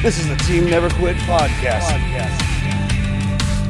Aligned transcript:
This 0.00 0.20
is 0.20 0.28
the 0.28 0.36
Team 0.36 0.70
Never 0.70 0.88
Quit 0.90 1.16
podcast. 1.16 1.88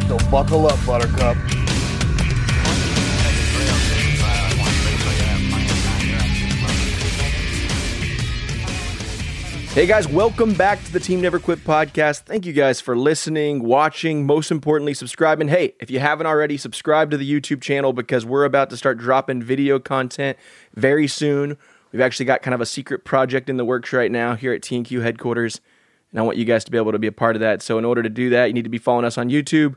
So 0.09 0.19
buckle 0.31 0.67
up, 0.67 0.79
Buttercup. 0.85 1.39
Hey 9.73 9.87
guys, 9.87 10.07
welcome 10.07 10.53
back 10.53 10.85
to 10.85 10.93
the 10.93 11.01
Team 11.01 11.23
Never 11.23 11.39
Quit 11.39 11.61
podcast. 11.65 12.25
Thank 12.25 12.45
you 12.45 12.53
guys 12.53 12.83
for 12.83 12.95
listening, 12.95 13.63
watching, 13.65 14.27
most 14.27 14.51
importantly, 14.51 14.93
subscribing. 14.93 15.49
Hey, 15.49 15.77
if 15.81 15.91
you 15.91 15.99
haven't 15.99 16.27
already, 16.27 16.59
subscribe 16.59 17.11
to 17.13 17.17
the 17.17 17.31
YouTube 17.31 17.63
channel 17.63 17.95
because 17.95 18.27
we're 18.27 18.45
about 18.45 18.69
to 18.69 18.77
start 18.77 18.99
dropping 18.99 19.43
video 19.43 19.79
content 19.79 20.37
very 20.75 21.07
soon. 21.07 21.57
We've 21.91 22.03
actually 22.03 22.27
got 22.27 22.43
kind 22.43 22.55
of 22.55 22.61
a 22.61 22.67
secret 22.67 23.07
project 23.07 23.49
in 23.49 23.57
the 23.57 23.65
works 23.65 23.95
right 23.95 24.13
now 24.13 24.35
here 24.35 24.53
at 24.53 24.61
TNQ 24.61 25.01
headquarters, 25.01 25.63
and 26.11 26.19
I 26.21 26.23
want 26.23 26.39
you 26.39 26.45
guys 26.45 26.65
to 26.65 26.71
be 26.71 26.79
able 26.79 26.93
to 26.93 26.99
be 26.99 27.07
a 27.07 27.13
part 27.13 27.37
of 27.37 27.41
that. 27.41 27.63
So, 27.63 27.79
in 27.79 27.85
order 27.85 28.03
to 28.03 28.09
do 28.09 28.31
that, 28.31 28.47
you 28.47 28.55
need 28.55 28.65
to 28.65 28.71
be 28.71 28.79
following 28.79 29.05
us 29.05 29.19
on 29.19 29.29
YouTube. 29.31 29.77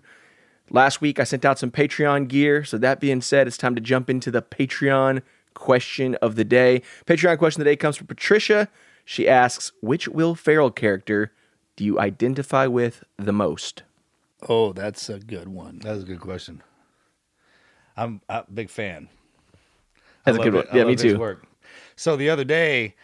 Last 0.70 1.02
week, 1.02 1.20
I 1.20 1.24
sent 1.26 1.44
out 1.44 1.60
some 1.60 1.72
Patreon 1.72 2.28
gear. 2.28 2.64
So, 2.64 2.78
that 2.78 3.00
being 3.00 3.22
said, 3.22 3.48
it's 3.48 3.58
time 3.58 3.76
to 3.76 3.82
jump 3.82 4.10
into 4.10 4.32
the 4.32 4.42
Patreon 4.42 5.22
question 5.54 6.16
of 6.16 6.36
the 6.36 6.46
day. 6.46 6.82
Patreon 7.06 7.38
question 7.38 7.62
of 7.62 7.66
the 7.66 7.72
day 7.72 7.76
comes 7.76 7.98
from 7.98 8.08
Patricia. 8.08 8.70
She 9.04 9.28
asks, 9.28 9.72
Which 9.82 10.08
Will 10.08 10.36
Ferrell 10.36 10.72
character 10.72 11.32
do 11.76 11.84
you 11.84 12.00
identify 12.00 12.68
with 12.68 13.04
the 13.18 13.34
most? 13.34 13.84
Oh, 14.48 14.74
that's 14.74 15.10
a 15.10 15.20
good 15.20 15.50
one. 15.50 15.80
That's 15.84 16.04
a 16.04 16.06
good 16.06 16.20
question. 16.20 16.64
I'm 17.98 18.22
a 18.30 18.44
big 18.52 18.70
fan. 18.70 19.10
That's 20.26 20.38
I 20.38 20.42
a 20.42 20.44
good 20.44 20.54
one. 20.54 20.64
it. 20.64 20.70
I 20.72 20.78
Yeah, 20.78 20.84
me 20.84 20.92
love 20.92 21.02
his 21.02 21.14
too. 21.14 21.20
Work. 21.20 21.46
So 21.96 22.16
the 22.16 22.30
other 22.30 22.44
day, 22.44 22.96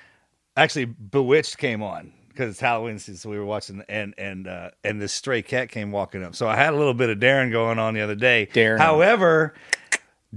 actually, 0.55 0.85
Bewitched 0.85 1.57
came 1.57 1.83
on 1.83 2.13
because 2.37 2.51
it's 2.51 2.59
Halloween 2.59 2.99
season. 2.99 3.17
So 3.17 3.29
we 3.29 3.39
were 3.39 3.45
watching, 3.45 3.83
and 3.89 4.13
and 4.17 4.47
uh, 4.47 4.69
and 4.83 5.01
this 5.01 5.11
stray 5.11 5.41
cat 5.41 5.69
came 5.69 5.91
walking 5.91 6.23
up. 6.23 6.35
So 6.35 6.47
I 6.47 6.55
had 6.55 6.73
a 6.73 6.77
little 6.77 6.93
bit 6.93 7.09
of 7.09 7.19
Darrin 7.19 7.51
going 7.51 7.79
on 7.79 7.93
the 7.93 8.01
other 8.01 8.15
day. 8.15 8.47
Darrin. 8.53 8.79
However, 8.79 9.55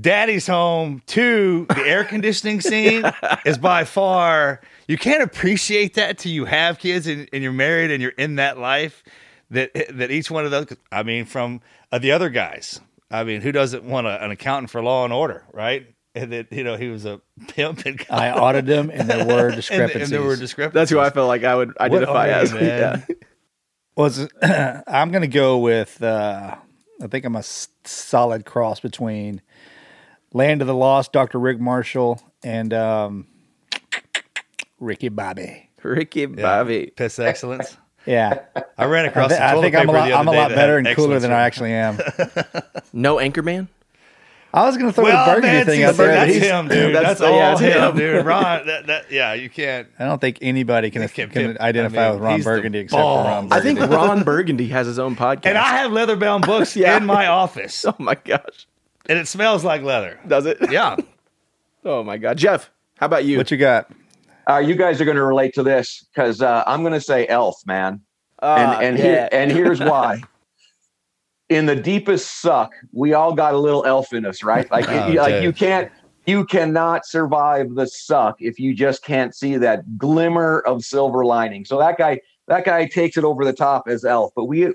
Daddy's 0.00 0.46
home 0.46 1.02
two, 1.06 1.66
the 1.68 1.82
air 1.82 2.04
conditioning 2.04 2.60
scene 2.60 3.04
is 3.44 3.58
by 3.58 3.84
far 3.84 4.60
you 4.88 4.96
can't 4.96 5.22
appreciate 5.22 5.94
that 5.94 6.18
till 6.18 6.32
you 6.32 6.46
have 6.46 6.78
kids 6.78 7.06
and, 7.06 7.28
and 7.32 7.42
you're 7.42 7.52
married 7.52 7.90
and 7.90 8.02
you're 8.02 8.12
in 8.12 8.36
that 8.36 8.58
life. 8.58 9.04
That 9.50 9.72
that 9.90 10.10
each 10.10 10.30
one 10.30 10.44
of 10.44 10.50
those, 10.50 10.66
I 10.90 11.02
mean, 11.02 11.26
from 11.26 11.60
uh, 11.92 11.98
the 11.98 12.12
other 12.12 12.30
guys. 12.30 12.80
I 13.12 13.24
mean, 13.24 13.40
who 13.40 13.50
doesn't 13.50 13.82
want 13.84 14.06
a, 14.06 14.24
an 14.24 14.30
accountant 14.30 14.70
for 14.70 14.80
Law 14.80 15.04
and 15.04 15.12
Order, 15.12 15.44
right? 15.52 15.92
And 16.14 16.32
that 16.32 16.52
you 16.52 16.64
know 16.64 16.76
he 16.76 16.88
was 16.88 17.04
a 17.04 17.20
pimp 17.48 17.86
and 17.86 18.04
I 18.10 18.30
audited 18.32 18.66
them, 18.66 18.90
and 18.92 19.08
there 19.08 19.24
were 19.24 19.50
discrepancies. 19.54 20.02
and 20.02 20.10
there 20.12 20.22
were 20.22 20.36
discrepancies. 20.36 20.74
That's 20.74 20.90
who 20.90 20.98
I 20.98 21.10
felt 21.10 21.28
like 21.28 21.44
I 21.44 21.54
would 21.54 21.76
identify 21.78 22.26
What- 22.26 22.30
as. 22.30 22.52
man. 22.54 22.60
Yeah. 23.08 23.14
Was 23.96 24.28
I'm 24.42 25.10
going 25.10 25.22
to 25.22 25.28
go 25.28 25.58
with. 25.58 26.02
Uh, 26.02 26.56
I 27.02 27.06
think 27.06 27.24
I'm 27.24 27.36
a 27.36 27.40
s- 27.40 27.68
solid 27.84 28.44
cross 28.44 28.80
between 28.80 29.40
Land 30.32 30.60
of 30.62 30.66
the 30.68 30.74
Lost, 30.74 31.12
Doctor 31.12 31.38
Rick 31.38 31.60
Marshall, 31.60 32.20
and 32.42 32.72
um, 32.74 33.26
Ricky 34.78 35.08
Bobby. 35.08 35.70
Ricky 35.82 36.20
Yeah. 36.20 36.26
Bobby. 36.36 36.92
Piss 36.94 37.18
excellence. 37.18 37.76
Yeah, 38.06 38.40
I 38.78 38.86
ran 38.86 39.04
I, 39.04 39.08
across. 39.08 39.30
thi- 39.30 39.36
some 39.36 39.44
I 39.44 39.50
toilet 39.52 39.62
think 39.62 39.76
I'm 39.76 39.88
a 39.88 39.92
lot. 39.92 40.12
I'm 40.12 40.28
a 40.28 40.32
lot 40.32 40.48
better 40.50 40.78
and 40.78 40.88
cooler 40.96 41.18
than 41.20 41.32
I 41.32 41.42
actually 41.42 41.72
am. 41.72 41.98
No 42.94 43.16
Anchorman? 43.16 43.68
I 44.52 44.66
was 44.66 44.76
going 44.76 44.88
to 44.90 44.92
throw 44.92 45.04
Well, 45.04 45.26
the 45.26 45.32
burgundy 45.40 45.56
man, 45.58 45.66
thing 45.66 45.82
out 45.84 45.94
there. 45.94 46.08
that's 46.08 46.32
he's- 46.32 46.44
him, 46.44 46.66
dude. 46.68 46.94
That's- 46.94 47.18
That's, 47.18 47.20
all 47.20 47.36
yeah, 47.36 47.52
it's 47.52 47.60
him, 47.60 47.82
him. 47.90 47.96
dude. 47.96 48.26
Ron, 48.26 48.66
that, 48.66 48.86
that, 48.88 49.10
yeah, 49.12 49.32
you 49.34 49.48
can't. 49.48 49.86
I 49.98 50.04
don't 50.06 50.20
think 50.20 50.38
anybody 50.42 50.90
can, 50.90 51.06
Can't 51.08 51.30
can 51.32 51.56
identify 51.60 52.06
I 52.08 52.10
mean, 52.10 52.14
with 52.20 52.22
Ron 52.22 52.42
Burgundy 52.42 52.78
except 52.80 53.00
for 53.00 53.04
Ron. 53.24 53.48
Burgundy. 53.48 53.54
I 53.56 53.60
think 53.84 53.92
Ron 53.92 54.22
Burgundy 54.24 54.68
has 54.68 54.86
his 54.88 54.98
own 54.98 55.14
podcast. 55.14 55.46
And 55.46 55.56
I 55.56 55.76
have 55.78 55.92
leather 55.92 56.16
bound 56.16 56.46
books 56.46 56.74
Yeah. 56.76 56.96
in 56.96 57.06
my 57.06 57.26
office, 57.28 57.84
oh 57.84 57.94
my 57.98 58.16
gosh. 58.16 58.66
and 59.06 59.18
it 59.18 59.28
smells 59.28 59.62
like 59.64 59.82
leather. 59.82 60.18
Does 60.26 60.46
it? 60.46 60.58
Yeah. 60.70 60.96
Oh 61.84 62.02
my 62.02 62.18
god. 62.18 62.36
Jeff, 62.36 62.70
how 62.98 63.06
about 63.06 63.24
you? 63.24 63.38
what 63.38 63.50
you 63.50 63.56
got? 63.56 63.90
Uh, 64.48 64.58
you 64.58 64.74
guys 64.74 65.00
are 65.00 65.04
going 65.04 65.16
to 65.16 65.22
relate 65.24 65.54
to 65.54 65.62
this 65.62 66.04
because 66.12 66.42
uh, 66.42 66.64
I'm 66.66 66.80
going 66.80 66.92
to 66.92 67.00
say 67.00 67.26
Elf, 67.28 67.64
man, 67.66 68.00
Ah, 68.42 68.56
and 68.78 68.84
and 68.84 68.98
yeah. 68.98 69.04
here, 69.04 69.28
and 69.32 69.52
here's 69.52 69.78
why. 69.80 70.22
In 71.50 71.66
the 71.66 71.76
deepest 71.76 72.40
suck, 72.40 72.72
we 72.92 73.12
all 73.12 73.34
got 73.34 73.54
a 73.54 73.58
little 73.58 73.84
elf 73.84 74.12
in 74.12 74.24
us, 74.24 74.42
right? 74.42 74.70
Like, 74.70 74.86
Oh, 74.88 75.08
you, 75.08 75.18
like 75.18 75.42
you 75.42 75.52
can't, 75.52 75.90
you 76.26 76.44
cannot 76.44 77.04
survive 77.04 77.74
the 77.74 77.86
suck 77.86 78.36
if 78.40 78.58
you 78.58 78.72
just 78.72 79.04
can't 79.04 79.34
see 79.34 79.56
that 79.56 79.98
glimmer 79.98 80.60
of 80.60 80.84
silver 80.84 81.24
lining. 81.24 81.64
So 81.64 81.78
that 81.78 81.98
guy, 81.98 82.20
that 82.46 82.64
guy 82.64 82.86
takes 82.86 83.16
it 83.16 83.24
over 83.24 83.44
the 83.44 83.52
top 83.52 83.88
as 83.88 84.04
Elf. 84.04 84.32
But 84.34 84.44
we 84.46 84.72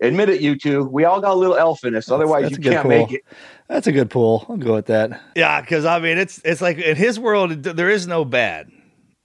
admit 0.00 0.28
it, 0.28 0.40
you 0.40 0.56
two, 0.56 0.84
we 0.84 1.04
all 1.04 1.20
got 1.20 1.32
a 1.32 1.34
little 1.34 1.56
elf 1.56 1.84
in 1.84 1.94
us. 1.94 2.10
Otherwise, 2.10 2.42
that's 2.42 2.54
a 2.54 2.58
you 2.58 2.62
good 2.62 2.72
can't 2.72 2.82
pull. 2.82 2.90
make 2.90 3.12
it. 3.12 3.22
That's 3.68 3.86
a 3.86 3.92
good 3.92 4.10
pull. 4.10 4.46
I'll 4.48 4.56
go 4.56 4.74
with 4.74 4.86
that. 4.86 5.20
Yeah, 5.34 5.60
because 5.60 5.84
I 5.84 5.98
mean, 6.00 6.18
it's 6.18 6.40
it's 6.44 6.60
like 6.60 6.78
in 6.78 6.96
his 6.96 7.18
world, 7.18 7.62
there 7.62 7.90
is 7.90 8.06
no 8.06 8.24
bad. 8.24 8.70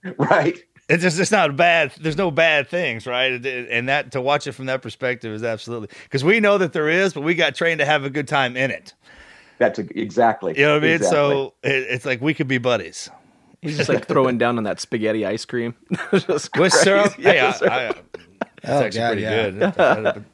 Right. 0.18 0.58
It's 0.88 1.02
just 1.02 1.18
it's 1.18 1.30
not 1.30 1.56
bad. 1.56 1.92
There's 2.00 2.16
no 2.16 2.30
bad 2.30 2.68
things, 2.68 3.06
right? 3.06 3.32
And- 3.32 3.46
And 3.46 3.88
that 3.88 4.12
to 4.12 4.20
watch 4.20 4.46
it 4.46 4.52
from 4.52 4.66
that 4.66 4.82
perspective 4.82 5.32
is 5.32 5.42
absolutely 5.44 5.88
because 6.04 6.24
we 6.24 6.40
know 6.40 6.58
that 6.58 6.72
there 6.72 6.88
is, 6.88 7.14
but 7.14 7.22
we 7.22 7.34
got 7.34 7.54
trained 7.54 7.78
to 7.78 7.84
have 7.86 8.04
a 8.04 8.10
good 8.10 8.28
time 8.28 8.56
in 8.56 8.70
it. 8.70 8.94
That's 9.58 9.78
a, 9.78 9.82
exactly. 9.98 10.58
You 10.58 10.64
know 10.66 10.74
what 10.74 10.82
I 10.82 10.86
mean? 10.86 10.96
Exactly. 10.96 11.16
So 11.16 11.54
it, 11.62 11.70
it's 11.90 12.04
like 12.04 12.20
we 12.20 12.34
could 12.34 12.48
be 12.48 12.58
buddies. 12.58 13.08
He's 13.60 13.76
just 13.76 13.88
like 13.88 14.08
throwing 14.08 14.38
down 14.38 14.58
on 14.58 14.64
that 14.64 14.80
spaghetti 14.80 15.24
ice 15.24 15.44
cream. 15.44 15.74
Just 16.12 16.26
With 16.58 16.72
crazy. 16.72 16.78
syrup, 16.78 17.14
Yeah, 17.16 17.30
hey, 17.32 17.40
I, 17.40 17.52
syrup. 17.52 17.72
I, 17.72 17.86
it's 17.86 18.68
Oh, 18.68 18.82
actually 18.82 18.98
God, 18.98 19.06
pretty 19.08 19.22
yeah. 19.22 19.50
good. 20.12 20.24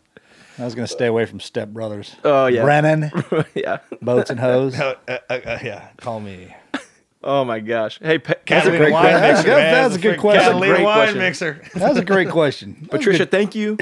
I 0.58 0.64
was 0.64 0.74
going 0.74 0.86
to 0.86 0.92
stay 0.92 1.06
away 1.06 1.26
from 1.26 1.38
Step 1.38 1.68
Brothers. 1.68 2.16
oh 2.24 2.46
yeah. 2.46 2.62
Brennan, 2.62 3.10
yeah. 3.54 3.80
boats 4.00 4.30
and 4.30 4.40
hose. 4.40 4.80
Uh, 4.80 4.94
uh, 5.06 5.18
uh, 5.28 5.58
yeah, 5.62 5.88
call 5.98 6.20
me 6.20 6.54
Oh 7.20 7.44
my 7.44 7.58
gosh. 7.58 7.98
Hey, 8.00 8.20
Pa- 8.20 8.34
Catalina 8.46 8.78
great 8.78 8.92
wine 8.92 9.02
question. 9.18 9.32
mixer. 9.34 9.46
That's 9.48 9.88
that's 9.88 9.96
a 9.96 9.98
good 9.98 10.18
question. 10.20 10.40
Catalina 10.44 10.74
Great 10.74 10.84
wine 10.84 10.96
question. 10.98 11.18
mixer. 11.18 11.62
That 11.74 11.88
was 11.88 11.98
a 11.98 12.04
great 12.04 12.30
question. 12.30 12.76
That 12.82 12.90
Patricia, 12.92 13.18
good. 13.18 13.30
thank 13.32 13.54
you. 13.56 13.76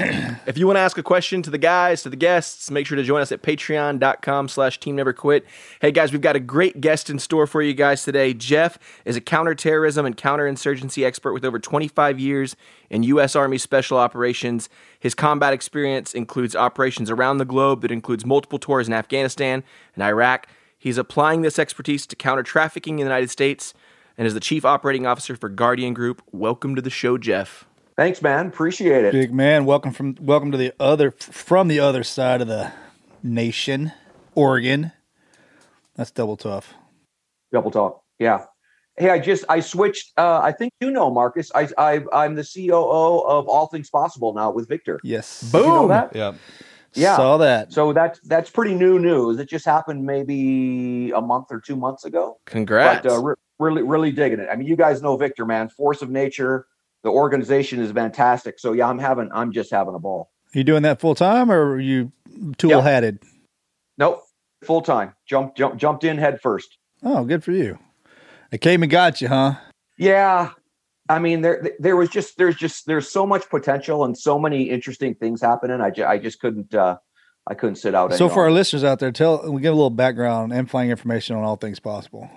if 0.47 0.57
you 0.57 0.65
want 0.65 0.77
to 0.77 0.81
ask 0.81 0.97
a 0.97 1.03
question 1.03 1.43
to 1.43 1.51
the 1.51 1.59
guys, 1.59 2.01
to 2.01 2.09
the 2.09 2.15
guests, 2.15 2.71
make 2.71 2.87
sure 2.87 2.95
to 2.95 3.03
join 3.03 3.21
us 3.21 3.31
at 3.31 3.43
patreon.com 3.43 4.47
slash 4.47 4.79
team 4.79 4.95
never 4.95 5.13
quit. 5.13 5.45
Hey 5.81 5.91
guys, 5.91 6.11
we've 6.11 6.19
got 6.21 6.35
a 6.35 6.39
great 6.39 6.81
guest 6.81 7.11
in 7.11 7.19
store 7.19 7.45
for 7.45 7.61
you 7.61 7.75
guys 7.75 8.03
today. 8.03 8.33
Jeff 8.33 8.79
is 9.05 9.15
a 9.15 9.21
counterterrorism 9.21 10.03
and 10.07 10.17
counterinsurgency 10.17 11.05
expert 11.05 11.33
with 11.33 11.45
over 11.45 11.59
25 11.59 12.19
years 12.19 12.55
in 12.89 13.03
U.S. 13.03 13.35
Army 13.35 13.59
Special 13.59 13.99
Operations. 13.99 14.67
His 14.99 15.13
combat 15.13 15.53
experience 15.53 16.15
includes 16.15 16.55
operations 16.55 17.11
around 17.11 17.37
the 17.37 17.45
globe 17.45 17.81
that 17.81 17.91
includes 17.91 18.25
multiple 18.25 18.57
tours 18.57 18.87
in 18.87 18.95
Afghanistan 18.95 19.63
and 19.93 20.03
Iraq. 20.03 20.47
He's 20.87 20.97
applying 20.97 21.41
this 21.41 21.59
expertise 21.59 22.07
to 22.07 22.15
counter 22.15 22.43
trafficking 22.43 22.99
in 22.99 23.05
the 23.05 23.09
United 23.09 23.29
States 23.29 23.73
and 24.17 24.25
is 24.25 24.33
the 24.33 24.39
chief 24.39 24.63
operating 24.63 25.05
officer 25.05 25.35
for 25.35 25.49
Guardian 25.49 25.93
Group. 25.93 26.21
Welcome 26.31 26.77
to 26.77 26.81
the 26.81 26.89
show, 26.89 27.17
Jeff. 27.17 27.65
Thanks, 27.97 28.21
man. 28.21 28.47
Appreciate 28.47 29.03
it. 29.03 29.11
Big 29.11 29.33
man, 29.33 29.65
welcome 29.65 29.91
from 29.91 30.15
welcome 30.21 30.49
to 30.53 30.57
the 30.57 30.73
other 30.79 31.11
from 31.11 31.67
the 31.67 31.77
other 31.77 32.05
side 32.05 32.39
of 32.39 32.47
the 32.47 32.71
nation, 33.21 33.91
Oregon. 34.33 34.93
That's 35.97 36.09
double 36.09 36.37
tough. 36.37 36.73
Double 37.51 37.69
talk. 37.69 38.01
Yeah. 38.17 38.45
Hey, 38.95 39.09
I 39.09 39.19
just 39.19 39.43
I 39.49 39.59
switched. 39.59 40.13
Uh, 40.17 40.39
I 40.41 40.53
think 40.53 40.71
you 40.79 40.89
know, 40.89 41.09
Marcus. 41.11 41.51
I, 41.53 41.67
I 41.77 42.01
I'm 42.13 42.35
the 42.35 42.45
COO 42.45 43.27
of 43.27 43.49
All 43.49 43.67
Things 43.67 43.89
Possible 43.89 44.33
now 44.33 44.51
with 44.51 44.69
Victor. 44.69 45.01
Yes. 45.03 45.41
Did 45.51 45.57
you 45.57 45.67
know 45.67 45.79
Boom. 45.81 45.89
that? 45.89 46.15
Yeah. 46.15 46.35
Yeah. 46.97 47.15
Saw 47.15 47.37
that. 47.37 47.71
So 47.73 47.93
that's 47.93 48.19
that's 48.21 48.49
pretty 48.49 48.73
new 48.73 48.99
news. 48.99 49.39
It 49.39 49.49
just 49.49 49.65
happened 49.65 50.05
maybe 50.05 51.11
a 51.11 51.21
month 51.21 51.47
or 51.51 51.59
two 51.59 51.75
months 51.75 52.05
ago. 52.05 52.39
Congrats. 52.45 53.03
But 53.03 53.11
uh, 53.11 53.21
re- 53.21 53.35
really, 53.59 53.83
really 53.83 54.11
digging 54.11 54.39
it. 54.39 54.47
I 54.51 54.55
mean, 54.55 54.67
you 54.67 54.75
guys 54.75 55.01
know 55.01 55.15
Victor, 55.17 55.45
man. 55.45 55.69
Force 55.69 56.01
of 56.01 56.09
nature. 56.09 56.67
The 57.03 57.09
organization 57.09 57.79
is 57.79 57.91
fantastic. 57.91 58.59
So 58.59 58.73
yeah, 58.73 58.87
I'm 58.87 58.99
having. 58.99 59.29
I'm 59.33 59.51
just 59.51 59.71
having 59.71 59.95
a 59.95 59.99
ball. 59.99 60.31
you 60.53 60.63
doing 60.63 60.83
that 60.83 60.99
full 60.99 61.15
time 61.15 61.51
or 61.51 61.71
are 61.73 61.79
you 61.79 62.11
tool 62.57 62.81
hatted? 62.81 63.19
Nope, 63.97 64.23
full 64.63 64.81
time. 64.81 65.13
Jump, 65.25 65.55
jump, 65.55 65.77
jumped 65.77 66.03
in 66.03 66.17
head 66.17 66.39
first. 66.41 66.77
Oh, 67.03 67.23
good 67.25 67.43
for 67.43 67.51
you. 67.51 67.79
It 68.51 68.61
came 68.61 68.81
and 68.83 68.91
got 68.91 69.21
you, 69.21 69.27
huh? 69.27 69.55
Yeah. 69.97 70.51
I 71.09 71.19
mean, 71.19 71.41
there 71.41 71.71
there 71.79 71.95
was 71.95 72.09
just 72.09 72.37
there's 72.37 72.55
just 72.55 72.85
there's 72.85 73.09
so 73.09 73.25
much 73.25 73.49
potential 73.49 74.03
and 74.03 74.17
so 74.17 74.37
many 74.37 74.63
interesting 74.63 75.15
things 75.15 75.41
happening. 75.41 75.79
I, 75.81 75.89
ju- 75.89 76.05
I 76.05 76.17
just 76.17 76.39
couldn't 76.39 76.73
uh 76.73 76.97
I 77.49 77.53
couldn't 77.53 77.75
sit 77.77 77.95
out. 77.95 78.13
So 78.13 78.27
for 78.27 78.43
our 78.43 78.51
listeners 78.51 78.83
out 78.83 78.99
there, 78.99 79.11
tell 79.11 79.49
we 79.51 79.61
give 79.61 79.71
a 79.71 79.75
little 79.75 79.89
background 79.89 80.51
and 80.53 80.69
flying 80.69 80.89
information 80.89 81.35
on 81.35 81.43
all 81.43 81.55
things 81.55 81.79
possible. 81.79 82.29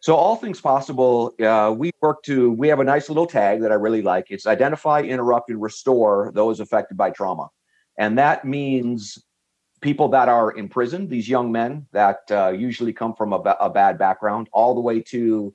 So 0.00 0.16
all 0.16 0.36
things 0.36 0.60
possible, 0.60 1.34
uh, 1.42 1.74
we 1.74 1.90
work 2.02 2.22
to. 2.24 2.50
We 2.52 2.68
have 2.68 2.80
a 2.80 2.84
nice 2.84 3.08
little 3.08 3.26
tag 3.26 3.62
that 3.62 3.72
I 3.72 3.76
really 3.76 4.02
like. 4.02 4.26
It's 4.28 4.46
identify, 4.46 5.00
interrupt, 5.00 5.48
and 5.48 5.62
restore 5.62 6.30
those 6.34 6.60
affected 6.60 6.96
by 6.98 7.10
trauma, 7.10 7.48
and 7.98 8.18
that 8.18 8.44
means 8.44 9.16
people 9.80 10.08
that 10.08 10.28
are 10.28 10.54
imprisoned. 10.56 11.08
These 11.08 11.28
young 11.28 11.52
men 11.52 11.86
that 11.92 12.18
uh, 12.30 12.48
usually 12.48 12.92
come 12.92 13.14
from 13.14 13.32
a, 13.32 13.38
ba- 13.38 13.56
a 13.60 13.70
bad 13.70 13.96
background, 13.96 14.48
all 14.52 14.74
the 14.74 14.80
way 14.80 15.00
to 15.02 15.54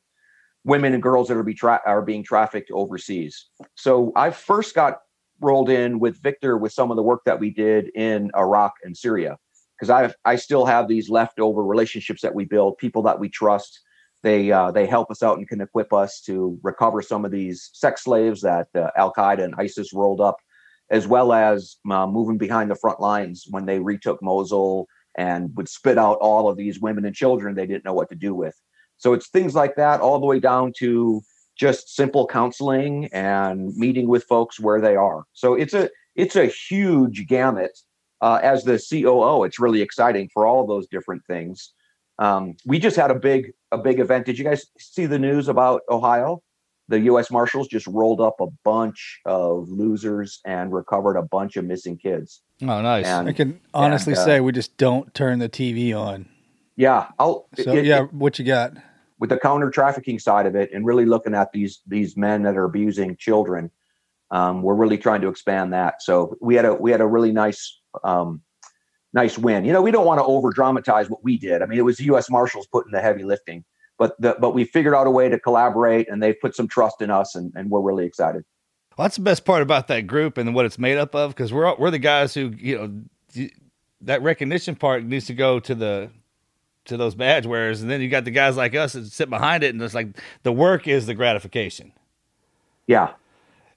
women 0.64 0.94
and 0.94 1.02
girls 1.02 1.28
that 1.28 1.38
are 1.38 1.44
be 1.44 1.54
tra- 1.54 1.82
are 1.86 2.02
being 2.02 2.24
trafficked 2.24 2.72
overseas. 2.72 3.48
So 3.76 4.12
I 4.16 4.32
first 4.32 4.76
got 4.76 5.00
rolled 5.42 5.70
in 5.70 6.00
with 6.00 6.22
Victor 6.22 6.58
with 6.58 6.74
some 6.74 6.92
of 6.92 6.98
the 6.98 7.04
work 7.04 7.22
that 7.26 7.40
we 7.40 7.50
did 7.50 7.90
in 7.96 8.32
Iraq 8.36 8.74
and 8.84 8.96
Syria 8.96 9.38
because 9.78 9.90
I 9.90 10.14
I 10.30 10.36
still 10.36 10.66
have 10.66 10.88
these 10.88 11.10
leftover 11.10 11.64
relationships 11.64 12.22
that 12.22 12.36
we 12.36 12.46
build, 12.46 12.78
people 12.78 13.04
that 13.04 13.20
we 13.20 13.30
trust 13.30 13.80
they 14.22 14.52
uh, 14.52 14.72
they 14.72 14.86
help 14.86 15.10
us 15.12 15.24
out 15.24 15.38
and 15.38 15.48
can 15.48 15.62
equip 15.62 15.94
us 15.94 16.22
to 16.22 16.60
recover 16.62 17.02
some 17.02 17.24
of 17.24 17.32
these 17.32 17.70
sex 17.74 18.04
slaves 18.04 18.42
that 18.42 18.68
uh, 18.76 18.90
Al 18.98 19.14
Qaeda 19.14 19.44
and 19.44 19.56
ISIS 19.58 19.94
rolled 19.94 20.20
up, 20.20 20.38
as 20.90 21.08
well 21.08 21.32
as 21.32 21.78
uh, 21.90 22.06
moving 22.06 22.38
behind 22.38 22.70
the 22.70 22.76
front 22.76 23.00
lines 23.00 23.46
when 23.50 23.66
they 23.66 23.80
retook 23.80 24.22
Mosul 24.22 24.88
and 25.18 25.56
would 25.56 25.70
spit 25.70 25.98
out 25.98 26.18
all 26.20 26.50
of 26.50 26.58
these 26.58 26.80
women 26.80 27.06
and 27.06 27.16
children 27.16 27.56
they 27.56 27.66
didn't 27.66 27.86
know 27.86 27.94
what 27.94 28.10
to 28.10 28.16
do 28.16 28.34
with. 28.34 28.56
So 29.00 29.14
it's 29.14 29.28
things 29.30 29.56
like 29.56 29.76
that, 29.78 30.00
all 30.02 30.20
the 30.20 30.26
way 30.28 30.40
down 30.40 30.74
to 30.78 31.22
just 31.58 31.94
simple 31.96 32.28
counseling 32.28 33.10
and 33.12 33.76
meeting 33.76 34.08
with 34.08 34.24
folks 34.26 34.60
where 34.60 34.80
they 34.80 34.96
are. 34.96 35.24
So 35.34 35.56
it's 35.56 35.74
a 35.74 35.90
it's 36.16 36.36
a 36.36 36.46
huge 36.46 37.28
gamut. 37.28 37.78
Uh, 38.22 38.38
as 38.44 38.66
the 38.66 38.78
COO, 38.78 39.46
it's 39.46 39.60
really 39.60 39.82
exciting 39.82 40.30
for 40.34 40.46
all 40.46 40.62
of 40.62 40.68
those 40.68 40.86
different 40.88 41.24
things. 41.26 41.72
Um, 42.20 42.56
we 42.66 42.78
just 42.78 42.98
had 42.98 43.12
a 43.12 43.16
big 43.16 43.54
a 43.72 43.78
big 43.78 44.00
event. 44.02 44.26
Did 44.26 44.38
you 44.38 44.44
guys 44.44 44.66
see 44.78 45.06
the 45.06 45.18
news 45.20 45.48
about 45.48 45.82
Ohio? 45.90 46.44
The 46.90 47.00
U.S. 47.02 47.30
Marshals 47.32 47.68
just 47.68 47.86
rolled 47.88 48.20
up 48.20 48.42
a 48.42 48.48
bunch 48.66 49.20
of 49.24 49.70
losers 49.70 50.40
and 50.44 50.74
recovered 50.74 51.18
a 51.18 51.22
bunch 51.22 51.56
of 51.56 51.64
missing 51.64 51.98
kids. 51.98 52.42
Oh, 52.64 52.82
nice. 52.82 53.06
And 53.06 53.30
I 53.30 53.32
can 53.34 53.62
honestly 53.74 54.14
and, 54.14 54.20
uh, 54.20 54.26
say 54.26 54.40
we 54.42 54.52
just 54.52 54.76
don't 54.76 55.14
turn 55.14 55.38
the 55.40 55.48
TV 55.50 55.94
on. 55.94 56.28
yeah, 56.76 57.08
I'll 57.20 57.48
So 57.64 57.74
it- 57.76 57.86
yeah, 57.86 58.04
it- 58.06 58.14
what 58.14 58.40
you 58.40 58.44
got? 58.46 58.74
With 59.20 59.30
the 59.30 59.38
counter 59.38 59.70
trafficking 59.70 60.18
side 60.18 60.46
of 60.46 60.56
it 60.56 60.72
and 60.74 60.86
really 60.86 61.06
looking 61.06 61.36
at 61.36 61.52
these 61.52 61.82
these 61.86 62.18
men 62.18 62.44
that 62.44 62.58
are 62.58 62.66
abusing 62.66 63.16
children. 63.18 63.70
Um, 64.32 64.62
we're 64.62 64.76
really 64.76 64.98
trying 64.98 65.22
to 65.22 65.28
expand 65.28 65.74
that. 65.74 66.02
So 66.02 66.36
we 66.40 66.56
had 66.56 66.66
a 66.66 66.74
we 66.74 66.92
had 66.92 67.02
a 67.02 67.08
really 67.08 67.32
nice 67.32 67.80
um, 68.04 68.42
nice 69.14 69.38
win. 69.38 69.66
You 69.66 69.74
know, 69.74 69.82
we 69.82 69.92
don't 69.92 70.06
want 70.06 70.20
to 70.20 70.24
over 70.24 70.52
dramatize 70.52 71.10
what 71.10 71.24
we 71.24 71.38
did. 71.38 71.62
I 71.62 71.66
mean, 71.66 71.80
it 71.80 71.84
was 71.84 72.00
U.S. 72.00 72.30
Marshals 72.30 72.68
putting 72.68 72.92
the 72.92 73.02
heavy 73.02 73.24
lifting, 73.24 73.66
but 73.98 74.20
the, 74.22 74.38
but 74.40 74.54
we 74.54 74.64
figured 74.64 74.94
out 74.94 75.08
a 75.08 75.12
way 75.12 75.30
to 75.30 75.40
collaborate, 75.40 76.10
and 76.10 76.22
they've 76.22 76.40
put 76.40 76.56
some 76.56 76.68
trust 76.68 77.02
in 77.02 77.10
us, 77.10 77.36
and, 77.36 77.52
and 77.56 77.70
we're 77.70 77.82
really 77.82 78.06
excited. 78.06 78.44
Well, 78.98 79.06
that's 79.06 79.16
the 79.16 79.24
best 79.24 79.46
part 79.46 79.62
about 79.62 79.88
that 79.88 80.08
group 80.08 80.38
and 80.38 80.54
what 80.54 80.66
it's 80.66 80.78
made 80.78 80.98
up 80.98 81.16
of 81.16 81.32
because 81.32 81.52
we're 81.52 81.76
we're 81.78 81.92
the 81.92 82.00
guys 82.00 82.34
who 82.34 82.54
you 82.58 82.78
know 82.78 83.48
that 84.02 84.22
recognition 84.22 84.76
part 84.76 85.04
needs 85.04 85.26
to 85.26 85.34
go 85.34 85.60
to 85.60 85.76
the 85.76 86.10
to 86.90 86.98
those 86.98 87.16
badge 87.16 87.46
wearers, 87.46 87.82
and 87.82 87.90
then 87.90 88.02
you 88.02 88.10
got 88.10 88.26
the 88.26 88.32
guys 88.32 88.58
like 88.58 88.76
us 88.76 88.94
that 88.94 89.06
sit 89.08 89.30
behind 89.30 89.64
it, 89.64 89.74
and 89.74 89.82
it's 89.82 89.94
like 89.94 90.10
the 90.44 90.52
work 90.52 90.88
is 90.88 91.06
the 91.06 91.14
gratification. 91.14 91.94
Yeah, 92.88 93.14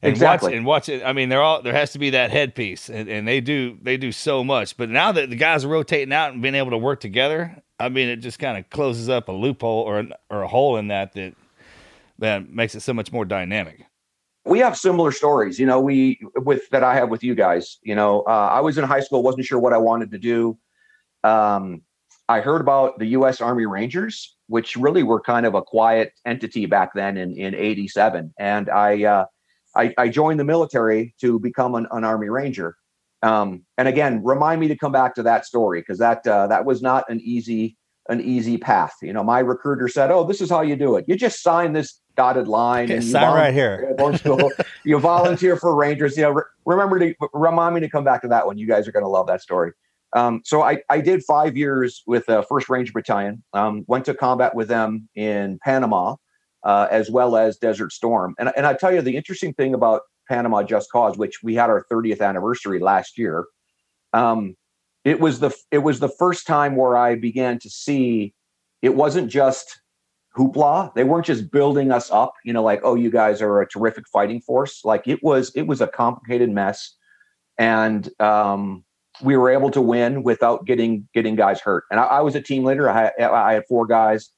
And 0.02 0.10
Exactly. 0.10 0.48
Watch, 0.48 0.56
and 0.56 0.66
watch 0.66 0.88
it. 0.88 1.04
I 1.04 1.12
mean, 1.12 1.28
they're 1.28 1.42
all 1.42 1.62
there 1.62 1.72
has 1.72 1.92
to 1.92 1.98
be 1.98 2.10
that 2.10 2.30
headpiece, 2.30 2.90
and, 2.90 3.08
and 3.08 3.28
they 3.28 3.40
do 3.40 3.78
they 3.82 3.96
do 3.96 4.10
so 4.10 4.42
much. 4.42 4.76
But 4.76 4.90
now 4.90 5.12
that 5.12 5.30
the 5.30 5.36
guys 5.36 5.64
are 5.64 5.68
rotating 5.68 6.12
out 6.12 6.32
and 6.32 6.42
being 6.42 6.54
able 6.54 6.70
to 6.70 6.78
work 6.78 7.00
together, 7.00 7.62
I 7.78 7.88
mean, 7.88 8.08
it 8.08 8.16
just 8.16 8.38
kind 8.38 8.58
of 8.58 8.68
closes 8.70 9.08
up 9.08 9.28
a 9.28 9.32
loophole 9.32 9.82
or 9.82 9.98
an, 9.98 10.12
or 10.28 10.42
a 10.42 10.48
hole 10.48 10.76
in 10.76 10.88
that 10.88 11.12
that 11.12 11.34
that 12.18 12.48
makes 12.50 12.74
it 12.74 12.80
so 12.80 12.92
much 12.92 13.12
more 13.12 13.24
dynamic. 13.24 13.86
we 14.44 14.58
have 14.58 14.76
similar 14.76 15.12
stories 15.12 15.58
you 15.58 15.66
know 15.66 15.80
we 15.80 16.20
with 16.36 16.68
that 16.70 16.82
i 16.82 16.94
have 16.94 17.08
with 17.08 17.22
you 17.22 17.34
guys 17.34 17.78
you 17.82 17.94
know 17.94 18.22
uh, 18.22 18.48
i 18.52 18.60
was 18.60 18.76
in 18.76 18.84
high 18.84 19.00
school 19.00 19.22
wasn't 19.22 19.44
sure 19.44 19.58
what 19.58 19.72
i 19.72 19.78
wanted 19.78 20.10
to 20.10 20.18
do 20.18 20.58
um, 21.24 21.82
i 22.32 22.40
heard 22.40 22.60
about 22.60 22.98
the 22.98 23.06
u.s 23.06 23.40
army 23.40 23.66
rangers 23.66 24.36
which 24.48 24.76
really 24.76 25.02
were 25.02 25.20
kind 25.20 25.46
of 25.46 25.54
a 25.54 25.62
quiet 25.62 26.12
entity 26.26 26.66
back 26.66 26.90
then 26.94 27.16
in, 27.16 27.36
in 27.36 27.54
87 27.54 28.32
and 28.38 28.70
i 28.70 29.04
uh, 29.04 29.24
I, 29.74 29.94
I 29.96 30.08
joined 30.08 30.38
the 30.38 30.44
military 30.44 31.14
to 31.22 31.38
become 31.38 31.74
an, 31.74 31.86
an 31.90 32.04
army 32.04 32.28
ranger 32.28 32.76
um, 33.22 33.64
and 33.78 33.88
again 33.88 34.22
remind 34.24 34.60
me 34.60 34.68
to 34.68 34.76
come 34.76 34.92
back 34.92 35.14
to 35.16 35.22
that 35.24 35.46
story 35.46 35.80
because 35.80 35.98
that 35.98 36.26
uh, 36.26 36.46
that 36.48 36.64
was 36.64 36.82
not 36.82 37.08
an 37.08 37.20
easy 37.20 37.76
an 38.08 38.20
easy 38.20 38.58
path 38.58 38.94
you 39.02 39.12
know 39.12 39.24
my 39.24 39.38
recruiter 39.38 39.88
said 39.88 40.10
oh 40.10 40.24
this 40.24 40.40
is 40.40 40.50
how 40.50 40.60
you 40.60 40.76
do 40.76 40.96
it 40.96 41.04
you 41.08 41.16
just 41.16 41.42
sign 41.42 41.72
this 41.72 42.02
dotted 42.16 42.48
line 42.48 42.84
Okay, 42.84 42.94
and 42.94 43.04
you 43.04 43.10
sign 43.10 43.34
right 43.34 43.54
here. 43.54 43.94
you 44.84 44.98
volunteer 44.98 45.56
for 45.56 45.74
Rangers. 45.74 46.16
You 46.16 46.24
know, 46.24 46.30
re- 46.30 46.42
remember 46.66 46.98
to 46.98 47.14
remind 47.32 47.74
me 47.74 47.80
to 47.80 47.88
come 47.88 48.04
back 48.04 48.22
to 48.22 48.28
that 48.28 48.46
one. 48.46 48.58
You 48.58 48.66
guys 48.66 48.86
are 48.88 48.92
going 48.92 49.04
to 49.04 49.08
love 49.08 49.26
that 49.28 49.42
story. 49.42 49.72
Um, 50.14 50.42
so 50.44 50.62
I, 50.62 50.82
I 50.90 51.00
did 51.00 51.22
five 51.24 51.56
years 51.56 52.02
with 52.06 52.26
the 52.26 52.42
First 52.42 52.68
Ranger 52.68 52.92
Battalion. 52.92 53.42
Um, 53.52 53.84
went 53.86 54.04
to 54.06 54.14
combat 54.14 54.54
with 54.54 54.68
them 54.68 55.08
in 55.14 55.58
Panama, 55.64 56.16
uh, 56.64 56.88
as 56.90 57.10
well 57.10 57.36
as 57.36 57.56
Desert 57.56 57.92
Storm. 57.92 58.34
And 58.38 58.52
and 58.56 58.66
I 58.66 58.74
tell 58.74 58.92
you 58.92 59.00
the 59.00 59.16
interesting 59.16 59.54
thing 59.54 59.74
about 59.74 60.02
Panama 60.28 60.62
Just 60.62 60.90
Cause, 60.90 61.16
which 61.16 61.42
we 61.42 61.54
had 61.54 61.70
our 61.70 61.86
30th 61.90 62.20
anniversary 62.20 62.78
last 62.78 63.18
year. 63.18 63.46
Um, 64.12 64.56
it 65.04 65.18
was 65.20 65.40
the 65.40 65.54
it 65.70 65.78
was 65.78 66.00
the 66.00 66.08
first 66.08 66.46
time 66.46 66.76
where 66.76 66.96
I 66.96 67.14
began 67.16 67.58
to 67.60 67.70
see 67.70 68.34
it 68.82 68.94
wasn't 68.94 69.30
just 69.30 69.80
hoopla. 70.36 70.92
They 70.94 71.04
weren't 71.04 71.26
just 71.26 71.50
building 71.50 71.92
us 71.92 72.10
up, 72.10 72.34
you 72.44 72.52
know, 72.52 72.62
like, 72.62 72.80
oh, 72.84 72.94
you 72.94 73.10
guys 73.10 73.40
are 73.42 73.60
a 73.60 73.68
terrific 73.68 74.04
fighting 74.12 74.40
force. 74.40 74.84
Like 74.84 75.06
it 75.06 75.22
was, 75.22 75.52
it 75.54 75.66
was 75.66 75.80
a 75.80 75.86
complicated 75.86 76.50
mess. 76.50 76.96
And 77.58 78.08
um, 78.18 78.84
we 79.20 79.36
were 79.36 79.50
able 79.50 79.70
to 79.70 79.80
win 79.80 80.22
without 80.22 80.64
getting 80.64 81.08
getting 81.14 81.36
guys 81.36 81.60
hurt. 81.60 81.84
And 81.90 82.00
I, 82.00 82.04
I 82.04 82.20
was 82.20 82.34
a 82.34 82.40
team 82.40 82.64
leader. 82.64 82.88
I 82.88 83.12
had, 83.18 83.30
I 83.30 83.54
had 83.54 83.64
four 83.68 83.86
guys 83.86 84.30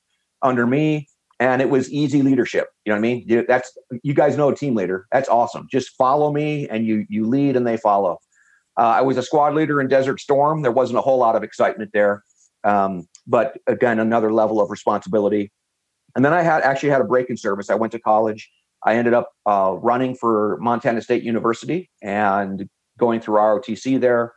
under 0.43 0.67
me, 0.67 1.09
and 1.39 1.63
it 1.63 1.71
was 1.71 1.91
easy 1.91 2.23
leadership. 2.23 2.69
You 2.85 2.93
know 2.93 2.97
what 2.97 3.07
I 3.07 3.15
mean? 3.15 3.45
That's 3.49 3.77
you 4.03 4.15
guys 4.15 4.37
know 4.37 4.49
a 4.49 4.57
team 4.57 4.75
leader. 4.75 5.07
That's 5.13 5.29
awesome. 5.29 5.69
Just 5.71 5.91
follow 5.91 6.33
me, 6.33 6.69
and 6.69 6.87
you 6.87 7.07
you 7.09 7.27
lead, 7.27 7.57
and 7.57 7.67
they 7.67 7.77
follow. 7.77 8.19
Uh, 8.77 8.83
I 8.83 9.03
was 9.03 9.17
a 9.17 9.23
squad 9.23 9.55
leader 9.55 9.81
in 9.81 9.89
Desert 9.89 10.21
Storm. 10.21 10.63
There 10.63 10.73
wasn't 10.73 10.99
a 10.99 11.03
whole 11.03 11.19
lot 11.19 11.37
of 11.37 11.45
excitement 11.45 11.91
there, 11.93 12.25
um, 12.65 13.07
but 13.27 13.59
again, 13.67 14.01
another 14.01 14.33
level 14.33 14.61
of 14.61 14.71
responsibility. 14.71 15.53
And 16.17 16.25
then 16.25 16.33
I 16.33 16.43
had 16.43 16.63
actually 16.63 16.91
had 16.91 17.01
a 17.01 17.05
break 17.05 17.31
in 17.31 17.37
service. 17.37 17.71
I 17.71 17.75
went 17.75 17.93
to 17.93 17.99
college. 17.99 18.51
I 18.85 18.97
ended 18.97 19.15
up 19.15 19.33
uh, 19.47 19.77
running 19.81 20.15
for 20.15 20.59
Montana 20.61 21.01
State 21.03 21.23
University 21.23 21.91
and 22.03 22.69
going 22.99 23.21
through 23.21 23.37
ROTC 23.37 24.01
there, 24.01 24.33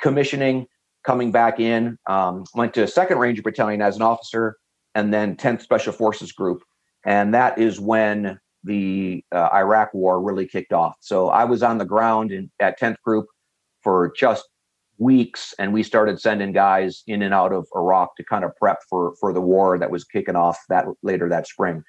commissioning, 0.00 0.66
coming 1.04 1.30
back 1.32 1.60
in. 1.60 1.98
Um, 2.06 2.44
went 2.54 2.74
to 2.74 2.86
Second 2.86 3.18
Ranger 3.18 3.42
Battalion 3.42 3.82
as 3.82 3.96
an 3.96 4.02
officer, 4.02 4.56
and 4.94 5.12
then 5.12 5.36
10th 5.36 5.62
Special 5.62 5.92
Forces 5.92 6.32
Group, 6.32 6.62
and 7.04 7.34
that 7.34 7.58
is 7.58 7.78
when 7.80 8.38
the 8.64 9.24
uh, 9.32 9.48
Iraq 9.52 9.94
War 9.94 10.20
really 10.20 10.46
kicked 10.46 10.72
off. 10.72 10.96
So 11.00 11.28
I 11.28 11.44
was 11.44 11.62
on 11.62 11.78
the 11.78 11.84
ground 11.84 12.32
in, 12.32 12.50
at 12.60 12.78
10th 12.78 13.00
Group 13.02 13.26
for 13.82 14.12
just 14.16 14.44
weeks 14.98 15.54
and 15.58 15.72
we 15.72 15.82
started 15.82 16.20
sending 16.20 16.52
guys 16.52 17.02
in 17.06 17.22
and 17.22 17.32
out 17.32 17.52
of 17.52 17.66
Iraq 17.74 18.16
to 18.16 18.24
kind 18.24 18.44
of 18.44 18.54
prep 18.56 18.78
for 18.90 19.14
for 19.20 19.32
the 19.32 19.40
war 19.40 19.78
that 19.78 19.90
was 19.90 20.04
kicking 20.04 20.36
off 20.36 20.58
that 20.68 20.86
later 21.02 21.28
that 21.28 21.46
spring. 21.46 21.82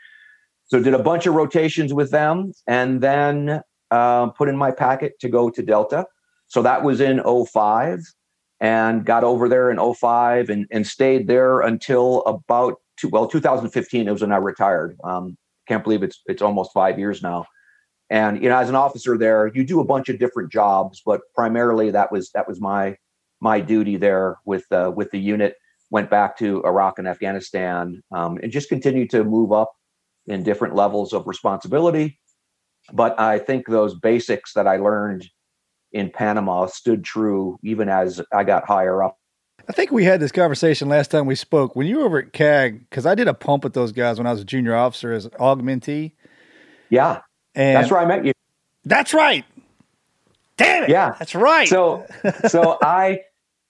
So 0.65 0.81
did 0.81 0.93
a 0.93 1.01
bunch 1.01 1.25
of 1.25 1.33
rotations 1.33 1.93
with 1.93 2.11
them 2.11 2.53
and 2.67 3.01
then 3.01 3.61
uh, 3.89 4.27
put 4.27 4.49
in 4.49 4.55
my 4.55 4.69
packet 4.71 5.19
to 5.21 5.29
go 5.29 5.49
to 5.49 5.63
Delta. 5.63 6.05
So 6.49 6.61
that 6.63 6.83
was 6.83 6.99
in 6.99 7.21
05 7.23 8.01
and 8.59 9.05
got 9.05 9.23
over 9.23 9.47
there 9.47 9.71
in 9.71 9.93
05 9.93 10.49
and, 10.49 10.67
and 10.71 10.85
stayed 10.85 11.27
there 11.27 11.61
until 11.61 12.21
about 12.23 12.75
two, 12.99 13.07
well 13.07 13.27
2015 13.27 14.07
it 14.07 14.11
was 14.11 14.21
when 14.21 14.31
I 14.31 14.37
retired. 14.37 14.97
Um, 15.03 15.37
can't 15.67 15.83
believe 15.83 16.03
it's 16.03 16.21
it's 16.25 16.41
almost 16.41 16.73
five 16.73 16.99
years 16.99 17.21
now. 17.21 17.45
And 18.09 18.41
you 18.41 18.49
know, 18.49 18.57
as 18.57 18.69
an 18.69 18.75
officer 18.75 19.17
there, 19.17 19.51
you 19.53 19.63
do 19.63 19.79
a 19.79 19.85
bunch 19.85 20.09
of 20.09 20.17
different 20.17 20.51
jobs, 20.51 21.01
but 21.05 21.21
primarily 21.35 21.91
that 21.91 22.11
was 22.11 22.31
that 22.31 22.47
was 22.47 22.59
my 22.59 22.97
my 23.39 23.61
duty 23.61 23.95
there 23.97 24.37
with 24.45 24.65
uh, 24.71 24.91
with 24.93 25.11
the 25.11 25.19
unit. 25.19 25.55
Went 25.91 26.09
back 26.09 26.37
to 26.37 26.63
Iraq 26.65 26.99
and 26.99 27.07
Afghanistan, 27.07 28.01
um, 28.11 28.39
and 28.41 28.51
just 28.51 28.69
continued 28.69 29.09
to 29.11 29.23
move 29.23 29.51
up 29.51 29.71
in 30.27 30.43
different 30.43 30.75
levels 30.75 31.13
of 31.13 31.27
responsibility. 31.27 32.19
But 32.91 33.19
I 33.19 33.39
think 33.39 33.67
those 33.67 33.95
basics 33.95 34.53
that 34.53 34.67
I 34.67 34.77
learned 34.77 35.27
in 35.91 36.09
Panama 36.09 36.65
stood 36.67 37.03
true 37.03 37.59
even 37.63 37.89
as 37.89 38.21
I 38.33 38.43
got 38.43 38.65
higher 38.65 39.03
up. 39.03 39.17
I 39.67 39.71
think 39.71 39.91
we 39.91 40.03
had 40.03 40.19
this 40.19 40.31
conversation 40.31 40.89
last 40.89 41.11
time 41.11 41.27
we 41.27 41.35
spoke 41.35 41.75
when 41.75 41.85
you 41.85 41.99
were 41.99 42.05
over 42.05 42.19
at 42.19 42.33
CAG 42.33 42.89
because 42.89 43.05
I 43.05 43.13
did 43.13 43.27
a 43.27 43.35
pump 43.35 43.63
with 43.63 43.73
those 43.73 43.91
guys 43.91 44.17
when 44.17 44.25
I 44.25 44.31
was 44.31 44.41
a 44.41 44.45
junior 44.45 44.75
officer 44.75 45.11
as 45.11 45.25
an 45.25 45.31
augmentee. 45.31 46.13
Yeah, 46.89 47.21
And 47.53 47.77
that's 47.77 47.91
where 47.91 47.99
I 47.99 48.05
met 48.05 48.25
you. 48.25 48.33
That's 48.83 49.13
right. 49.13 49.45
Damn 50.57 50.83
it. 50.83 50.89
Yeah. 50.89 51.15
That's 51.19 51.35
right. 51.35 51.67
So, 51.67 52.05
so 52.47 52.79
I, 52.81 53.19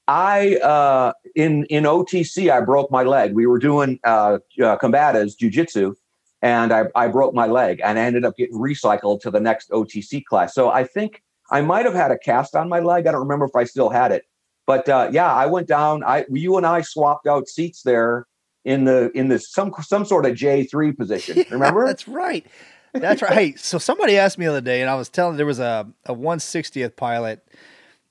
I 0.08 0.56
uh, 0.56 1.14
in 1.36 1.66
in 1.66 1.84
OTC 1.84 2.52
I 2.52 2.62
broke 2.62 2.90
my 2.90 3.04
leg. 3.04 3.34
We 3.34 3.46
were 3.46 3.60
doing 3.60 4.00
uh, 4.04 4.40
uh, 4.62 4.78
combatives 4.78 5.38
jujitsu, 5.38 5.94
and 6.42 6.74
I, 6.74 6.86
I 6.96 7.08
broke 7.08 7.34
my 7.36 7.46
leg, 7.46 7.82
and 7.84 8.00
I 8.00 8.04
ended 8.04 8.26
up 8.26 8.36
getting 8.38 8.58
recycled 8.58 9.22
to 9.22 9.32
the 9.32 9.40
next 9.40 9.70
OTC 9.70 10.26
class. 10.26 10.56
So 10.56 10.72
I 10.72 10.84
think 10.84 11.22
I 11.52 11.62
might 11.62 11.86
have 11.86 11.96
had 11.96 12.12
a 12.12 12.18
cast 12.18 12.56
on 12.56 12.70
my 12.70 12.80
leg. 12.80 13.08
I 13.08 13.12
don't 13.12 13.22
remember 13.22 13.46
if 13.46 13.56
I 13.56 13.64
still 13.64 13.90
had 13.90 14.12
it, 14.12 14.26
but 14.66 14.88
uh, 14.88 15.10
yeah, 15.12 15.34
I 15.34 15.46
went 15.46 15.68
down. 15.68 16.04
I 16.04 16.26
you 16.30 16.58
and 16.58 16.66
I 16.66 16.82
swapped 16.82 17.28
out 17.28 17.48
seats 17.48 17.82
there 17.84 18.26
in 18.66 18.86
the 18.86 19.12
in 19.16 19.28
the 19.28 19.40
some 19.40 19.74
some 19.82 20.06
sort 20.06 20.26
of 20.26 20.36
J 20.36 20.64
three 20.64 20.92
position. 20.92 21.44
Remember? 21.52 21.86
That's 21.86 22.08
right. 22.08 22.46
That's 22.94 23.22
right. 23.22 23.34
Hey, 23.34 23.56
so 23.56 23.78
somebody 23.78 24.18
asked 24.18 24.38
me 24.38 24.46
the 24.46 24.52
other 24.52 24.62
day, 24.62 24.82
and 24.82 24.90
I 24.90 24.96
was 24.96 25.10
telling 25.10 25.38
there 25.38 25.46
was 25.46 25.60
a, 25.60 25.88
a 26.06 26.16
160th 26.16 26.96
pilot, 26.96 27.48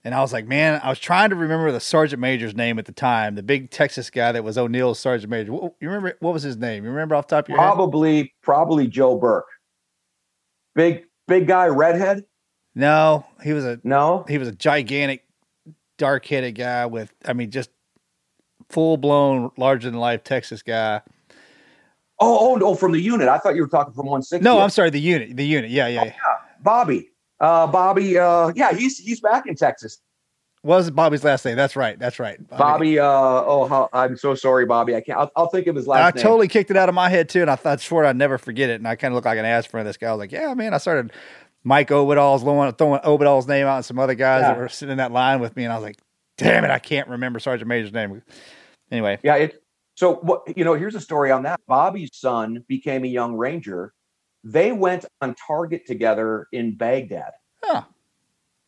and 0.04 0.14
I 0.14 0.20
was 0.20 0.32
like, 0.32 0.46
man, 0.46 0.80
I 0.82 0.88
was 0.88 0.98
trying 0.98 1.30
to 1.30 1.36
remember 1.36 1.72
the 1.72 1.80
sergeant 1.80 2.20
major's 2.20 2.54
name 2.54 2.78
at 2.78 2.86
the 2.86 2.92
time, 2.92 3.34
the 3.34 3.42
big 3.42 3.70
Texas 3.70 4.08
guy 4.10 4.32
that 4.32 4.44
was 4.44 4.56
O'Neill's 4.56 4.98
sergeant 4.98 5.30
major. 5.30 5.52
What, 5.52 5.74
you 5.80 5.88
remember 5.88 6.16
what 6.20 6.32
was 6.32 6.42
his 6.42 6.56
name? 6.56 6.84
You 6.84 6.90
remember 6.90 7.14
off 7.14 7.26
the 7.28 7.36
top 7.36 7.46
of 7.46 7.48
your 7.50 7.58
head? 7.58 7.64
probably 7.64 8.34
probably 8.42 8.86
Joe 8.86 9.16
Burke. 9.16 9.48
Big 10.74 11.04
big 11.26 11.46
guy, 11.46 11.66
redhead. 11.66 12.24
No, 12.74 13.26
he 13.42 13.52
was 13.52 13.64
a 13.64 13.80
No, 13.84 14.24
he 14.28 14.38
was 14.38 14.48
a 14.48 14.52
gigantic, 14.52 15.24
dark 15.96 16.26
headed 16.26 16.54
guy 16.54 16.86
with, 16.86 17.12
I 17.24 17.32
mean, 17.32 17.50
just 17.50 17.70
full 18.68 18.96
blown, 18.96 19.50
larger 19.56 19.90
than 19.90 19.98
life 19.98 20.24
Texas 20.24 20.62
guy. 20.62 21.00
Oh, 22.20 22.56
oh, 22.56 22.60
oh, 22.62 22.74
from 22.74 22.92
the 22.92 23.00
unit. 23.00 23.28
I 23.28 23.38
thought 23.38 23.54
you 23.54 23.62
were 23.62 23.68
talking 23.68 23.94
from 23.94 24.06
160. 24.06 24.42
No, 24.42 24.60
I'm 24.60 24.70
sorry, 24.70 24.90
the 24.90 25.00
unit, 25.00 25.36
the 25.36 25.46
unit. 25.46 25.70
Yeah, 25.70 25.86
yeah. 25.86 26.04
yeah. 26.04 26.12
Bobby. 26.60 27.10
Uh, 27.40 27.66
Bobby. 27.66 28.18
Uh, 28.18 28.52
yeah, 28.56 28.72
he's 28.72 28.98
he's 28.98 29.20
back 29.20 29.46
in 29.46 29.54
Texas. 29.54 29.98
What 30.62 30.76
was 30.76 30.90
Bobby's 30.90 31.22
last 31.22 31.44
name? 31.44 31.56
That's 31.56 31.76
right. 31.76 31.96
That's 31.98 32.18
right. 32.18 32.46
Bobby. 32.48 32.98
Uh, 32.98 33.04
oh, 33.06 33.66
how, 33.68 33.88
I'm 33.92 34.16
so 34.16 34.34
sorry, 34.34 34.66
Bobby. 34.66 34.96
I 34.96 35.00
can't. 35.00 35.18
I'll, 35.18 35.30
I'll 35.36 35.48
think 35.48 35.68
of 35.68 35.76
his 35.76 35.86
last 35.86 36.00
I 36.00 36.16
name. 36.16 36.22
totally 36.22 36.48
kicked 36.48 36.72
it 36.72 36.76
out 36.76 36.88
of 36.88 36.96
my 36.96 37.08
head 37.08 37.28
too, 37.28 37.42
and 37.42 37.50
I 37.50 37.54
thought 37.54 37.80
swore 37.80 38.04
I'd 38.04 38.16
never 38.16 38.38
forget 38.38 38.68
it. 38.68 38.74
And 38.74 38.88
I 38.88 38.96
kind 38.96 39.12
of 39.12 39.14
looked 39.14 39.26
like 39.26 39.38
an 39.38 39.44
ass 39.44 39.66
friend 39.66 39.86
of 39.86 39.88
this 39.88 39.96
guy. 39.96 40.08
I 40.08 40.12
was 40.12 40.18
like, 40.18 40.32
"Yeah, 40.32 40.52
man." 40.54 40.74
I 40.74 40.78
started 40.78 41.12
Mike 41.64 41.88
Obadal's 41.88 42.42
throwing, 42.42 42.72
throwing 42.72 43.00
Obadal's 43.00 43.46
name 43.48 43.66
out, 43.66 43.76
and 43.76 43.84
some 43.84 43.98
other 43.98 44.14
guys 44.14 44.42
that 44.42 44.56
were 44.56 44.68
sitting 44.68 44.92
in 44.92 44.98
that 44.98 45.12
line 45.12 45.40
with 45.40 45.56
me, 45.56 45.64
and 45.64 45.72
I 45.72 45.76
was 45.76 45.84
like, 45.84 45.98
"Damn 46.36 46.64
it, 46.64 46.70
I 46.70 46.78
can't 46.78 47.08
remember 47.08 47.38
Sergeant 47.40 47.68
Major's 47.68 47.92
name." 47.92 48.22
Anyway, 48.90 49.18
Yeah. 49.22 49.34
It. 49.36 49.62
So 49.96 50.14
what? 50.16 50.56
You 50.56 50.64
know, 50.64 50.74
here's 50.74 50.94
a 50.94 51.00
story 51.00 51.30
on 51.30 51.42
that. 51.42 51.60
Bobby's 51.66 52.10
son 52.14 52.64
became 52.68 53.04
a 53.04 53.08
young 53.08 53.34
ranger. 53.34 53.92
They 54.44 54.70
went 54.72 55.04
on 55.20 55.34
target 55.34 55.84
together 55.86 56.46
in 56.52 56.76
Baghdad. 56.76 57.32
Huh. 57.62 57.82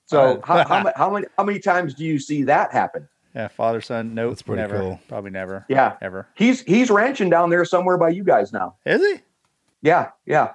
So 0.06 0.40
how, 0.44 0.64
how, 0.66 0.92
how 0.96 1.10
many 1.10 1.26
how 1.36 1.44
many 1.44 1.60
times 1.60 1.94
do 1.94 2.04
you 2.04 2.18
see 2.18 2.42
that 2.44 2.72
happen? 2.72 3.08
yeah, 3.34 3.46
father 3.46 3.80
son. 3.80 4.12
No, 4.12 4.28
That's 4.30 4.42
pretty 4.42 4.60
never. 4.62 4.78
cool. 4.80 5.00
Probably 5.08 5.30
never. 5.30 5.64
Yeah. 5.68 5.96
ever. 6.02 6.26
He's 6.34 6.62
he's 6.62 6.90
ranching 6.90 7.30
down 7.30 7.48
there 7.50 7.64
somewhere 7.64 7.96
by 7.96 8.08
you 8.08 8.24
guys 8.24 8.52
now. 8.52 8.74
Is 8.84 9.00
he? 9.00 9.20
Yeah, 9.82 10.10
yeah. 10.26 10.54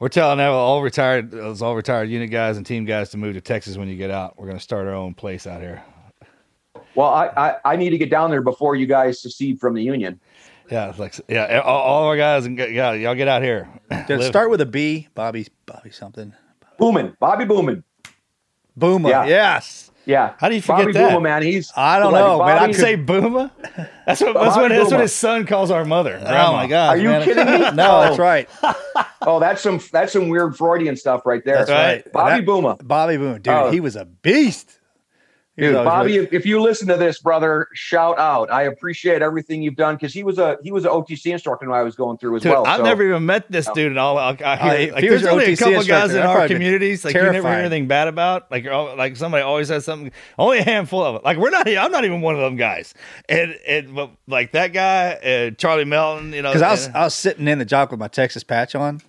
We're 0.00 0.08
telling 0.08 0.40
all 0.40 0.82
retired, 0.82 1.30
those 1.30 1.60
all 1.60 1.76
retired 1.76 2.08
unit 2.08 2.30
guys 2.30 2.56
and 2.56 2.64
team 2.64 2.86
guys 2.86 3.10
to 3.10 3.18
move 3.18 3.34
to 3.34 3.42
Texas 3.42 3.76
when 3.76 3.86
you 3.86 3.96
get 3.96 4.10
out. 4.10 4.38
We're 4.38 4.46
going 4.46 4.56
to 4.56 4.62
start 4.62 4.86
our 4.86 4.94
own 4.94 5.12
place 5.12 5.46
out 5.46 5.60
here. 5.60 5.84
Well, 6.94 7.08
I, 7.08 7.26
I 7.36 7.56
I 7.64 7.76
need 7.76 7.90
to 7.90 7.98
get 7.98 8.10
down 8.10 8.30
there 8.30 8.42
before 8.42 8.74
you 8.74 8.86
guys 8.86 9.20
secede 9.20 9.60
from 9.60 9.74
the 9.74 9.82
union. 9.82 10.18
Yeah, 10.70 10.88
it's 10.88 10.98
like 10.98 11.14
yeah, 11.28 11.60
all, 11.60 11.80
all 11.82 12.04
our 12.04 12.16
guys 12.16 12.46
and 12.46 12.58
yeah, 12.58 12.92
y'all 12.92 13.14
get 13.14 13.28
out 13.28 13.42
here. 13.42 13.68
Did 14.06 14.22
start 14.26 14.50
with 14.50 14.60
a 14.60 14.66
B? 14.66 15.08
Bobby, 15.14 15.46
Bobby 15.66 15.90
something. 15.90 16.32
Boomin, 16.78 17.16
Bobby 17.20 17.44
Boomin. 17.44 17.84
Boomer. 18.76 19.10
Yeah. 19.10 19.26
Yes. 19.26 19.89
Yeah. 20.10 20.34
How 20.38 20.48
do 20.48 20.56
you 20.56 20.60
forget 20.62 20.78
Bobby 20.80 20.92
that? 20.94 21.08
Boomin, 21.10 21.22
man? 21.22 21.42
He's 21.42 21.72
I 21.76 21.98
don't 22.00 22.12
like, 22.12 22.20
know, 22.24 22.38
man. 22.38 22.38
Bobby 22.38 22.52
I 22.60 22.64
I'd 22.64 22.74
say 22.74 22.96
Booma. 22.96 23.50
That's 24.06 24.20
what 24.20 24.34
that's 24.34 24.56
what, 24.56 24.68
that's 24.70 24.90
what 24.90 25.00
his 25.00 25.12
son 25.14 25.46
calls 25.46 25.70
our 25.70 25.84
mother. 25.84 26.18
Oh 26.20 26.52
my 26.52 26.66
God. 26.66 26.88
Are 26.88 26.96
you 26.96 27.10
kidding 27.24 27.44
me? 27.46 27.58
no, 27.74 27.98
Oh. 27.98 28.00
that's 28.02 28.18
right. 28.18 28.48
Oh, 29.22 29.38
that's 29.38 29.60
some 29.60 29.78
that's 29.92 30.14
some 30.14 30.30
weird 30.30 30.56
Freudian 30.56 30.96
stuff 30.96 31.26
right 31.26 31.44
there. 31.44 31.64
That's 31.64 31.70
right. 31.70 32.12
Bobby 32.12 32.40
That- 32.42 32.46
Booma. 32.50 32.86
Bobby 32.88 33.18
Boone, 33.18 33.42
dude, 33.42 33.52
Oh. 33.52 33.70
he 33.70 33.78
was 33.78 33.94
a 33.94 34.06
beast. 34.06 34.78
Dude, 35.60 35.74
Bobby, 35.74 36.16
if, 36.16 36.32
if 36.32 36.46
you 36.46 36.60
listen 36.60 36.88
to 36.88 36.96
this, 36.96 37.18
brother, 37.20 37.68
shout 37.74 38.18
out. 38.18 38.50
I 38.50 38.62
appreciate 38.62 39.22
everything 39.22 39.62
you've 39.62 39.76
done 39.76 39.94
because 39.96 40.12
he 40.14 40.24
was 40.24 40.38
a 40.38 40.58
he 40.62 40.72
was 40.72 40.84
an 40.84 40.90
OTC 40.90 41.26
instructor 41.32 41.68
when 41.68 41.78
I 41.78 41.82
was 41.82 41.94
going 41.96 42.18
through 42.18 42.36
as 42.36 42.42
Dude, 42.42 42.52
well. 42.52 42.66
I've 42.66 42.78
so- 42.78 42.84
never 42.84 43.06
even 43.06 43.26
met 43.26 43.50
this 43.50 43.68
dude, 43.74 43.86
and 43.92 43.98
all 43.98 44.16
I, 44.18 44.30
I 44.44 44.88
Oh, 44.90 44.94
like, 44.94 45.00
there's 45.02 45.24
only 45.26 45.52
a 45.52 45.56
couple 45.56 45.82
guys 45.84 46.14
in 46.14 46.22
our 46.22 46.46
communities 46.48 47.04
like 47.04 47.14
you 47.14 47.22
never 47.22 47.48
hear 47.48 47.58
anything 47.58 47.86
bad 47.86 48.08
about. 48.08 48.50
Like, 48.50 48.64
you're 48.64 48.72
all- 48.72 48.96
like 48.96 49.16
somebody 49.16 49.42
always 49.42 49.68
has 49.68 49.84
something. 49.84 50.10
Only 50.38 50.58
a 50.58 50.64
handful 50.64 51.04
of 51.04 51.16
it. 51.16 51.24
Like 51.24 51.38
we're 51.38 51.50
not. 51.50 51.68
I'm 51.68 51.92
not 51.92 52.04
even 52.04 52.20
one 52.20 52.34
of 52.34 52.40
them 52.40 52.56
guys. 52.56 52.94
And 53.28 53.52
and 53.66 53.94
but 53.94 54.10
like 54.26 54.52
that 54.52 54.72
guy, 54.72 55.12
uh, 55.12 55.50
Charlie 55.52 55.84
Melton. 55.84 56.32
You 56.32 56.42
know, 56.42 56.50
Because 56.50 56.62
I 56.62 56.70
was 56.70 56.86
and- 56.86 56.96
I 56.96 57.04
was 57.04 57.14
sitting 57.14 57.46
in 57.48 57.58
the 57.58 57.64
jock 57.64 57.90
with 57.90 58.00
my 58.00 58.08
Texas 58.08 58.42
patch 58.44 58.74
on, 58.74 59.00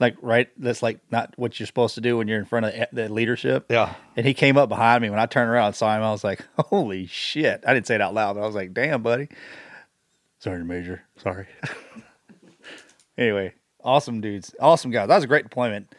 like 0.00 0.16
right. 0.22 0.48
That's 0.56 0.82
like 0.82 0.98
not 1.10 1.32
what 1.36 1.58
you're 1.58 1.66
supposed 1.66 1.94
to 1.96 2.00
do 2.00 2.16
when 2.18 2.28
you're 2.28 2.38
in 2.38 2.44
front 2.44 2.66
of 2.66 2.72
the- 2.92 3.08
leadership. 3.08 3.66
yeah. 3.70 3.94
And 4.16 4.26
he 4.26 4.34
came 4.34 4.56
up 4.56 4.68
behind 4.68 5.02
me 5.02 5.10
when 5.10 5.18
I 5.18 5.26
turned 5.26 5.50
around 5.50 5.66
and 5.68 5.76
saw 5.76 5.96
him. 5.96 6.02
I 6.02 6.10
was 6.10 6.24
like, 6.24 6.44
"Holy 6.58 7.06
shit!" 7.06 7.62
I 7.66 7.74
didn't 7.74 7.86
say 7.86 7.94
it 7.96 8.00
out 8.00 8.14
loud, 8.14 8.34
but 8.34 8.42
I 8.42 8.46
was 8.46 8.54
like, 8.54 8.72
"Damn, 8.74 9.02
buddy." 9.02 9.28
Sergeant 10.38 10.68
Major, 10.68 11.02
sorry. 11.22 11.46
anyway, 13.18 13.54
awesome 13.82 14.20
dudes, 14.20 14.54
awesome 14.60 14.90
guys. 14.90 15.08
That 15.08 15.14
was 15.16 15.24
a 15.24 15.28
great 15.28 15.44
deployment. 15.44 15.94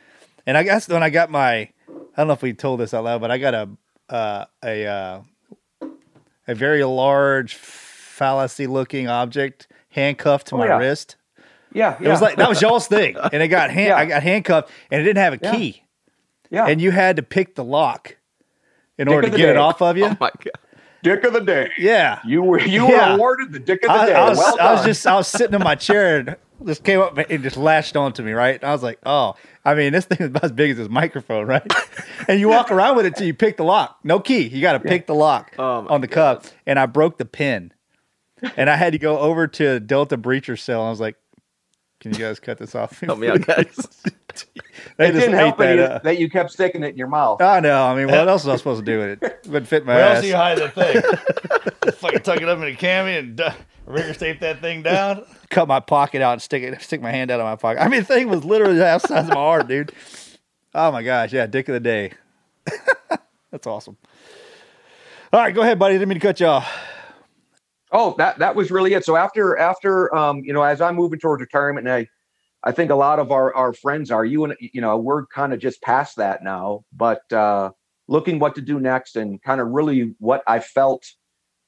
And 0.45 0.57
I 0.57 0.63
guess 0.63 0.87
when 0.87 1.01
I 1.03 1.09
got 1.09 1.31
my, 1.31 1.53
I 1.55 1.69
don't 2.17 2.27
know 2.27 2.33
if 2.33 2.41
we 2.41 2.53
told 2.53 2.79
this 2.79 2.93
out 2.93 3.03
loud, 3.05 3.21
but 3.21 3.31
I 3.31 3.37
got 3.37 3.53
a 3.53 3.69
uh, 4.09 4.45
a 4.63 4.85
uh, 4.85 5.21
a 6.47 6.53
very 6.55 6.83
large 6.83 7.55
fallacy 7.55 8.67
looking 8.67 9.07
object 9.07 9.67
handcuffed 9.89 10.47
to 10.47 10.55
Oh, 10.55 10.59
my 10.59 10.67
yeah. 10.67 10.77
wrist. 10.77 11.15
Yeah, 11.75 11.97
It 12.01 12.07
was 12.07 12.21
like 12.21 12.37
that 12.37 12.49
was 12.49 12.61
y'all's 12.61 12.87
thing, 12.87 13.15
and 13.33 13.43
it 13.43 13.49
got 13.49 13.69
hand, 13.69 13.87
Yeah. 13.89 13.97
I 13.97 14.05
got 14.05 14.23
handcuffed, 14.23 14.69
and 14.89 15.01
it 15.01 15.03
didn't 15.03 15.19
have 15.19 15.33
a 15.33 15.39
Yeah. 15.41 15.51
key, 15.55 15.83
yeah. 16.49 16.65
and 16.67 16.81
you 16.81 16.91
had 16.91 17.17
to 17.17 17.23
pick 17.23 17.55
the 17.55 17.63
lock 17.63 18.17
in 18.97 19.07
Pick 19.07 19.15
order 19.15 19.27
to 19.27 19.31
the 19.31 19.37
get 19.37 19.49
it 19.49 19.57
off 19.57 19.81
of 19.81 19.97
you. 19.97 20.05
Oh 20.05 20.17
my 20.19 20.31
god. 20.31 20.51
Dick 21.03 21.23
of 21.23 21.33
the 21.33 21.41
day. 21.41 21.69
Yeah. 21.77 22.19
You 22.25 22.41
were 22.41 22.59
you 22.59 22.87
Yeah. 22.87 23.09
were 23.11 23.15
awarded 23.17 23.51
the 23.51 23.59
Dick 23.59 23.83
of 23.83 23.89
the 23.89 23.93
I, 23.93 24.05
day. 24.07 24.13
I 24.15 24.29
was, 24.29 24.37
well 24.39 24.57
I 24.59 24.71
was 24.73 24.83
just 24.85 25.05
I 25.05 25.15
was 25.15 25.27
sitting 25.27 25.53
in 25.53 25.61
my 25.61 25.75
chair 25.75 26.17
and 26.19 26.35
this 26.61 26.79
came 26.79 26.99
up 27.01 27.15
and 27.17 27.43
just 27.43 27.57
lashed 27.57 27.95
onto 27.97 28.23
me, 28.23 28.31
right? 28.31 28.55
And 28.55 28.63
I 28.63 28.71
was 28.71 28.81
like, 28.81 28.97
oh, 29.05 29.35
I 29.65 29.75
mean, 29.75 29.91
this 29.93 30.05
thing 30.05 30.17
is 30.21 30.27
about 30.27 30.45
as 30.45 30.51
big 30.53 30.71
as 30.71 30.77
this 30.77 30.87
microphone, 30.89 31.45
right? 31.45 31.61
and 32.29 32.39
you 32.39 32.47
walk 32.47 32.71
around 32.71 32.95
with 32.95 33.05
it 33.05 33.15
till 33.17 33.27
you 33.27 33.33
pick 33.33 33.57
the 33.57 33.63
lock. 33.65 33.99
No 34.03 34.19
key. 34.19 34.47
You 34.47 34.61
got 34.61 34.73
to 34.73 34.79
pick 34.79 35.05
the 35.05 35.13
lock 35.13 35.53
Oh 35.59 35.85
on 35.89 35.99
the 36.01 36.07
cup. 36.07 36.45
And 36.65 36.79
I 36.79 36.85
broke 36.85 37.17
the 37.17 37.25
pin. 37.25 37.71
And 38.55 38.69
I 38.69 38.75
had 38.77 38.93
to 38.93 38.97
go 38.99 39.19
over 39.19 39.47
to 39.47 39.79
Delta 39.81 40.17
Breacher 40.17 40.57
Cell. 40.57 40.79
And 40.81 40.87
I 40.87 40.89
was 40.91 40.99
like, 41.01 41.17
can 42.05 42.13
you 42.13 42.19
guys 42.19 42.39
cut 42.39 42.59
this 42.59 42.75
off? 42.75 42.99
Help 43.01 43.17
me 43.17 43.27
out, 43.29 43.41
guys. 43.41 43.65
they 44.97 45.07
it 45.07 45.13
just 45.13 45.25
didn't 45.25 45.33
ate 45.33 45.37
help 45.39 45.57
that 45.57 45.75
that, 45.75 45.91
up. 45.91 46.03
that 46.03 46.19
you 46.19 46.29
kept 46.29 46.51
sticking 46.51 46.83
it 46.83 46.89
in 46.89 46.97
your 46.97 47.07
mouth. 47.07 47.41
I 47.41 47.59
know. 47.61 47.83
I 47.83 47.95
mean, 47.95 48.05
what 48.05 48.27
else 48.27 48.45
was 48.45 48.53
I 48.53 48.57
supposed 48.57 48.85
to 48.85 48.85
do 48.85 48.99
with 48.99 49.23
it? 49.23 49.39
Wouldn't 49.47 49.67
fit 49.67 49.87
my 49.87 49.95
Where 49.95 50.03
else 50.03 50.17
ass. 50.17 50.21
do 50.21 50.27
you 50.27 50.35
hide 50.35 50.57
the 50.59 50.69
thing? 50.69 51.93
Fucking 51.93 52.19
tuck 52.19 52.41
it 52.41 52.47
up 52.47 52.59
in 52.59 52.65
a 52.65 52.77
cami 52.77 53.17
and 53.17 53.41
uh, 53.41 53.53
rigger 53.87 54.13
tape 54.13 54.39
that 54.41 54.61
thing 54.61 54.83
down. 54.83 55.25
cut 55.49 55.67
my 55.67 55.79
pocket 55.79 56.21
out 56.21 56.33
and 56.33 56.41
stick 56.43 56.61
it, 56.61 56.79
stick 56.79 57.01
my 57.01 57.09
hand 57.09 57.31
out 57.31 57.39
of 57.39 57.45
my 57.45 57.55
pocket. 57.55 57.81
I 57.81 57.87
mean, 57.87 58.01
the 58.01 58.05
thing 58.05 58.29
was 58.29 58.45
literally 58.45 58.77
half 58.77 59.01
the 59.01 59.07
size 59.07 59.23
of 59.23 59.33
my 59.33 59.39
arm, 59.39 59.65
dude. 59.65 59.91
Oh 60.75 60.91
my 60.91 61.01
gosh, 61.01 61.33
yeah, 61.33 61.47
dick 61.47 61.67
of 61.69 61.73
the 61.73 61.79
day. 61.79 62.11
That's 63.49 63.65
awesome. 63.65 63.97
All 65.33 65.39
right, 65.39 65.55
go 65.55 65.61
ahead, 65.61 65.79
buddy. 65.79 65.95
Didn't 65.95 66.09
mean 66.09 66.19
to 66.19 66.27
cut 66.27 66.39
you 66.39 66.45
off. 66.45 66.71
Oh, 67.91 68.15
that 68.17 68.39
that 68.39 68.55
was 68.55 68.71
really 68.71 68.93
it. 68.93 69.05
So 69.05 69.15
after 69.15 69.57
after 69.57 70.13
um, 70.15 70.41
you 70.43 70.53
know, 70.53 70.63
as 70.63 70.81
I'm 70.81 70.95
moving 70.95 71.19
towards 71.19 71.41
retirement, 71.41 71.87
and 71.87 71.95
I 71.95 72.07
I 72.63 72.71
think 72.71 72.91
a 72.91 72.95
lot 72.95 73.19
of 73.19 73.31
our 73.31 73.53
our 73.55 73.73
friends 73.73 74.11
are 74.11 74.25
you 74.25 74.43
and 74.43 74.55
you 74.59 74.81
know 74.81 74.97
we're 74.97 75.25
kind 75.27 75.53
of 75.53 75.59
just 75.59 75.81
past 75.81 76.17
that 76.17 76.43
now, 76.43 76.83
but 76.93 77.31
uh, 77.31 77.71
looking 78.07 78.39
what 78.39 78.55
to 78.55 78.61
do 78.61 78.79
next 78.79 79.15
and 79.15 79.41
kind 79.41 79.61
of 79.61 79.67
really 79.69 80.15
what 80.19 80.43
I 80.47 80.59
felt 80.59 81.05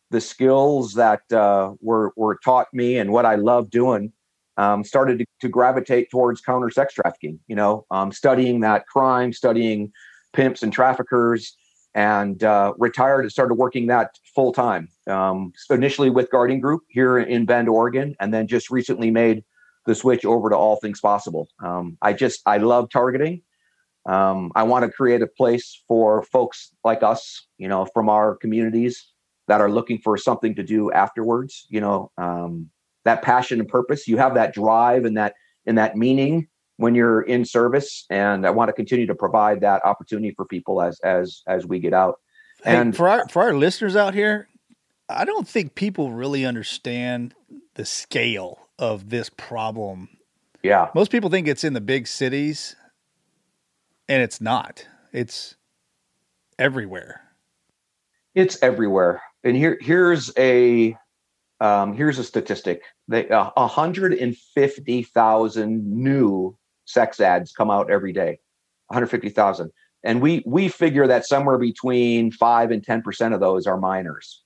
the 0.09 0.21
skills 0.21 0.93
that 0.93 1.21
uh, 1.31 1.73
were 1.81 2.13
were 2.15 2.39
taught 2.43 2.67
me 2.73 2.97
and 2.97 3.11
what 3.11 3.25
I 3.25 3.35
love 3.35 3.69
doing 3.69 4.11
um, 4.57 4.83
started 4.83 5.19
to, 5.19 5.25
to 5.41 5.49
gravitate 5.49 6.09
towards 6.09 6.41
counter 6.41 6.69
sex 6.69 6.93
trafficking. 6.93 7.39
You 7.47 7.55
know, 7.55 7.85
um, 7.91 8.11
studying 8.11 8.61
that 8.61 8.87
crime, 8.87 9.33
studying 9.33 9.91
pimps 10.33 10.63
and 10.63 10.73
traffickers, 10.73 11.55
and 11.93 12.43
uh, 12.43 12.73
retired 12.77 13.21
and 13.21 13.31
started 13.31 13.55
working 13.55 13.87
that 13.87 14.17
full 14.35 14.53
time. 14.53 14.89
Um, 15.07 15.53
so 15.55 15.73
initially 15.73 16.09
with 16.09 16.29
Guardian 16.29 16.59
Group 16.59 16.83
here 16.89 17.17
in 17.17 17.45
Bend, 17.45 17.69
Oregon, 17.69 18.15
and 18.19 18.33
then 18.33 18.47
just 18.47 18.69
recently 18.69 19.09
made 19.09 19.43
the 19.85 19.95
switch 19.95 20.25
over 20.25 20.49
to 20.49 20.55
All 20.55 20.75
Things 20.75 20.99
Possible. 20.99 21.47
Um, 21.63 21.97
I 22.01 22.13
just 22.13 22.41
I 22.45 22.57
love 22.57 22.89
targeting. 22.89 23.41
Um, 24.05 24.51
I 24.55 24.63
want 24.63 24.85
to 24.85 24.91
create 24.91 25.21
a 25.21 25.27
place 25.27 25.83
for 25.87 26.23
folks 26.23 26.71
like 26.83 27.03
us, 27.03 27.47
you 27.57 27.67
know, 27.67 27.85
from 27.93 28.09
our 28.09 28.35
communities 28.35 29.05
that 29.47 29.59
are 29.59 29.69
looking 29.69 29.97
for 29.99 30.17
something 30.17 30.55
to 30.55 30.63
do 30.63 30.91
afterwards. 30.91 31.65
You 31.69 31.81
know, 31.81 32.11
um, 32.17 32.69
that 33.05 33.21
passion 33.21 33.59
and 33.59 33.67
purpose. 33.67 34.07
You 34.07 34.17
have 34.17 34.35
that 34.35 34.53
drive 34.53 35.05
and 35.05 35.17
that 35.17 35.33
and 35.65 35.77
that 35.77 35.97
meaning 35.97 36.47
when 36.77 36.95
you're 36.95 37.21
in 37.21 37.43
service, 37.43 38.05
and 38.09 38.45
I 38.45 38.51
want 38.51 38.69
to 38.69 38.73
continue 38.73 39.07
to 39.07 39.15
provide 39.15 39.61
that 39.61 39.83
opportunity 39.83 40.31
for 40.31 40.45
people 40.45 40.81
as 40.81 40.99
as 41.01 41.43
as 41.47 41.65
we 41.65 41.79
get 41.79 41.93
out. 41.93 42.19
Hey, 42.63 42.77
And 42.77 42.95
for 42.95 43.09
our 43.09 43.27
for 43.27 43.41
our 43.43 43.53
listeners 43.53 43.95
out 43.95 44.13
here, 44.13 44.47
I 45.09 45.25
don't 45.25 45.47
think 45.47 45.75
people 45.75 46.11
really 46.11 46.45
understand 46.45 47.33
the 47.75 47.85
scale 47.85 48.59
of 48.79 49.09
this 49.09 49.29
problem. 49.29 50.09
yeah, 50.63 50.89
Most 50.93 51.11
people 51.11 51.29
think 51.29 51.47
it's 51.47 51.63
in 51.63 51.73
the 51.73 51.81
big 51.81 52.07
cities, 52.07 52.75
and 54.07 54.21
it's 54.21 54.39
not. 54.39 54.87
It's 55.11 55.55
everywhere. 56.59 57.21
It's 58.35 58.61
everywhere. 58.61 59.21
And 59.43 59.55
here 59.55 59.77
here's 59.81 60.31
a 60.37 60.95
um, 61.59 61.93
here's 61.93 62.19
a 62.19 62.23
statistic. 62.23 62.83
They 63.07 63.27
uh, 63.29 63.49
150,000 63.55 66.03
new 66.03 66.55
sex 66.87 67.19
ads 67.19 67.51
come 67.51 67.69
out 67.69 67.91
every 67.91 68.13
day. 68.13 68.39
150,000. 68.87 69.71
And 70.03 70.21
we 70.21 70.43
we 70.45 70.69
figure 70.69 71.07
that 71.07 71.25
somewhere 71.25 71.57
between 71.57 72.31
5 72.31 72.71
and 72.71 72.85
10% 72.85 73.33
of 73.33 73.39
those 73.39 73.67
are 73.67 73.77
minors. 73.77 74.43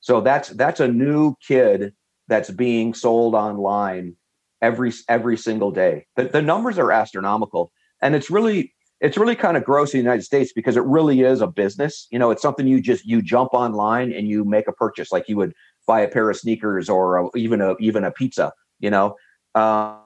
So 0.00 0.20
that's 0.20 0.48
that's 0.50 0.80
a 0.80 0.88
new 0.88 1.34
kid 1.46 1.92
that's 2.28 2.50
being 2.50 2.94
sold 2.94 3.34
online 3.34 4.16
every 4.62 4.92
every 5.08 5.36
single 5.36 5.70
day. 5.70 6.06
The, 6.16 6.24
the 6.24 6.42
numbers 6.42 6.78
are 6.78 6.90
astronomical. 6.92 7.72
And 8.00 8.14
it's 8.14 8.30
really 8.30 8.74
it's 9.00 9.18
really 9.18 9.34
kind 9.34 9.56
of 9.56 9.64
gross 9.64 9.92
in 9.92 9.98
the 9.98 10.04
United 10.04 10.22
States 10.22 10.52
because 10.52 10.76
it 10.76 10.84
really 10.84 11.22
is 11.22 11.40
a 11.40 11.46
business. 11.46 12.06
You 12.10 12.18
know, 12.18 12.30
it's 12.30 12.40
something 12.40 12.66
you 12.66 12.80
just 12.80 13.04
you 13.04 13.20
jump 13.20 13.52
online 13.52 14.12
and 14.12 14.28
you 14.28 14.44
make 14.44 14.68
a 14.68 14.72
purchase 14.72 15.10
like 15.12 15.28
you 15.28 15.36
would 15.36 15.52
buy 15.86 16.00
a 16.00 16.08
pair 16.08 16.30
of 16.30 16.36
sneakers 16.36 16.88
or 16.88 17.18
a, 17.18 17.28
even 17.36 17.60
a 17.60 17.74
even 17.80 18.04
a 18.04 18.12
pizza. 18.12 18.52
You 18.78 18.90
know, 18.90 19.16
uh, 19.54 19.98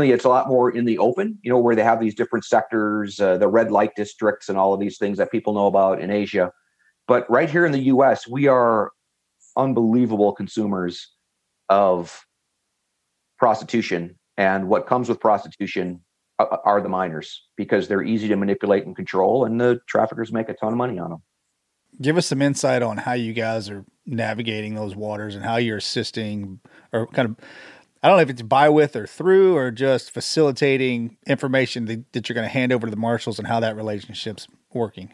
it's 0.00 0.24
a 0.24 0.28
lot 0.28 0.48
more 0.48 0.70
in 0.70 0.84
the 0.84 0.98
open. 0.98 1.38
You 1.42 1.50
know, 1.50 1.58
where 1.58 1.74
they 1.74 1.82
have 1.82 2.00
these 2.00 2.14
different 2.14 2.44
sectors, 2.44 3.20
uh, 3.20 3.38
the 3.38 3.48
red 3.48 3.70
light 3.70 3.94
districts, 3.96 4.48
and 4.48 4.58
all 4.58 4.74
of 4.74 4.80
these 4.80 4.98
things 4.98 5.18
that 5.18 5.30
people 5.30 5.54
know 5.54 5.66
about 5.66 6.00
in 6.00 6.10
Asia. 6.10 6.52
But 7.08 7.28
right 7.30 7.48
here 7.48 7.64
in 7.64 7.72
the 7.72 7.84
U.S., 7.84 8.26
we 8.26 8.48
are 8.48 8.90
unbelievable 9.56 10.32
consumers 10.32 11.12
of 11.68 12.24
prostitution, 13.38 14.18
and 14.36 14.68
what 14.68 14.86
comes 14.86 15.08
with 15.08 15.20
prostitution 15.20 16.00
are- 16.38 16.60
are 16.64 16.80
the 16.80 16.88
minors 16.88 17.46
because 17.56 17.88
they're 17.88 18.02
easy 18.02 18.28
to 18.28 18.36
manipulate 18.36 18.86
and 18.86 18.94
control, 18.94 19.44
and 19.44 19.60
the 19.60 19.80
traffickers 19.86 20.32
make 20.32 20.48
a 20.48 20.54
ton 20.54 20.72
of 20.72 20.78
money 20.78 20.98
on 20.98 21.10
them. 21.10 21.22
Give 22.00 22.18
us 22.18 22.26
some 22.26 22.42
insight 22.42 22.82
on 22.82 22.98
how 22.98 23.14
you 23.14 23.32
guys 23.32 23.70
are 23.70 23.84
navigating 24.04 24.74
those 24.74 24.94
waters 24.94 25.34
and 25.34 25.44
how 25.44 25.56
you're 25.56 25.78
assisting 25.78 26.60
or 26.92 27.06
kind 27.08 27.30
of 27.30 27.36
I 28.02 28.08
don't 28.08 28.18
know 28.18 28.22
if 28.22 28.30
it's 28.30 28.42
by 28.42 28.68
with 28.68 28.94
or 28.94 29.06
through 29.06 29.56
or 29.56 29.70
just 29.70 30.10
facilitating 30.10 31.16
information 31.26 31.86
that, 31.86 32.12
that 32.12 32.28
you're 32.28 32.34
going 32.34 32.46
to 32.46 32.52
hand 32.52 32.72
over 32.72 32.86
to 32.86 32.90
the 32.90 32.96
marshals 32.96 33.38
and 33.38 33.48
how 33.48 33.60
that 33.60 33.76
relationship's 33.76 34.46
working. 34.72 35.12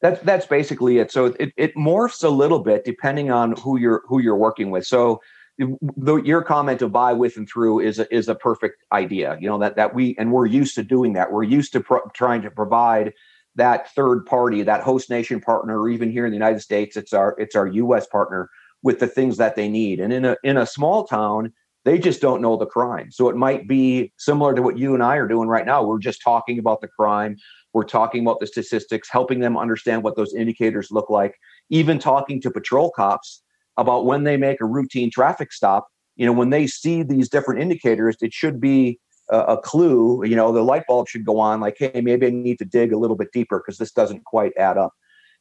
That's 0.00 0.20
that's 0.22 0.46
basically 0.46 0.98
it. 0.98 1.12
So 1.12 1.26
it, 1.38 1.52
it 1.56 1.74
morphs 1.76 2.24
a 2.24 2.28
little 2.28 2.58
bit 2.58 2.84
depending 2.84 3.30
on 3.30 3.52
who 3.52 3.78
you're 3.78 4.02
who 4.06 4.20
you're 4.20 4.36
working 4.36 4.70
with. 4.70 4.86
So 4.86 5.20
the, 5.58 6.22
your 6.24 6.42
comment 6.42 6.82
of 6.82 6.92
by 6.92 7.12
with 7.12 7.36
and 7.36 7.48
through 7.48 7.80
is 7.80 7.98
a, 7.98 8.12
is 8.12 8.28
a 8.28 8.34
perfect 8.34 8.82
idea. 8.90 9.36
You 9.40 9.48
know 9.48 9.58
that 9.58 9.76
that 9.76 9.94
we 9.94 10.16
and 10.18 10.32
we're 10.32 10.46
used 10.46 10.74
to 10.76 10.82
doing 10.82 11.12
that. 11.12 11.30
We're 11.30 11.44
used 11.44 11.72
to 11.74 11.80
pro- 11.80 12.08
trying 12.14 12.42
to 12.42 12.50
provide 12.50 13.12
that 13.56 13.92
third 13.94 14.24
party, 14.24 14.62
that 14.62 14.82
host 14.82 15.10
nation 15.10 15.40
partner, 15.40 15.80
or 15.80 15.88
even 15.88 16.10
here 16.10 16.24
in 16.24 16.30
the 16.30 16.36
United 16.36 16.60
States, 16.60 16.96
it's 16.96 17.12
our 17.12 17.36
it's 17.38 17.54
our 17.54 17.66
U.S. 17.66 18.06
partner 18.06 18.48
with 18.82 18.98
the 18.98 19.06
things 19.06 19.36
that 19.36 19.56
they 19.56 19.68
need. 19.68 20.00
And 20.00 20.12
in 20.12 20.24
a 20.24 20.36
in 20.42 20.56
a 20.56 20.66
small 20.66 21.04
town, 21.04 21.52
they 21.84 21.98
just 21.98 22.20
don't 22.20 22.40
know 22.40 22.56
the 22.56 22.66
crime. 22.66 23.10
So 23.10 23.28
it 23.28 23.36
might 23.36 23.66
be 23.66 24.12
similar 24.16 24.54
to 24.54 24.62
what 24.62 24.78
you 24.78 24.94
and 24.94 25.02
I 25.02 25.16
are 25.16 25.26
doing 25.26 25.48
right 25.48 25.66
now. 25.66 25.82
We're 25.82 25.98
just 25.98 26.22
talking 26.22 26.58
about 26.58 26.80
the 26.80 26.88
crime. 26.88 27.36
We're 27.72 27.84
talking 27.84 28.22
about 28.22 28.40
the 28.40 28.46
statistics, 28.46 29.08
helping 29.10 29.40
them 29.40 29.56
understand 29.56 30.02
what 30.02 30.16
those 30.16 30.34
indicators 30.34 30.90
look 30.90 31.10
like, 31.10 31.36
even 31.70 31.98
talking 31.98 32.40
to 32.42 32.50
patrol 32.50 32.90
cops 32.90 33.42
about 33.76 34.04
when 34.04 34.24
they 34.24 34.36
make 34.36 34.60
a 34.60 34.66
routine 34.66 35.10
traffic 35.10 35.52
stop. 35.52 35.88
You 36.16 36.26
know, 36.26 36.32
when 36.32 36.50
they 36.50 36.66
see 36.66 37.02
these 37.02 37.28
different 37.28 37.60
indicators, 37.60 38.16
it 38.20 38.32
should 38.32 38.60
be 38.60 39.00
a, 39.30 39.38
a 39.38 39.60
clue. 39.60 40.24
You 40.24 40.36
know, 40.36 40.52
the 40.52 40.62
light 40.62 40.84
bulb 40.86 41.08
should 41.08 41.24
go 41.24 41.40
on 41.40 41.60
like, 41.60 41.76
hey, 41.78 42.00
maybe 42.02 42.26
I 42.26 42.30
need 42.30 42.58
to 42.58 42.64
dig 42.64 42.92
a 42.92 42.98
little 42.98 43.16
bit 43.16 43.32
deeper 43.32 43.58
because 43.58 43.78
this 43.78 43.92
doesn't 43.92 44.24
quite 44.24 44.52
add 44.56 44.76
up. 44.76 44.92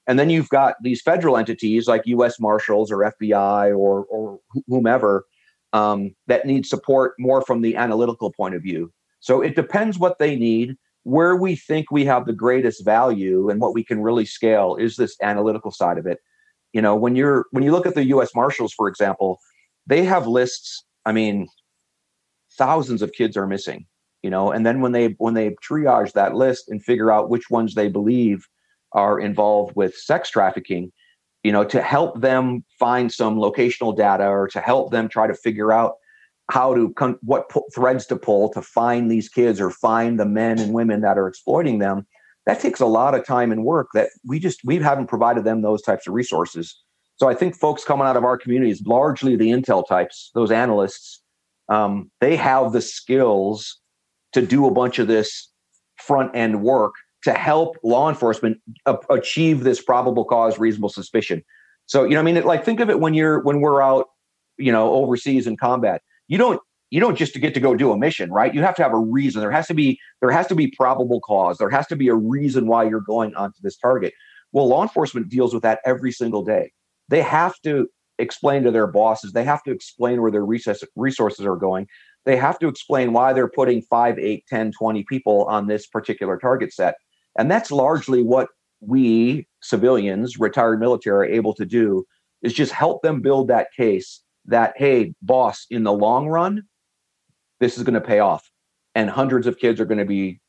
And 0.07 0.17
then 0.17 0.29
you've 0.29 0.49
got 0.49 0.75
these 0.81 1.01
federal 1.01 1.37
entities 1.37 1.87
like 1.87 2.01
U.S. 2.05 2.39
Marshals 2.39 2.91
or 2.91 3.11
FBI 3.21 3.77
or 3.77 4.05
or 4.05 4.39
whomever 4.67 5.25
um, 5.73 6.15
that 6.27 6.45
need 6.45 6.65
support 6.65 7.13
more 7.19 7.41
from 7.41 7.61
the 7.61 7.75
analytical 7.75 8.31
point 8.31 8.55
of 8.55 8.61
view. 8.61 8.91
So 9.19 9.41
it 9.41 9.55
depends 9.55 9.99
what 9.99 10.19
they 10.19 10.35
need. 10.35 10.75
Where 11.03 11.35
we 11.35 11.55
think 11.55 11.89
we 11.89 12.05
have 12.05 12.25
the 12.27 12.33
greatest 12.33 12.85
value 12.85 13.49
and 13.49 13.59
what 13.59 13.73
we 13.73 13.83
can 13.83 14.01
really 14.01 14.25
scale 14.25 14.75
is 14.75 14.95
this 14.95 15.15
analytical 15.23 15.71
side 15.71 15.97
of 15.97 16.05
it. 16.05 16.19
You 16.73 16.81
know, 16.81 16.95
when 16.95 17.15
you're 17.15 17.45
when 17.51 17.63
you 17.63 17.71
look 17.71 17.87
at 17.87 17.95
the 17.95 18.05
U.S. 18.05 18.35
Marshals, 18.35 18.71
for 18.71 18.87
example, 18.87 19.39
they 19.87 20.03
have 20.03 20.27
lists. 20.27 20.85
I 21.05 21.11
mean, 21.11 21.47
thousands 22.51 23.01
of 23.01 23.13
kids 23.13 23.35
are 23.35 23.47
missing. 23.47 23.87
You 24.21 24.29
know, 24.29 24.51
and 24.51 24.63
then 24.63 24.81
when 24.81 24.91
they 24.91 25.15
when 25.17 25.33
they 25.33 25.55
triage 25.67 26.13
that 26.13 26.35
list 26.35 26.69
and 26.69 26.83
figure 26.83 27.11
out 27.11 27.31
which 27.31 27.49
ones 27.49 27.73
they 27.73 27.87
believe 27.87 28.47
are 28.91 29.19
involved 29.19 29.75
with 29.75 29.95
sex 29.95 30.29
trafficking, 30.29 30.91
you 31.43 31.51
know, 31.51 31.63
to 31.63 31.81
help 31.81 32.21
them 32.21 32.63
find 32.79 33.11
some 33.11 33.37
locational 33.37 33.95
data 33.95 34.25
or 34.27 34.47
to 34.49 34.59
help 34.59 34.91
them 34.91 35.09
try 35.09 35.27
to 35.27 35.33
figure 35.33 35.71
out 35.71 35.95
how 36.51 36.73
to 36.73 36.93
con- 36.93 37.19
what 37.21 37.49
threads 37.73 38.05
to 38.07 38.15
pull 38.15 38.49
to 38.49 38.61
find 38.61 39.09
these 39.09 39.29
kids 39.29 39.59
or 39.59 39.71
find 39.71 40.19
the 40.19 40.25
men 40.25 40.59
and 40.59 40.73
women 40.73 41.01
that 41.01 41.17
are 41.17 41.27
exploiting 41.27 41.79
them 41.79 42.05
that 42.45 42.59
takes 42.59 42.79
a 42.79 42.85
lot 42.85 43.13
of 43.13 43.25
time 43.25 43.51
and 43.51 43.63
work 43.63 43.87
that 43.93 44.09
we 44.25 44.39
just 44.39 44.59
we 44.65 44.77
haven't 44.77 45.07
provided 45.07 45.43
them 45.43 45.61
those 45.61 45.81
types 45.81 46.07
of 46.07 46.13
resources. 46.13 46.75
So 47.17 47.29
i 47.29 47.35
think 47.35 47.55
folks 47.55 47.83
coming 47.83 48.07
out 48.07 48.17
of 48.17 48.23
our 48.23 48.37
communities 48.37 48.81
largely 48.85 49.35
the 49.35 49.51
intel 49.51 49.87
types 49.87 50.31
those 50.33 50.51
analysts 50.51 51.21
um, 51.69 52.11
they 52.19 52.35
have 52.35 52.73
the 52.73 52.81
skills 52.81 53.79
to 54.33 54.45
do 54.45 54.65
a 54.65 54.71
bunch 54.71 54.99
of 54.99 55.07
this 55.07 55.49
front 55.95 56.35
end 56.35 56.63
work 56.63 56.93
to 57.23 57.33
help 57.33 57.77
law 57.83 58.09
enforcement 58.09 58.57
a- 58.85 58.97
achieve 59.09 59.63
this 59.63 59.81
probable 59.81 60.25
cause 60.25 60.59
reasonable 60.59 60.89
suspicion 60.89 61.43
So, 61.87 62.03
you 62.03 62.13
know, 62.15 62.19
I 62.19 62.23
mean, 62.23 62.41
like 62.43 62.63
think 62.65 62.79
of 62.79 62.89
it 62.89 62.99
when 62.99 63.13
you're 63.13 63.41
when 63.41 63.61
we're 63.61 63.81
out, 63.81 64.07
you 64.57 64.71
know, 64.71 64.93
overseas 64.93 65.47
in 65.47 65.57
combat. 65.57 66.01
You 66.27 66.37
don't 66.37 66.61
you 66.89 66.99
don't 66.99 67.15
just 67.17 67.33
get 67.35 67.53
to 67.53 67.59
go 67.59 67.75
do 67.75 67.91
a 67.91 67.97
mission, 67.97 68.31
right? 68.31 68.53
You 68.53 68.61
have 68.63 68.75
to 68.75 68.83
have 68.83 68.93
a 68.93 68.99
reason. 68.99 69.41
There 69.41 69.51
has 69.51 69.67
to 69.67 69.73
be 69.73 69.99
there 70.21 70.31
has 70.31 70.47
to 70.47 70.55
be 70.55 70.67
probable 70.67 71.21
cause. 71.21 71.57
There 71.57 71.69
has 71.69 71.87
to 71.87 71.95
be 71.95 72.07
a 72.09 72.15
reason 72.15 72.67
why 72.67 72.83
you're 72.85 73.01
going 73.01 73.35
onto 73.35 73.59
this 73.61 73.77
target. 73.77 74.13
Well, 74.51 74.67
law 74.67 74.83
enforcement 74.83 75.29
deals 75.29 75.53
with 75.53 75.63
that 75.63 75.79
every 75.85 76.11
single 76.11 76.43
day. 76.43 76.71
They 77.09 77.21
have 77.21 77.59
to 77.63 77.87
explain 78.19 78.63
to 78.63 78.71
their 78.71 78.87
bosses. 78.87 79.31
They 79.33 79.43
have 79.43 79.63
to 79.63 79.71
explain 79.71 80.21
where 80.21 80.31
their 80.31 80.45
resources 80.45 81.45
are 81.45 81.55
going. 81.55 81.87
They 82.25 82.37
have 82.37 82.59
to 82.59 82.67
explain 82.67 83.13
why 83.13 83.33
they're 83.33 83.49
putting 83.49 83.81
5, 83.81 84.19
8, 84.19 84.45
10, 84.47 84.71
20 84.71 85.03
people 85.03 85.45
on 85.45 85.67
this 85.67 85.87
particular 85.87 86.37
target 86.37 86.73
set. 86.73 86.95
And 87.37 87.49
that's 87.49 87.71
largely 87.71 88.23
what 88.23 88.49
we 88.81 89.47
civilians, 89.61 90.39
retired 90.39 90.79
military, 90.79 91.29
are 91.29 91.33
able 91.33 91.53
to 91.55 91.65
do 91.65 92.05
is 92.41 92.53
just 92.53 92.71
help 92.71 93.01
them 93.01 93.21
build 93.21 93.47
that 93.47 93.67
case 93.75 94.21
that, 94.45 94.73
hey, 94.75 95.13
boss, 95.21 95.65
in 95.69 95.83
the 95.83 95.93
long 95.93 96.27
run, 96.27 96.63
this 97.59 97.77
is 97.77 97.83
going 97.83 97.93
to 97.93 98.01
pay 98.01 98.19
off. 98.19 98.49
And 98.95 99.09
hundreds 99.09 99.47
of 99.47 99.57
kids 99.57 99.79
are 99.79 99.85
going 99.85 99.99
to 99.99 100.05
be 100.05 100.41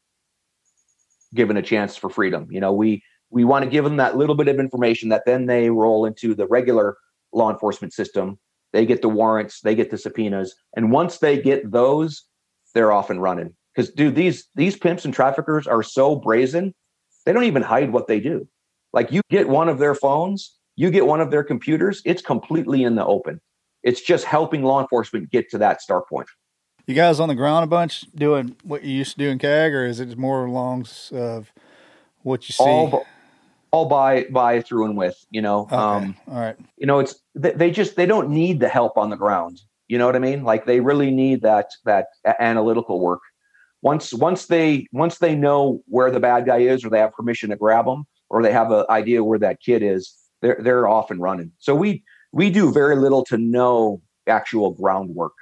given 1.34 1.56
a 1.56 1.62
chance 1.62 1.96
for 1.96 2.10
freedom. 2.10 2.48
You 2.50 2.60
know, 2.60 2.72
we 2.72 3.02
we 3.30 3.44
want 3.44 3.64
to 3.64 3.70
give 3.70 3.84
them 3.84 3.96
that 3.96 4.16
little 4.16 4.34
bit 4.34 4.48
of 4.48 4.58
information 4.58 5.08
that 5.08 5.24
then 5.24 5.46
they 5.46 5.70
roll 5.70 6.04
into 6.04 6.34
the 6.34 6.46
regular 6.46 6.96
law 7.32 7.50
enforcement 7.50 7.92
system. 7.92 8.38
They 8.72 8.84
get 8.84 9.02
the 9.02 9.08
warrants, 9.08 9.60
they 9.60 9.74
get 9.74 9.90
the 9.90 9.98
subpoenas, 9.98 10.54
and 10.76 10.92
once 10.92 11.18
they 11.18 11.40
get 11.40 11.70
those, 11.70 12.24
they're 12.74 12.92
off 12.92 13.10
and 13.10 13.22
running. 13.22 13.54
Because 13.74 13.90
dude, 13.90 14.14
these 14.14 14.48
these 14.54 14.76
pimps 14.76 15.04
and 15.04 15.14
traffickers 15.14 15.66
are 15.66 15.82
so 15.82 16.16
brazen, 16.16 16.74
they 17.24 17.32
don't 17.32 17.44
even 17.44 17.62
hide 17.62 17.92
what 17.92 18.06
they 18.06 18.20
do. 18.20 18.48
Like 18.92 19.12
you 19.12 19.22
get 19.30 19.48
one 19.48 19.68
of 19.68 19.78
their 19.78 19.94
phones, 19.94 20.58
you 20.76 20.90
get 20.90 21.06
one 21.06 21.20
of 21.20 21.30
their 21.30 21.44
computers, 21.44 22.02
it's 22.04 22.22
completely 22.22 22.84
in 22.84 22.94
the 22.94 23.04
open. 23.04 23.40
It's 23.82 24.00
just 24.00 24.24
helping 24.24 24.62
law 24.62 24.80
enforcement 24.80 25.30
get 25.30 25.50
to 25.50 25.58
that 25.58 25.80
start 25.80 26.08
point. 26.08 26.28
You 26.86 26.94
guys 26.94 27.20
on 27.20 27.28
the 27.28 27.34
ground 27.34 27.64
a 27.64 27.66
bunch 27.66 28.04
doing 28.14 28.56
what 28.64 28.82
you 28.82 28.92
used 28.92 29.12
to 29.12 29.18
do 29.18 29.28
in 29.30 29.38
CAG, 29.38 29.72
or 29.72 29.86
is 29.86 30.00
it 30.00 30.16
more 30.18 30.44
along 30.44 30.86
of 31.12 31.52
what 32.22 32.48
you 32.48 32.52
see? 32.52 32.64
All, 32.64 33.06
all 33.72 33.86
by 33.86 34.24
by 34.24 34.60
through 34.60 34.84
and 34.84 34.96
with 34.96 35.16
you 35.30 35.42
know 35.42 35.62
okay. 35.62 35.74
um 35.74 36.16
all 36.28 36.38
right 36.38 36.56
you 36.76 36.86
know 36.86 37.00
it's 37.00 37.16
they, 37.34 37.52
they 37.52 37.70
just 37.70 37.96
they 37.96 38.06
don't 38.06 38.28
need 38.28 38.60
the 38.60 38.68
help 38.68 38.96
on 38.96 39.10
the 39.10 39.16
ground 39.16 39.60
you 39.88 39.98
know 39.98 40.06
what 40.06 40.14
i 40.14 40.20
mean 40.20 40.44
like 40.44 40.66
they 40.66 40.78
really 40.78 41.10
need 41.10 41.42
that 41.42 41.70
that 41.84 42.06
analytical 42.38 43.00
work 43.00 43.20
once 43.82 44.14
once 44.14 44.46
they 44.46 44.86
once 44.92 45.18
they 45.18 45.34
know 45.34 45.82
where 45.86 46.10
the 46.10 46.20
bad 46.20 46.46
guy 46.46 46.58
is 46.58 46.84
or 46.84 46.90
they 46.90 46.98
have 46.98 47.12
permission 47.12 47.50
to 47.50 47.56
grab 47.56 47.84
them 47.84 48.04
or 48.30 48.42
they 48.42 48.52
have 48.52 48.70
an 48.70 48.84
idea 48.88 49.22
where 49.22 49.38
that 49.38 49.60
kid 49.60 49.82
is 49.82 50.16
they're 50.40 50.58
they're 50.60 50.88
off 50.88 51.10
and 51.10 51.20
running 51.20 51.52
so 51.58 51.74
we 51.74 52.02
we 52.32 52.50
do 52.50 52.72
very 52.72 52.96
little 52.96 53.24
to 53.24 53.36
no 53.36 54.00
actual 54.26 54.70
groundwork 54.70 55.34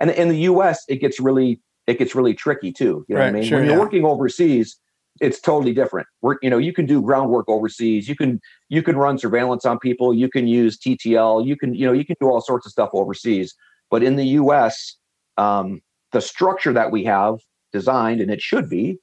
and 0.00 0.10
in 0.10 0.28
the 0.28 0.38
us 0.38 0.84
it 0.88 0.96
gets 0.96 1.18
really 1.18 1.60
it 1.86 1.98
gets 1.98 2.14
really 2.14 2.34
tricky 2.34 2.72
too 2.72 3.04
you 3.08 3.14
know 3.14 3.20
right, 3.20 3.26
what 3.26 3.36
i 3.36 3.40
mean 3.40 3.44
sure, 3.44 3.58
when 3.58 3.68
you're 3.68 3.78
working 3.78 4.04
overseas 4.04 4.78
it's 5.20 5.40
totally 5.40 5.72
different. 5.72 6.08
We're, 6.22 6.36
you 6.42 6.50
know, 6.50 6.58
you 6.58 6.72
can 6.72 6.86
do 6.86 7.00
groundwork 7.00 7.48
overseas. 7.48 8.08
You 8.08 8.16
can 8.16 8.40
you 8.68 8.82
can 8.82 8.96
run 8.96 9.18
surveillance 9.18 9.64
on 9.64 9.78
people. 9.78 10.12
You 10.12 10.28
can 10.28 10.48
use 10.48 10.78
TTL. 10.78 11.46
You 11.46 11.56
can 11.56 11.74
you 11.74 11.86
know 11.86 11.92
you 11.92 12.04
can 12.04 12.16
do 12.20 12.28
all 12.28 12.40
sorts 12.40 12.66
of 12.66 12.72
stuff 12.72 12.90
overseas. 12.92 13.54
But 13.90 14.02
in 14.02 14.16
the 14.16 14.26
U.S., 14.26 14.96
um, 15.36 15.82
the 16.12 16.20
structure 16.20 16.72
that 16.72 16.90
we 16.90 17.04
have 17.04 17.38
designed, 17.74 18.22
and 18.22 18.30
it 18.30 18.40
should 18.40 18.70
be, 18.70 18.98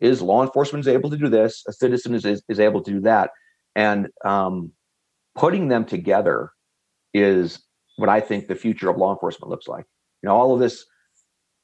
is 0.00 0.22
law 0.22 0.42
enforcement 0.42 0.86
is 0.86 0.88
able 0.88 1.10
to 1.10 1.18
do 1.18 1.28
this. 1.28 1.62
A 1.68 1.72
citizen 1.72 2.14
is 2.14 2.24
is, 2.24 2.42
is 2.48 2.60
able 2.60 2.82
to 2.82 2.90
do 2.90 3.00
that, 3.00 3.30
and 3.76 4.08
um, 4.24 4.72
putting 5.34 5.68
them 5.68 5.84
together 5.84 6.52
is 7.12 7.62
what 7.96 8.08
I 8.08 8.20
think 8.20 8.48
the 8.48 8.54
future 8.54 8.88
of 8.88 8.96
law 8.96 9.12
enforcement 9.12 9.50
looks 9.50 9.68
like. 9.68 9.84
You 10.22 10.28
know, 10.28 10.36
all 10.36 10.54
of 10.54 10.60
this 10.60 10.86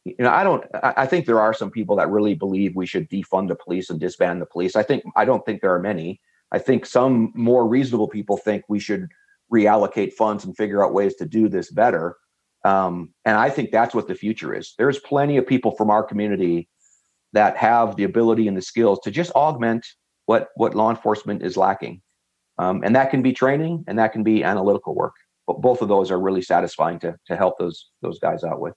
you 0.04 0.24
know, 0.24 0.30
I 0.30 0.44
don't. 0.44 0.64
I 0.82 1.06
think 1.06 1.26
there 1.26 1.40
are 1.40 1.52
some 1.52 1.70
people 1.70 1.96
that 1.96 2.10
really 2.10 2.34
believe 2.34 2.74
we 2.74 2.86
should 2.86 3.10
defund 3.10 3.48
the 3.48 3.56
police 3.56 3.90
and 3.90 4.00
disband 4.00 4.40
the 4.40 4.46
police. 4.46 4.76
I 4.76 4.82
think 4.82 5.04
I 5.16 5.24
don't 5.24 5.44
think 5.44 5.60
there 5.60 5.74
are 5.74 5.80
many. 5.80 6.20
I 6.52 6.58
think 6.58 6.86
some 6.86 7.32
more 7.34 7.68
reasonable 7.68 8.08
people 8.08 8.36
think 8.36 8.64
we 8.68 8.80
should 8.80 9.08
reallocate 9.52 10.14
funds 10.14 10.44
and 10.44 10.56
figure 10.56 10.84
out 10.84 10.94
ways 10.94 11.14
to 11.16 11.26
do 11.26 11.48
this 11.48 11.70
better. 11.70 12.16
Um, 12.64 13.14
and 13.24 13.36
I 13.36 13.50
think 13.50 13.70
that's 13.70 13.94
what 13.94 14.08
the 14.08 14.14
future 14.14 14.54
is. 14.54 14.74
There's 14.78 14.98
plenty 14.98 15.36
of 15.36 15.46
people 15.46 15.72
from 15.72 15.90
our 15.90 16.02
community 16.02 16.68
that 17.32 17.56
have 17.56 17.96
the 17.96 18.04
ability 18.04 18.48
and 18.48 18.56
the 18.56 18.62
skills 18.62 18.98
to 19.04 19.10
just 19.10 19.30
augment 19.32 19.86
what 20.26 20.48
what 20.56 20.74
law 20.74 20.90
enforcement 20.90 21.42
is 21.42 21.56
lacking, 21.56 22.02
um, 22.58 22.82
and 22.84 22.94
that 22.96 23.10
can 23.10 23.22
be 23.22 23.32
training 23.32 23.84
and 23.86 23.98
that 23.98 24.12
can 24.12 24.22
be 24.22 24.44
analytical 24.44 24.94
work. 24.94 25.14
But 25.46 25.60
both 25.60 25.80
of 25.82 25.88
those 25.88 26.10
are 26.10 26.18
really 26.18 26.42
satisfying 26.42 26.98
to 27.00 27.16
to 27.26 27.36
help 27.36 27.58
those 27.58 27.90
those 28.02 28.18
guys 28.18 28.44
out 28.44 28.60
with. 28.60 28.74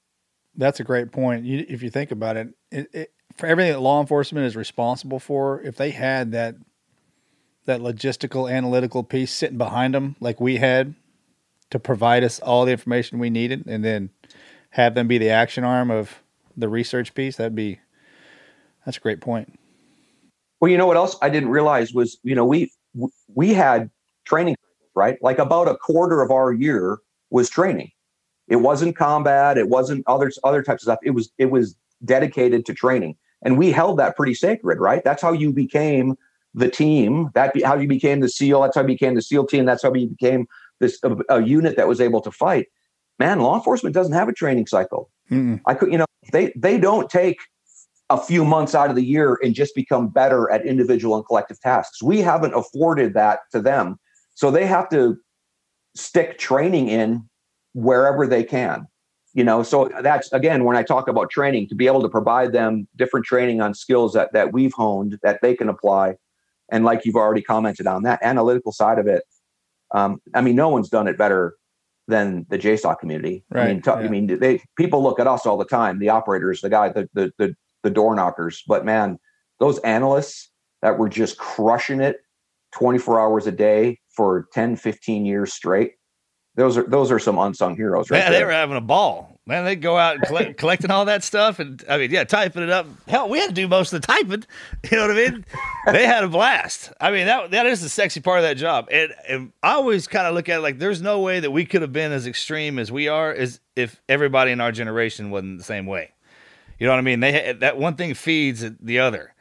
That's 0.56 0.80
a 0.80 0.84
great 0.84 1.12
point. 1.12 1.46
You, 1.46 1.66
if 1.68 1.82
you 1.82 1.90
think 1.90 2.12
about 2.12 2.36
it, 2.38 2.50
it, 2.72 2.88
it, 2.94 3.14
for 3.36 3.48
everything 3.48 3.72
that 3.72 3.80
law 3.80 4.02
enforcement 4.02 4.46
is 4.46 4.56
responsible 4.56 5.20
for, 5.20 5.62
if 5.62 5.76
they 5.78 5.92
had 5.92 6.32
that 6.34 6.56
that 7.66 7.80
logistical 7.80 8.52
analytical 8.52 9.04
piece 9.04 9.32
sitting 9.32 9.58
behind 9.58 9.94
them, 9.94 10.16
like 10.20 10.42
we 10.42 10.58
had, 10.58 10.96
to 11.72 11.80
provide 11.80 12.24
us 12.24 12.40
all 12.40 12.66
the 12.66 12.72
information 12.72 13.20
we 13.20 13.30
needed, 13.30 13.66
and 13.68 13.84
then 13.84 14.12
have 14.72 14.96
them 14.96 15.08
be 15.08 15.18
the 15.18 15.30
action 15.30 15.64
arm 15.64 15.92
of 15.92 16.22
the 16.56 16.70
research 16.70 17.14
piece, 17.14 17.38
that'd 17.38 17.56
be 17.56 17.80
that's 18.86 18.98
a 18.98 19.02
great 19.02 19.22
point. 19.22 19.58
Well, 20.60 20.70
you 20.70 20.78
know 20.78 20.86
what 20.86 20.98
else 20.98 21.18
I 21.22 21.30
didn't 21.30 21.50
realize 21.50 21.94
was, 21.94 22.18
you 22.24 22.36
know, 22.36 22.46
we 22.46 22.72
we 23.34 23.54
had 23.54 23.90
training, 24.26 24.56
right? 24.96 25.18
Like 25.22 25.40
about 25.40 25.68
a 25.68 25.76
quarter 25.76 26.22
of 26.22 26.32
our 26.32 26.54
year 26.54 27.00
was 27.30 27.50
training. 27.50 27.92
It 28.48 28.58
wasn't 28.58 28.96
combat. 28.96 29.58
It 29.58 29.70
wasn't 29.70 30.04
other 30.08 30.32
other 30.44 30.62
types 30.62 30.84
of 30.84 30.88
stuff. 30.88 31.00
It 31.04 31.12
was 31.12 31.32
it 31.38 31.52
was 31.52 31.76
dedicated 32.04 32.66
to 32.66 32.74
training, 32.74 33.16
and 33.44 33.58
we 33.58 33.72
held 33.72 33.98
that 34.00 34.16
pretty 34.16 34.36
sacred, 34.36 34.80
right? 34.80 35.04
That's 35.04 35.22
how 35.22 35.32
you 35.32 35.52
became 35.52 36.16
the 36.54 36.70
team. 36.70 37.30
That 37.34 37.54
be, 37.54 37.62
how 37.62 37.78
you 37.78 37.88
became 37.88 38.20
the 38.20 38.30
SEAL. 38.30 38.62
That's 38.62 38.76
how 38.76 38.82
you 38.82 38.88
became 38.88 39.16
the 39.16 39.22
SEAL 39.22 39.48
team. 39.48 39.66
That's 39.66 39.84
how 39.84 39.94
you 39.94 40.08
became 40.08 40.48
this 40.82 41.00
a, 41.04 41.16
a 41.30 41.42
unit 41.42 41.78
that 41.78 41.88
was 41.88 42.02
able 42.02 42.22
to 42.22 42.32
fight. 42.32 42.68
Man, 43.20 43.40
law 43.40 43.56
enforcement 43.56 43.96
doesn't 43.96 44.14
have 44.14 44.28
a 44.28 44.34
training 44.34 44.68
cycle. 44.68 45.10
Mm-mm. 45.30 45.62
I 45.66 45.76
could, 45.76 45.92
you 45.92 45.98
know, 45.98 46.06
they 46.34 46.52
they 46.56 46.78
don't 46.78 47.10
take 47.10 47.40
a 48.10 48.22
few 48.22 48.44
months 48.44 48.76
out 48.76 48.90
of 48.90 48.98
the 48.98 49.06
year 49.06 49.40
and 49.42 49.56
just 49.56 49.74
become 49.74 50.10
better 50.10 50.52
at 50.52 50.66
individual 50.66 51.16
and 51.16 51.26
collective 51.26 51.60
tasks. 51.62 52.04
We 52.04 52.20
haven't 52.20 52.54
afforded 52.54 53.14
that 53.14 53.40
to 53.54 53.62
them, 53.62 53.98
so 54.36 54.52
they 54.52 54.66
have 54.66 54.90
to 54.90 55.18
stick 55.96 56.38
training 56.38 56.90
in 56.90 57.30
wherever 57.74 58.28
they 58.28 58.44
can 58.44 58.88
you 59.34 59.44
know 59.44 59.64
so 59.64 59.90
that's 60.02 60.32
again 60.34 60.64
when 60.64 60.76
i 60.76 60.84
talk 60.84 61.08
about 61.08 61.30
training 61.30 61.68
to 61.68 61.76
be 61.76 61.88
able 61.88 62.02
to 62.02 62.10
provide 62.10 62.52
them 62.52 62.88
different 62.96 63.26
training 63.26 63.62
on 63.62 63.74
skills 63.74 64.14
that 64.14 64.32
that 64.34 64.52
we've 64.52 64.74
honed 64.74 65.18
that 65.24 65.40
they 65.42 65.56
can 65.56 65.70
apply 65.70 66.16
and 66.72 66.84
like 66.84 67.06
you've 67.06 67.16
already 67.16 67.42
commented 67.42 67.88
on 67.88 68.04
that 68.04 68.20
analytical 68.22 68.72
side 68.72 69.00
of 69.00 69.08
it 69.08 69.24
um, 69.94 70.22
i 70.36 70.42
mean 70.42 70.56
no 70.56 70.70
one's 70.70 70.90
done 70.90 71.08
it 71.08 71.18
better 71.18 71.56
than 72.08 72.46
the 72.50 72.58
jsoc 72.58 73.00
community 73.00 73.44
Right, 73.50 73.64
i 73.64 73.68
mean 73.74 73.82
t- 73.82 73.90
yeah. 73.90 73.96
i 73.98 74.08
mean 74.08 74.28
they 74.40 74.62
people 74.78 75.02
look 75.04 75.20
at 75.20 75.28
us 75.28 75.46
all 75.46 75.58
the 75.58 75.66
time 75.66 76.00
the 76.00 76.10
operators 76.10 76.62
the 76.62 76.70
guy 76.70 76.90
the 76.90 77.10
the 77.14 77.32
the, 77.38 77.56
the 77.84 77.90
door 77.90 78.16
knockers 78.16 78.64
but 78.68 78.86
man 78.86 79.20
those 79.60 79.80
analysts 79.80 80.50
that 80.82 80.98
were 80.98 81.10
just 81.10 81.38
crushing 81.38 82.02
it 82.02 82.18
24 82.74 83.20
hours 83.20 83.48
a 83.48 83.52
day 83.52 84.00
for 84.16 84.48
10 84.54 84.76
15 84.76 85.26
years 85.26 85.54
straight 85.54 85.94
those 86.56 86.78
are 86.78 86.84
those 86.84 87.12
are 87.12 87.20
some 87.20 87.38
unsung 87.38 87.76
heroes 87.76 88.10
right 88.10 88.20
yeah, 88.20 88.30
there. 88.30 88.40
they 88.40 88.46
were 88.46 88.52
having 88.52 88.78
a 88.78 88.82
ball. 88.82 89.31
Man, 89.48 89.66
they'd 89.66 89.82
go 89.82 89.98
out 89.98 90.16
and 90.16 90.24
collect, 90.24 90.58
collecting 90.58 90.92
all 90.92 91.06
that 91.06 91.24
stuff, 91.24 91.60
and 91.60 91.84
I 91.90 91.98
mean, 91.98 92.12
yeah, 92.12 92.24
typing 92.24 92.62
it 92.62 92.70
up. 92.70 92.86
Hell, 93.08 93.28
we 93.28 93.40
had 93.40 93.48
to 93.48 93.54
do 93.54 93.68
most 93.68 93.92
of 93.92 94.02
the 94.02 94.08
typing. 94.08 94.44
You 94.92 94.98
know 94.98 95.08
what 95.08 95.18
I 95.18 95.30
mean? 95.30 95.46
they 95.92 96.06
had 96.06 96.24
a 96.24 96.28
blast. 96.28 96.92
I 97.00 97.12
mean, 97.12 97.26
that 97.26 97.52
that 97.52 97.66
is 97.66 97.82
the 97.82 97.90
sexy 97.90 98.20
part 98.20 98.40
of 98.40 98.44
that 98.44 98.58
job. 98.58 98.88
And, 98.92 99.14
and 99.28 99.52
I 99.64 99.74
always 99.74 100.08
kind 100.08 100.28
of 100.28 100.36
look 100.36 100.50
at 100.50 100.58
it 100.58 100.62
like 100.62 100.80
there's 100.80 101.02
no 101.02 101.20
way 101.20 101.40
that 101.40 101.52
we 101.52 101.66
could 101.66 101.82
have 101.82 101.94
been 101.94 102.12
as 102.12 102.28
extreme 102.28 102.78
as 102.78 102.92
we 102.92 103.08
are 103.08 103.32
as 103.32 103.60
if 103.76 104.02
everybody 104.10 104.52
in 104.52 104.62
our 104.62 104.72
generation 104.72 105.32
wasn't 105.32 105.58
the 105.58 105.64
same 105.64 105.86
way. 105.86 106.12
You 106.78 106.88
know 106.88 106.94
what 106.94 107.00
I 107.00 107.02
mean? 107.02 107.20
They 107.20 107.54
that 107.60 107.78
one 107.78 107.96
thing 107.96 108.14
feeds 108.14 108.66
the 108.80 109.00
other. 109.00 109.34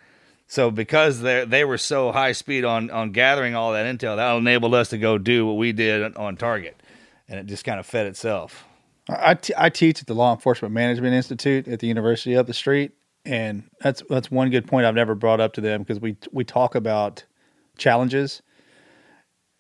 So 0.47 0.71
because 0.71 1.21
they 1.21 1.45
they 1.45 1.65
were 1.65 1.79
so 1.79 2.13
high 2.13 2.33
speed 2.33 2.65
on 2.65 2.91
on 2.91 3.13
gathering 3.13 3.55
all 3.55 3.73
that 3.73 3.87
intel, 3.87 4.17
that 4.17 4.37
enabled 4.37 4.75
us 4.75 4.89
to 4.91 4.99
go 4.99 5.19
do 5.19 5.47
what 5.47 5.57
we 5.57 5.73
did 5.73 6.17
on 6.17 6.37
target, 6.37 6.83
and 7.29 7.39
it 7.39 7.47
just 7.47 7.65
kind 7.65 7.81
of 7.81 7.87
fed 7.87 8.07
itself. 8.07 8.65
I, 9.19 9.35
t- 9.35 9.55
I 9.57 9.69
teach 9.69 10.01
at 10.01 10.07
the 10.07 10.15
Law 10.15 10.33
Enforcement 10.33 10.75
Management 10.75 11.15
Institute 11.15 11.69
at 11.69 11.81
the 11.81 11.87
university 11.87 12.37
up 12.37 12.47
the 12.47 12.55
street, 12.55 12.93
and 13.25 13.65
that's 13.81 14.03
that's 14.09 14.31
one 14.31 14.51
good 14.51 14.67
point 14.67 14.87
I've 14.87 14.95
never 14.95 15.15
brought 15.15 15.41
up 15.41 15.53
to 15.55 15.61
them 15.61 15.83
because 15.83 16.01
we 16.01 16.17
we 16.33 16.45
talk 16.45 16.75
about 16.75 17.25
challenges, 17.77 18.43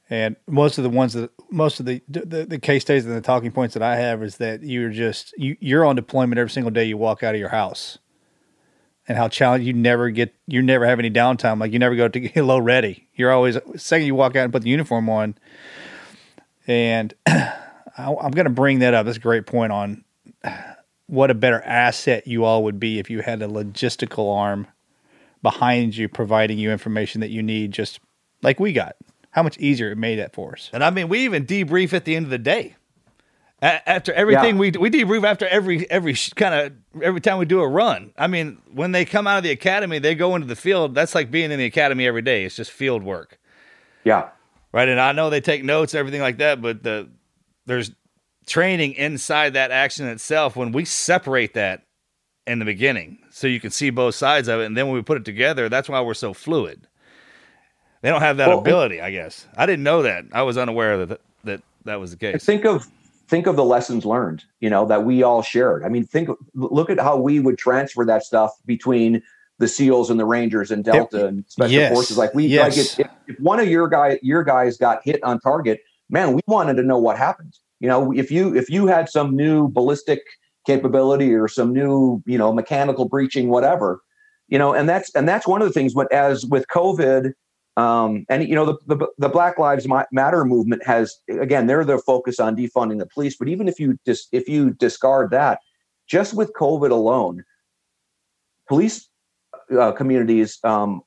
and 0.08 0.36
most 0.46 0.78
of 0.78 0.84
the 0.84 0.90
ones 0.90 1.14
that 1.14 1.30
most 1.50 1.80
of 1.80 1.86
the 1.86 2.02
the, 2.08 2.46
the 2.46 2.58
case 2.58 2.82
studies 2.82 3.06
and 3.06 3.14
the 3.14 3.20
talking 3.20 3.52
points 3.52 3.74
that 3.74 3.82
I 3.82 3.96
have 3.96 4.22
is 4.22 4.36
that 4.38 4.62
you're 4.62 4.90
just 4.90 5.34
you 5.36 5.56
you're 5.60 5.84
on 5.84 5.96
deployment 5.96 6.38
every 6.38 6.50
single 6.50 6.70
day 6.70 6.84
you 6.84 6.96
walk 6.96 7.22
out 7.22 7.34
of 7.34 7.40
your 7.40 7.50
house, 7.50 7.98
and 9.08 9.18
how 9.18 9.28
challenge 9.28 9.64
you 9.64 9.72
never 9.72 10.10
get 10.10 10.34
you 10.46 10.62
never 10.62 10.86
have 10.86 10.98
any 10.98 11.10
downtime 11.10 11.60
like 11.60 11.72
you 11.72 11.78
never 11.78 11.96
go 11.96 12.08
to 12.08 12.20
get 12.20 12.36
low 12.44 12.58
ready. 12.58 13.08
You're 13.14 13.32
always 13.32 13.58
second 13.76 14.06
you 14.06 14.14
walk 14.14 14.36
out 14.36 14.44
and 14.44 14.52
put 14.52 14.62
the 14.62 14.70
uniform 14.70 15.08
on 15.08 15.34
And 16.66 17.14
I, 18.00 18.14
I'm 18.24 18.30
going 18.32 18.44
to 18.46 18.50
bring 18.50 18.80
that 18.80 18.94
up. 18.94 19.06
That's 19.06 19.18
a 19.18 19.20
great 19.20 19.46
point 19.46 19.72
on 19.72 20.04
what 21.06 21.30
a 21.30 21.34
better 21.34 21.60
asset 21.62 22.26
you 22.26 22.44
all 22.44 22.64
would 22.64 22.78
be 22.80 22.98
if 22.98 23.10
you 23.10 23.20
had 23.20 23.42
a 23.42 23.46
logistical 23.48 24.34
arm 24.36 24.66
behind 25.42 25.96
you 25.96 26.08
providing 26.08 26.58
you 26.58 26.70
information 26.70 27.20
that 27.20 27.30
you 27.30 27.42
need 27.42 27.72
just 27.72 28.00
like 28.42 28.60
we 28.60 28.72
got. 28.72 28.96
How 29.32 29.42
much 29.42 29.58
easier 29.58 29.90
it 29.90 29.98
made 29.98 30.18
that 30.18 30.34
for 30.34 30.52
us. 30.52 30.70
And 30.72 30.82
I 30.82 30.90
mean, 30.90 31.08
we 31.08 31.20
even 31.20 31.46
debrief 31.46 31.92
at 31.92 32.04
the 32.04 32.16
end 32.16 32.26
of 32.26 32.30
the 32.30 32.38
day. 32.38 32.74
A- 33.62 33.88
after 33.88 34.12
everything 34.12 34.56
Yeah. 34.56 34.60
we 34.60 34.70
we 34.72 34.90
debrief 34.90 35.22
after 35.24 35.46
every 35.46 35.88
every 35.90 36.16
kind 36.34 36.54
of 36.54 37.02
every 37.02 37.20
time 37.20 37.38
we 37.38 37.44
do 37.44 37.60
a 37.60 37.68
run. 37.68 38.12
I 38.18 38.26
mean, 38.26 38.58
when 38.72 38.92
they 38.92 39.04
come 39.04 39.26
out 39.26 39.38
of 39.38 39.44
the 39.44 39.50
academy, 39.50 39.98
they 39.98 40.14
go 40.14 40.34
into 40.34 40.46
the 40.48 40.56
field. 40.56 40.94
That's 40.94 41.14
like 41.14 41.30
being 41.30 41.50
in 41.52 41.58
the 41.58 41.64
academy 41.66 42.06
every 42.06 42.22
day. 42.22 42.44
It's 42.44 42.56
just 42.56 42.70
field 42.72 43.02
work. 43.02 43.38
Yeah. 44.04 44.30
Right. 44.72 44.88
And 44.88 45.00
I 45.00 45.12
know 45.12 45.30
they 45.30 45.40
take 45.40 45.62
notes, 45.62 45.94
everything 45.94 46.20
like 46.22 46.38
that, 46.38 46.60
but 46.62 46.82
the 46.82 47.08
there's 47.66 47.90
training 48.46 48.94
inside 48.94 49.54
that 49.54 49.70
action 49.70 50.06
itself 50.06 50.56
when 50.56 50.72
we 50.72 50.84
separate 50.84 51.54
that 51.54 51.82
in 52.46 52.58
the 52.58 52.64
beginning. 52.64 53.18
So 53.30 53.46
you 53.46 53.60
can 53.60 53.70
see 53.70 53.90
both 53.90 54.14
sides 54.14 54.48
of 54.48 54.60
it 54.60 54.64
and 54.66 54.76
then 54.76 54.86
when 54.86 54.96
we 54.96 55.02
put 55.02 55.18
it 55.18 55.24
together 55.24 55.68
that's 55.68 55.88
why 55.88 56.00
we're 56.00 56.14
so 56.14 56.32
fluid. 56.34 56.86
They 58.02 58.08
don't 58.08 58.22
have 58.22 58.38
that 58.38 58.48
Well, 58.48 58.60
ability 58.60 59.00
i 59.00 59.10
guess. 59.10 59.46
I 59.56 59.66
didn't 59.66 59.82
know 59.84 60.02
that. 60.02 60.24
I 60.32 60.42
was 60.42 60.56
unaware 60.58 61.04
that 61.06 61.20
that 61.44 61.62
that 61.84 62.00
was 62.00 62.10
the 62.10 62.16
case. 62.16 62.42
think 62.44 62.64
of 62.64 62.86
think 63.28 63.46
of 63.46 63.54
the 63.56 63.64
lessons 63.64 64.04
learned 64.04 64.42
you 64.60 64.70
know 64.70 64.86
that 64.86 65.04
we 65.04 65.22
all 65.22 65.42
shared. 65.42 65.84
I 65.84 65.88
mean 65.88 66.04
think 66.04 66.30
look 66.54 66.90
at 66.90 66.98
how 66.98 67.16
we 67.18 67.40
would 67.40 67.58
transfer 67.58 68.04
that 68.06 68.24
stuff 68.24 68.52
between 68.66 69.22
the 69.58 69.68
seals 69.68 70.10
and 70.10 70.18
the 70.18 70.24
rangers 70.24 70.70
and 70.70 70.82
delta 70.82 71.26
and 71.26 71.44
special 71.46 71.72
Yes. 71.74 71.90
forces. 71.92 72.16
Like 72.16 72.32
we 72.34 72.46
Yes. 72.48 72.76
like 72.96 72.98
if, 72.98 73.08
if 73.28 73.38
one 73.38 73.60
of 73.60 73.68
your 73.68 73.86
guy 73.86 74.18
your 74.22 74.42
guys 74.42 74.76
got 74.78 75.02
hit 75.04 75.22
on 75.22 75.38
target 75.38 75.80
man 76.10 76.32
we 76.32 76.40
wanted 76.46 76.74
to 76.74 76.82
know 76.82 76.98
what 76.98 77.16
happened 77.16 77.54
you 77.80 77.88
know 77.88 78.12
if 78.12 78.30
you 78.30 78.54
if 78.54 78.68
you 78.68 78.86
had 78.86 79.08
some 79.08 79.34
new 79.34 79.68
ballistic 79.68 80.20
capability 80.66 81.32
or 81.34 81.48
some 81.48 81.72
new 81.72 82.22
you 82.26 82.38
know 82.38 82.52
mechanical 82.52 83.08
breaching 83.08 83.48
whatever 83.48 84.00
you 84.48 84.58
know 84.58 84.72
and 84.72 84.88
that's 84.88 85.14
and 85.14 85.28
that's 85.28 85.46
one 85.46 85.62
of 85.62 85.68
the 85.68 85.74
things 85.74 85.94
but 85.94 86.10
as 86.12 86.44
with 86.46 86.66
covid 86.68 87.32
um, 87.76 88.26
and 88.28 88.46
you 88.48 88.54
know 88.54 88.66
the, 88.66 88.94
the 88.94 89.06
the 89.18 89.28
Black 89.28 89.58
Lives 89.58 89.86
Matter 90.12 90.44
movement 90.44 90.84
has 90.84 91.16
again 91.28 91.66
they're 91.66 91.84
the 91.84 91.98
focus 91.98 92.40
on 92.40 92.56
defunding 92.56 92.98
the 92.98 93.06
police. 93.06 93.36
But 93.38 93.48
even 93.48 93.68
if 93.68 93.78
you 93.78 93.96
dis, 94.04 94.26
if 94.32 94.48
you 94.48 94.72
discard 94.74 95.30
that, 95.30 95.60
just 96.06 96.34
with 96.34 96.52
COVID 96.54 96.90
alone, 96.90 97.44
police 98.68 99.08
uh, 99.78 99.92
communities, 99.92 100.58
um, 100.64 101.00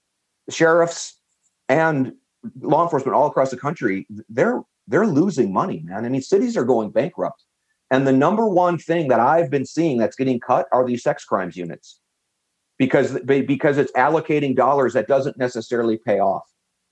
sheriffs, 0.50 1.20
and 1.68 2.14
law 2.60 2.84
enforcement 2.84 3.16
all 3.16 3.28
across 3.28 3.52
the 3.52 3.58
country 3.58 4.06
they're 4.28 4.62
they're 4.88 5.08
losing 5.08 5.54
money, 5.54 5.82
man. 5.86 6.06
I 6.06 6.10
mean, 6.10 6.22
cities 6.22 6.58
are 6.58 6.66
going 6.66 6.92
bankrupt, 6.92 7.44
and 7.92 8.08
the 8.08 8.14
number 8.14 8.48
one 8.48 8.78
thing 8.78 9.08
that 9.10 9.20
I've 9.20 9.50
been 9.50 9.66
seeing 9.66 9.98
that's 9.98 10.16
getting 10.16 10.40
cut 10.40 10.68
are 10.72 10.86
these 10.86 11.04
sex 11.04 11.26
crimes 11.26 11.56
units 11.56 12.00
because 12.78 13.20
because 13.22 13.78
it's 13.78 13.92
allocating 13.94 14.56
dollars 14.56 14.94
that 14.94 15.08
doesn't 15.08 15.38
necessarily 15.38 15.98
pay 15.98 16.20
off. 16.20 16.44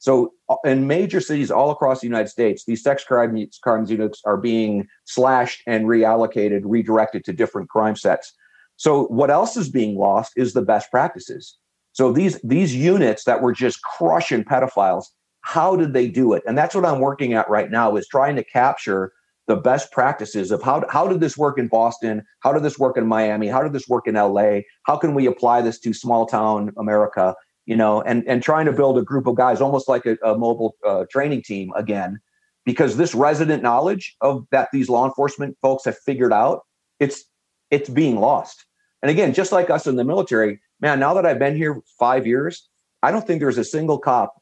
So 0.02 0.34
uh, 0.50 0.56
in 0.66 0.88
major 0.88 1.22
cities 1.22 1.52
all 1.52 1.70
across 1.70 2.02
the 2.02 2.08
United 2.08 2.30
States, 2.30 2.66
these 2.66 2.82
sex 2.82 3.04
crime 3.04 3.38
crimes 3.62 3.92
units 3.92 4.20
are 4.26 4.38
being 4.38 4.88
slashed 5.06 5.62
and 5.68 5.86
reallocated, 5.86 6.62
redirected 6.66 7.24
to 7.26 7.34
different 7.34 7.70
crime 7.70 7.96
sets. 7.96 8.34
So 8.78 9.04
what 9.06 9.30
else 9.30 9.56
is 9.58 9.70
being 9.70 9.96
lost 9.96 10.34
is 10.36 10.54
the 10.54 10.64
best 10.64 10.90
practices. 10.90 11.56
So 11.94 12.12
these 12.12 12.40
these 12.42 12.76
units 12.76 13.26
that 13.26 13.42
were 13.42 13.54
just 13.54 13.82
crushing 13.84 14.44
pedophiles, 14.44 15.06
how 15.42 15.76
did 15.76 15.94
they 15.94 16.08
do 16.08 16.34
it? 16.34 16.44
And 16.48 16.58
that's 16.58 16.76
what 16.76 16.86
I'm 16.86 17.00
working 17.00 17.34
at 17.34 17.50
right 17.50 17.70
now 17.70 17.96
is 17.96 18.08
trying 18.08 18.36
to 18.36 18.44
capture 18.44 19.12
the 19.48 19.56
best 19.56 19.92
practices 19.92 20.52
of 20.52 20.62
how 20.62 20.86
how 20.90 21.08
did 21.08 21.20
this 21.20 21.38
work 21.38 21.58
in 21.58 21.68
Boston? 21.68 22.24
How 22.40 22.54
did 22.54 22.64
this 22.64 22.80
work 22.80 22.98
in 22.98 23.08
Miami? 23.08 23.48
How 23.48 23.62
did 23.62 23.74
this 23.74 23.88
work 23.88 24.08
in 24.08 24.16
LA? 24.16 24.62
How 24.84 24.96
can 24.96 25.14
we 25.14 25.26
apply 25.26 25.62
this 25.62 25.80
to 25.80 25.94
small 25.94 26.26
town 26.26 26.72
America? 26.78 27.36
You 27.66 27.76
know, 27.76 28.02
and 28.02 28.24
and 28.28 28.42
trying 28.42 28.66
to 28.68 28.72
build 28.72 28.98
a 28.98 29.02
group 29.02 29.28
of 29.28 29.36
guys, 29.36 29.62
almost 29.62 29.90
like 29.90 30.06
a, 30.06 30.18
a 30.24 30.38
mobile 30.38 30.76
uh, 30.88 31.06
training 31.10 31.44
team 31.44 31.72
again, 31.76 32.20
because 32.66 32.98
this 32.98 33.16
resident 33.16 33.64
knowledge 33.64 34.16
of 34.22 34.46
that 34.52 34.70
these 34.72 34.90
law 34.90 35.06
enforcement 35.06 35.58
folks 35.62 35.86
have 35.86 35.98
figured 35.98 36.34
out, 36.34 36.62
it's 37.00 37.26
it's 37.72 37.90
being 37.90 38.20
lost. 38.20 38.66
And 39.02 39.10
again, 39.10 39.34
just 39.34 39.52
like 39.52 39.70
us 39.70 39.88
in 39.88 39.96
the 39.96 40.04
military, 40.04 40.62
man, 40.80 41.00
now 41.00 41.14
that 41.16 41.26
I've 41.26 41.40
been 41.40 41.56
here 41.56 41.82
five 42.00 42.28
years, 42.28 42.70
I 43.02 43.12
don't 43.12 43.26
think 43.26 43.40
there's 43.40 43.58
a 43.58 43.64
single 43.64 43.98
cop 43.98 44.41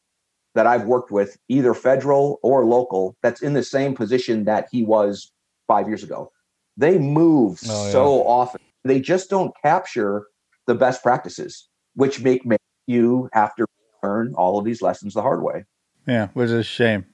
that 0.55 0.67
I've 0.67 0.85
worked 0.85 1.11
with, 1.11 1.37
either 1.47 1.73
federal 1.73 2.39
or 2.43 2.65
local, 2.65 3.15
that's 3.21 3.41
in 3.41 3.53
the 3.53 3.63
same 3.63 3.95
position 3.95 4.45
that 4.45 4.67
he 4.71 4.83
was 4.83 5.31
five 5.67 5.87
years 5.87 6.03
ago. 6.03 6.31
They 6.77 6.97
move 6.97 7.59
Oh, 7.65 7.85
yeah. 7.85 7.91
so 7.91 8.23
often. 8.25 8.61
They 8.83 8.99
just 8.99 9.29
don't 9.29 9.53
capture 9.63 10.25
the 10.65 10.75
best 10.75 11.03
practices, 11.03 11.67
which 11.95 12.21
make, 12.21 12.45
make 12.45 12.59
you 12.87 13.29
have 13.33 13.53
to 13.55 13.65
learn 14.01 14.33
all 14.35 14.57
of 14.57 14.65
these 14.65 14.81
lessons 14.81 15.13
the 15.13 15.21
hard 15.21 15.43
way. 15.43 15.65
Yeah, 16.07 16.29
which 16.33 16.45
is 16.45 16.51
a 16.53 16.63
shame. 16.63 17.05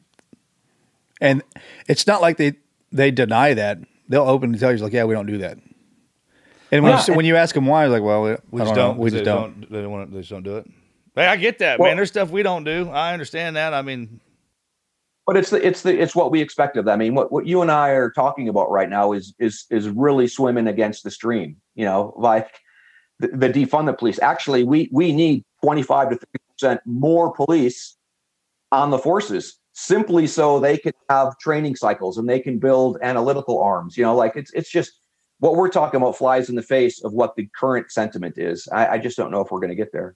And 1.20 1.42
it's 1.88 2.06
not 2.08 2.22
like 2.22 2.38
they 2.38 2.54
they 2.92 3.10
deny 3.12 3.54
that. 3.54 3.80
They'll 4.08 4.28
openly 4.28 4.60
tell 4.60 4.72
you, 4.72 4.78
like, 4.78 4.94
yeah, 4.94 5.06
we 5.06 5.16
don't 5.16 5.26
do 5.26 5.40
that. 5.40 5.58
And 6.72 6.84
when, 6.84 6.94
Yeah. 6.94 7.04
you, 7.08 7.14
when 7.16 7.26
you 7.26 7.36
ask 7.36 7.56
them 7.56 7.66
why, 7.66 7.86
it's 7.86 7.92
like, 7.92 8.04
well, 8.04 8.24
we, 8.24 8.36
we 8.52 8.62
just 8.62 8.76
don't. 8.76 8.76
don't, 8.76 8.98
know. 8.98 9.02
We 9.02 9.10
they 9.10 9.18
just 9.18 9.26
don't. 9.26 9.72
they 9.72 9.82
don't 9.82 9.92
want 9.92 10.10
to, 10.10 10.14
they 10.14 10.22
just 10.22 10.32
don't 10.32 10.44
do 10.44 10.58
it 10.58 10.68
hey 11.16 11.26
i 11.28 11.36
get 11.36 11.60
that 11.60 11.80
Well- 11.80 11.90
man 11.90 11.98
there's 11.98 12.10
stuff 12.10 12.30
we 12.30 12.44
don't 12.44 12.64
do 12.64 12.90
i 12.90 13.14
understand 13.14 13.56
that 13.56 13.74
i 13.74 13.82
mean 13.82 14.20
But 15.26 15.38
it's 15.38 15.50
the 15.50 15.66
it's 15.66 15.82
the 15.82 16.00
it's 16.00 16.16
what 16.16 16.30
we 16.32 16.40
expect 16.40 16.78
of 16.78 16.86
them. 16.86 16.94
I 16.94 17.04
mean, 17.04 17.16
what, 17.16 17.32
what 17.32 17.48
you 17.48 17.64
and 17.64 17.72
I 17.72 17.90
are 17.90 18.12
talking 18.12 18.48
about 18.48 18.70
right 18.70 18.88
now 18.90 19.12
is 19.12 19.34
is 19.40 19.66
is 19.72 19.90
really 19.90 20.28
swimming 20.28 20.68
against 20.68 21.04
the 21.04 21.10
stream. 21.10 21.58
You 21.74 21.86
know, 21.86 22.14
like 22.16 22.52
the, 23.20 23.30
the 23.30 23.50
defund 23.50 23.88
the 23.88 23.94
police. 23.94 24.20
Actually, 24.22 24.64
we 24.66 24.88
we 24.92 25.12
need 25.14 25.44
twenty 25.64 25.82
five 25.82 26.10
to 26.12 26.16
thirty 26.16 26.44
percent 26.52 26.82
more 26.86 27.34
police 27.34 27.98
on 28.72 28.92
the 28.92 29.00
forces 29.00 29.58
simply 29.74 30.28
so 30.28 30.60
they 30.60 30.78
can 30.78 30.94
have 31.10 31.36
training 31.40 31.76
cycles 31.76 32.20
and 32.20 32.30
they 32.30 32.40
can 32.40 32.60
build 32.60 33.00
analytical 33.02 33.60
arms. 33.60 33.98
You 33.98 34.04
know, 34.04 34.16
like 34.16 34.36
it's 34.36 34.54
it's 34.54 34.70
just 34.70 34.92
what 35.40 35.56
we're 35.56 35.70
talking 35.70 36.00
about 36.00 36.16
flies 36.18 36.50
in 36.50 36.56
the 36.56 36.62
face 36.62 37.04
of 37.04 37.14
what 37.14 37.36
the 37.36 37.50
current 37.60 37.90
sentiment 37.92 38.38
is. 38.38 38.68
I, 38.72 38.88
I 38.90 38.98
just 39.00 39.18
don't 39.18 39.32
know 39.32 39.42
if 39.42 39.50
we're 39.50 39.60
going 39.60 39.76
to 39.76 39.84
get 39.84 39.92
there. 39.92 40.16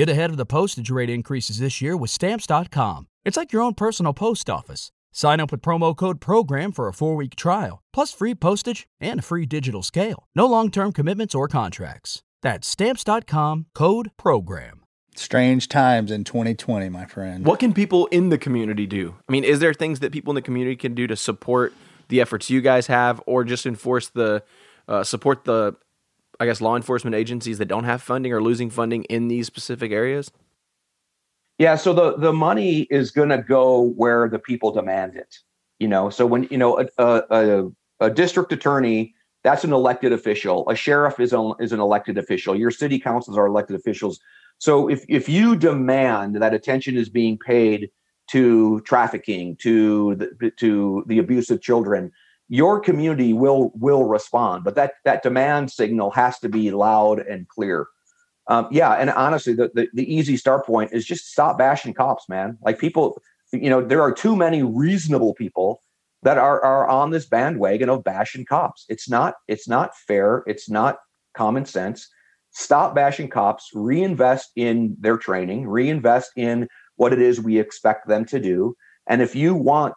Get 0.00 0.08
ahead 0.08 0.30
of 0.30 0.38
the 0.38 0.46
postage 0.46 0.88
rate 0.88 1.10
increases 1.10 1.58
this 1.58 1.82
year 1.82 1.94
with 1.94 2.08
Stamps.com. 2.08 3.06
It's 3.26 3.36
like 3.36 3.52
your 3.52 3.60
own 3.60 3.74
personal 3.74 4.14
post 4.14 4.48
office. 4.48 4.92
Sign 5.12 5.40
up 5.40 5.52
with 5.52 5.60
promo 5.60 5.94
code 5.94 6.22
PROGRAM 6.22 6.72
for 6.72 6.88
a 6.88 6.94
four 6.94 7.14
week 7.16 7.36
trial, 7.36 7.82
plus 7.92 8.10
free 8.10 8.34
postage 8.34 8.86
and 8.98 9.20
a 9.20 9.22
free 9.22 9.44
digital 9.44 9.82
scale. 9.82 10.24
No 10.34 10.46
long 10.46 10.70
term 10.70 10.92
commitments 10.92 11.34
or 11.34 11.48
contracts. 11.48 12.22
That's 12.40 12.66
Stamps.com 12.66 13.66
code 13.74 14.10
PROGRAM. 14.16 14.84
Strange 15.16 15.68
times 15.68 16.10
in 16.10 16.24
2020, 16.24 16.88
my 16.88 17.04
friend. 17.04 17.44
What 17.44 17.60
can 17.60 17.74
people 17.74 18.06
in 18.06 18.30
the 18.30 18.38
community 18.38 18.86
do? 18.86 19.16
I 19.28 19.32
mean, 19.32 19.44
is 19.44 19.60
there 19.60 19.74
things 19.74 20.00
that 20.00 20.12
people 20.12 20.30
in 20.30 20.36
the 20.36 20.40
community 20.40 20.76
can 20.76 20.94
do 20.94 21.08
to 21.08 21.16
support 21.16 21.74
the 22.08 22.22
efforts 22.22 22.48
you 22.48 22.62
guys 22.62 22.86
have, 22.86 23.20
or 23.26 23.44
just 23.44 23.66
enforce 23.66 24.08
the 24.08 24.44
uh, 24.88 25.04
support 25.04 25.44
the, 25.44 25.76
I 26.40 26.46
guess, 26.46 26.62
law 26.62 26.74
enforcement 26.74 27.14
agencies 27.14 27.58
that 27.58 27.66
don't 27.66 27.84
have 27.84 28.00
funding 28.00 28.32
or 28.32 28.42
losing 28.42 28.70
funding 28.70 29.04
in 29.04 29.28
these 29.28 29.46
specific 29.46 29.92
areas? 29.92 30.32
Yeah, 31.58 31.76
so 31.76 31.92
the 31.92 32.16
the 32.16 32.32
money 32.32 32.86
is 32.90 33.10
going 33.10 33.28
to 33.28 33.38
go 33.38 33.82
where 33.82 34.28
the 34.28 34.38
people 34.38 34.72
demand 34.72 35.14
it. 35.16 35.36
You 35.78 35.88
know, 35.88 36.08
so 36.08 36.24
when 36.24 36.48
you 36.50 36.56
know 36.56 36.80
a, 36.80 36.86
a, 36.96 37.22
a, 37.30 37.70
a 38.06 38.10
district 38.10 38.52
attorney, 38.52 39.14
that's 39.44 39.64
an 39.64 39.74
elected 39.74 40.12
official. 40.12 40.68
A 40.70 40.74
sheriff 40.74 41.20
is 41.20 41.34
an 41.34 41.52
is 41.60 41.72
an 41.72 41.80
elected 41.80 42.16
official. 42.16 42.56
Your 42.56 42.70
city 42.70 42.98
councils 42.98 43.36
are 43.36 43.46
elected 43.46 43.76
officials. 43.76 44.18
So 44.56 44.88
if 44.88 45.04
if 45.08 45.28
you 45.28 45.56
demand 45.56 46.36
that 46.36 46.54
attention 46.54 46.96
is 46.96 47.10
being 47.10 47.36
paid 47.36 47.90
to 48.30 48.80
trafficking, 48.82 49.56
to 49.56 50.14
the, 50.14 50.50
to 50.52 51.04
the 51.08 51.18
abuse 51.18 51.50
of 51.50 51.60
children, 51.60 52.12
your 52.50 52.80
community 52.80 53.32
will 53.32 53.70
will 53.76 54.04
respond. 54.04 54.64
But 54.64 54.74
that 54.74 54.94
that 55.04 55.22
demand 55.22 55.70
signal 55.70 56.10
has 56.10 56.38
to 56.40 56.48
be 56.48 56.72
loud 56.72 57.20
and 57.20 57.48
clear. 57.48 57.86
Um, 58.48 58.66
yeah, 58.72 58.92
and 58.94 59.08
honestly, 59.10 59.54
the, 59.54 59.70
the 59.72 59.88
the 59.94 60.12
easy 60.12 60.36
start 60.36 60.66
point 60.66 60.90
is 60.92 61.06
just 61.06 61.30
stop 61.30 61.56
bashing 61.56 61.94
cops, 61.94 62.28
man. 62.28 62.58
Like 62.62 62.80
people, 62.80 63.22
you 63.52 63.70
know, 63.70 63.80
there 63.80 64.02
are 64.02 64.12
too 64.12 64.34
many 64.34 64.64
reasonable 64.64 65.32
people 65.34 65.80
that 66.24 66.38
are 66.38 66.62
are 66.62 66.88
on 66.88 67.10
this 67.10 67.24
bandwagon 67.24 67.88
of 67.88 68.02
bashing 68.02 68.44
cops. 68.44 68.84
It's 68.88 69.08
not 69.08 69.34
it's 69.46 69.68
not 69.68 69.96
fair. 69.96 70.42
It's 70.48 70.68
not 70.68 70.98
common 71.36 71.64
sense. 71.64 72.08
Stop 72.50 72.96
bashing 72.96 73.28
cops. 73.28 73.70
Reinvest 73.74 74.50
in 74.56 74.96
their 74.98 75.16
training. 75.16 75.68
Reinvest 75.68 76.32
in 76.34 76.66
what 76.96 77.12
it 77.12 77.20
is 77.20 77.40
we 77.40 77.60
expect 77.60 78.08
them 78.08 78.24
to 78.24 78.40
do. 78.40 78.74
And 79.06 79.22
if 79.22 79.36
you 79.36 79.54
want 79.54 79.94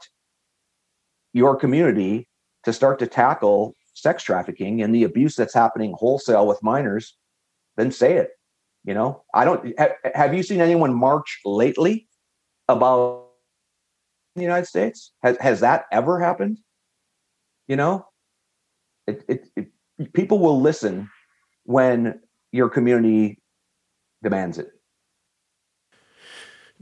your 1.33 1.55
community 1.55 2.27
to 2.63 2.73
start 2.73 2.99
to 2.99 3.07
tackle 3.07 3.75
sex 3.93 4.23
trafficking 4.23 4.81
and 4.81 4.93
the 4.93 5.03
abuse 5.03 5.35
that's 5.35 5.53
happening 5.53 5.93
wholesale 5.97 6.47
with 6.47 6.61
minors, 6.63 7.15
then 7.77 7.91
say 7.91 8.13
it. 8.13 8.31
You 8.85 8.93
know, 8.93 9.23
I 9.33 9.45
don't 9.45 9.79
have, 9.79 9.91
have 10.13 10.33
you 10.33 10.43
seen 10.43 10.59
anyone 10.59 10.93
march 10.93 11.39
lately 11.45 12.07
about 12.67 13.27
the 14.35 14.41
United 14.41 14.65
States? 14.65 15.13
Has 15.21 15.37
has 15.39 15.61
that 15.61 15.85
ever 15.91 16.19
happened? 16.19 16.59
You 17.67 17.77
know, 17.77 18.05
it, 19.07 19.23
it, 19.29 19.49
it 19.55 20.13
people 20.13 20.39
will 20.39 20.59
listen 20.59 21.09
when 21.63 22.19
your 22.51 22.69
community 22.69 23.39
demands 24.21 24.57
it. 24.57 24.69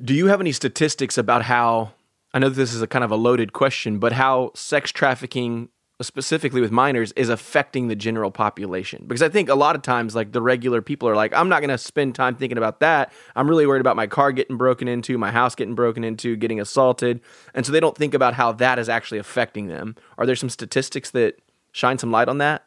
Do 0.02 0.16
you 0.16 0.26
have 0.28 0.42
any 0.42 0.52
statistics 0.52 1.20
about 1.20 1.44
how 1.44 1.92
I 2.34 2.40
know 2.40 2.50
this 2.50 2.74
is 2.74 2.82
a 2.82 2.88
kind 2.88 3.04
of 3.04 3.12
a 3.12 3.16
loaded 3.16 3.54
question, 3.54 4.00
but 4.00 4.14
how 4.14 4.52
sex 4.56 4.92
trafficking 4.92 5.70
specifically 6.04 6.62
with 6.62 6.72
minors 6.72 7.12
is 7.14 7.30
affecting 7.30 7.88
the 7.88 7.96
general 7.96 8.32
population. 8.32 9.04
Because 9.08 9.22
i 9.22 9.30
think 9.30 9.50
a 9.50 9.56
lot 9.56 9.76
of 9.76 9.82
times 9.82 10.16
like 10.16 10.32
the 10.32 10.42
regular 10.42 10.82
people 10.82 11.08
are 11.08 11.16
like 11.16 11.34
i'm 11.34 11.50
not 11.50 11.60
going 11.62 11.70
to 11.70 11.78
spend 11.78 12.16
time 12.16 12.36
thinking 12.36 12.58
about 12.58 12.80
that. 12.80 13.12
I'm 13.36 13.48
really 13.48 13.66
worried 13.66 13.82
about 13.82 13.96
my 13.96 14.08
car 14.08 14.32
getting 14.32 14.58
broken 14.58 14.88
into 14.88 15.18
my 15.18 15.32
house 15.32 15.56
getting 15.56 15.76
broken 15.76 16.04
into 16.04 16.36
getting 16.36 16.60
assaulted. 16.60 17.22
And 17.54 17.66
so 17.66 17.72
they 17.72 17.80
don't 17.80 17.98
think 17.98 18.14
about 18.14 18.34
how 18.34 18.52
that 18.54 18.80
is 18.80 18.90
actually 18.90 19.20
affecting 19.20 19.68
them. 19.68 19.96
Are 20.18 20.26
there 20.26 20.36
some 20.36 20.50
statistics 20.50 21.12
that 21.12 21.40
shine 21.72 21.98
some 21.98 22.12
light 22.12 22.30
on 22.30 22.40
that? 22.40 22.66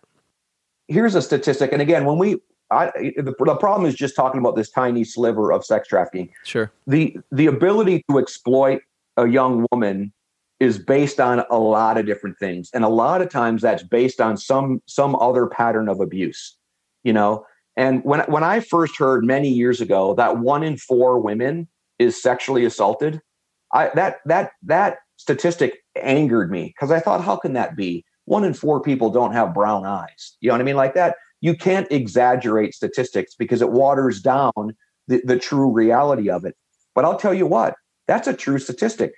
Here's 0.89 1.15
a 1.15 1.23
statistic 1.23 1.73
and 1.73 1.83
again 1.83 2.05
when 2.05 2.19
we 2.19 2.41
I, 2.71 2.91
the, 3.17 3.35
the 3.39 3.57
problem 3.57 3.87
is 3.87 3.95
just 3.95 4.17
talking 4.17 4.41
about 4.41 4.57
this 4.57 4.71
tiny 4.71 5.05
sliver 5.05 5.53
of 5.53 5.65
sex 5.65 5.87
trafficking. 5.87 6.31
Sure. 6.45 6.73
The 6.87 7.17
the 7.31 7.47
ability 7.47 8.05
to 8.11 8.19
exploit 8.19 8.83
a 9.17 9.29
young 9.29 9.67
woman 9.71 10.13
is 10.61 10.79
based 10.79 11.21
on 11.21 11.45
a 11.51 11.59
lot 11.59 11.99
of 11.99 12.07
different 12.07 12.39
things. 12.39 12.71
And 12.73 12.85
a 12.85 12.89
lot 12.89 13.21
of 13.21 13.29
times 13.29 13.63
that's 13.63 13.83
based 13.83 14.21
on 14.21 14.37
some 14.37 14.81
some 14.87 15.17
other 15.17 15.47
pattern 15.47 15.89
of 15.89 16.01
abuse 16.01 16.57
you 17.05 17.13
know? 17.13 17.47
And 17.77 18.03
when 18.05 18.21
when 18.21 18.45
i 18.45 18.61
first 18.61 18.97
heard 18.97 19.25
many 19.25 19.49
years 19.49 19.81
ago 19.81 20.15
that 20.15 20.39
one 20.39 20.63
in 20.63 20.77
four 20.77 21.19
women 21.19 21.69
is 21.99 22.21
sexually 22.21 22.65
assaulted 22.65 23.21
i 23.73 23.91
that 23.95 24.19
that 24.27 24.53
that 24.63 24.99
statistic 25.17 25.79
angered 26.01 26.51
me 26.53 26.67
because 26.67 26.93
i 26.93 27.01
thought 27.01 27.23
how 27.23 27.37
can 27.37 27.53
that 27.55 27.77
be? 27.77 28.05
One 28.27 28.45
in 28.45 28.55
four 28.55 28.81
people 28.81 29.11
don't 29.11 29.33
have 29.33 29.53
brown 29.53 29.85
eyes. 29.85 30.37
You 30.41 30.49
know 30.49 30.55
what 30.55 30.61
i 30.61 30.65
mean? 30.65 30.77
Like 30.77 30.95
that 30.95 31.17
you 31.41 31.57
can't 31.57 31.91
exaggerate 31.91 32.75
statistics 32.75 33.35
because 33.35 33.61
it 33.61 33.71
waters 33.71 34.23
down 34.23 34.77
the, 35.09 35.21
the 35.25 35.39
true 35.39 35.71
reality 35.71 36.31
of 36.31 36.45
it. 36.45 36.55
But 36.95 37.05
i'll 37.05 37.19
tell 37.19 37.35
you 37.35 37.47
what 37.47 37.75
that's 38.07 38.29
a 38.29 38.35
true 38.35 38.59
statistic 38.59 39.15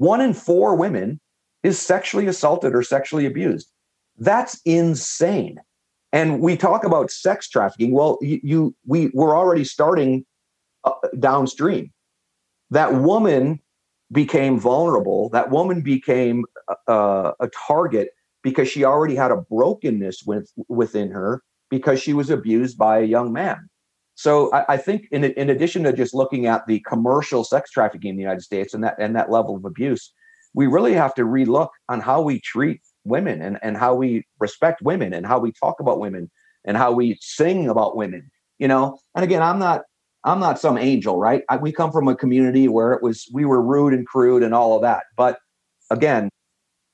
one 0.00 0.22
in 0.22 0.32
four 0.32 0.74
women 0.76 1.20
is 1.62 1.78
sexually 1.78 2.26
assaulted 2.26 2.74
or 2.74 2.82
sexually 2.82 3.26
abused. 3.26 3.70
That's 4.16 4.58
insane. 4.64 5.60
And 6.10 6.40
we 6.40 6.56
talk 6.56 6.84
about 6.84 7.10
sex 7.10 7.50
trafficking. 7.50 7.92
Well, 7.92 8.18
you, 8.22 8.40
you 8.42 8.74
we 8.86 9.10
we're 9.12 9.36
already 9.36 9.64
starting 9.64 10.24
uh, 10.84 10.92
downstream. 11.18 11.92
That 12.70 12.94
woman 12.94 13.60
became 14.10 14.58
vulnerable. 14.58 15.28
That 15.30 15.50
woman 15.50 15.82
became 15.82 16.46
uh, 16.88 17.32
a 17.38 17.50
target 17.68 18.08
because 18.42 18.68
she 18.68 18.84
already 18.84 19.14
had 19.14 19.30
a 19.30 19.36
brokenness 19.36 20.22
with, 20.24 20.50
within 20.68 21.10
her 21.10 21.42
because 21.68 22.00
she 22.00 22.14
was 22.14 22.30
abused 22.30 22.78
by 22.78 23.00
a 23.00 23.04
young 23.04 23.32
man. 23.32 23.68
So 24.20 24.52
I, 24.52 24.74
I, 24.74 24.76
think 24.76 25.08
in 25.12 25.24
in 25.24 25.48
addition 25.48 25.82
to 25.84 25.94
just 25.94 26.12
looking 26.12 26.44
at 26.44 26.66
the 26.66 26.80
commercial 26.80 27.42
sex 27.42 27.70
trafficking 27.70 28.10
in 28.10 28.16
the 28.16 28.22
United 28.22 28.42
States 28.42 28.74
and 28.74 28.84
that 28.84 28.96
and 28.98 29.16
that 29.16 29.30
level 29.30 29.56
of 29.56 29.64
abuse, 29.64 30.12
we 30.52 30.66
really 30.66 30.92
have 30.92 31.14
to 31.14 31.22
relook 31.22 31.70
on 31.88 32.00
how 32.00 32.20
we 32.20 32.38
treat 32.38 32.82
women 33.04 33.40
and, 33.40 33.58
and 33.62 33.78
how 33.78 33.94
we 33.94 34.26
respect 34.38 34.82
women 34.82 35.14
and 35.14 35.24
how 35.24 35.38
we 35.38 35.52
talk 35.52 35.80
about 35.80 36.00
women 36.00 36.30
and 36.66 36.76
how 36.76 36.92
we 36.92 37.16
sing 37.22 37.66
about 37.66 37.96
women. 37.96 38.30
You 38.58 38.68
know, 38.68 38.98
and 39.14 39.24
again, 39.24 39.40
I'm 39.42 39.58
not 39.58 39.84
I'm 40.22 40.38
not 40.38 40.60
some 40.60 40.76
angel, 40.76 41.16
right? 41.18 41.42
I, 41.48 41.56
we 41.56 41.72
come 41.72 41.90
from 41.90 42.06
a 42.06 42.14
community 42.14 42.68
where 42.68 42.92
it 42.92 43.02
was 43.02 43.26
we 43.32 43.46
were 43.46 43.62
rude 43.62 43.94
and 43.94 44.06
crude 44.06 44.42
and 44.42 44.52
all 44.54 44.76
of 44.76 44.82
that. 44.82 45.04
But 45.16 45.38
again, 45.88 46.28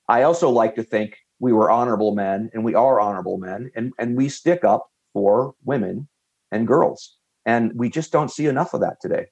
I 0.08 0.22
also 0.22 0.48
like 0.48 0.76
to 0.76 0.84
think 0.84 1.16
we 1.40 1.52
were 1.52 1.72
honorable 1.72 2.14
men 2.14 2.50
and 2.54 2.62
we 2.62 2.76
are 2.76 3.00
honorable 3.00 3.38
men 3.38 3.72
and 3.74 3.92
and 3.98 4.16
we 4.16 4.28
stick 4.28 4.62
up 4.62 4.86
for 5.12 5.56
women 5.64 6.06
and 6.52 6.68
girls. 6.68 7.15
And 7.46 7.72
we 7.76 7.90
just 7.90 8.12
don't 8.12 8.30
see 8.30 8.46
enough 8.48 8.74
of 8.74 8.82
that 8.82 9.00
today. 9.02 9.28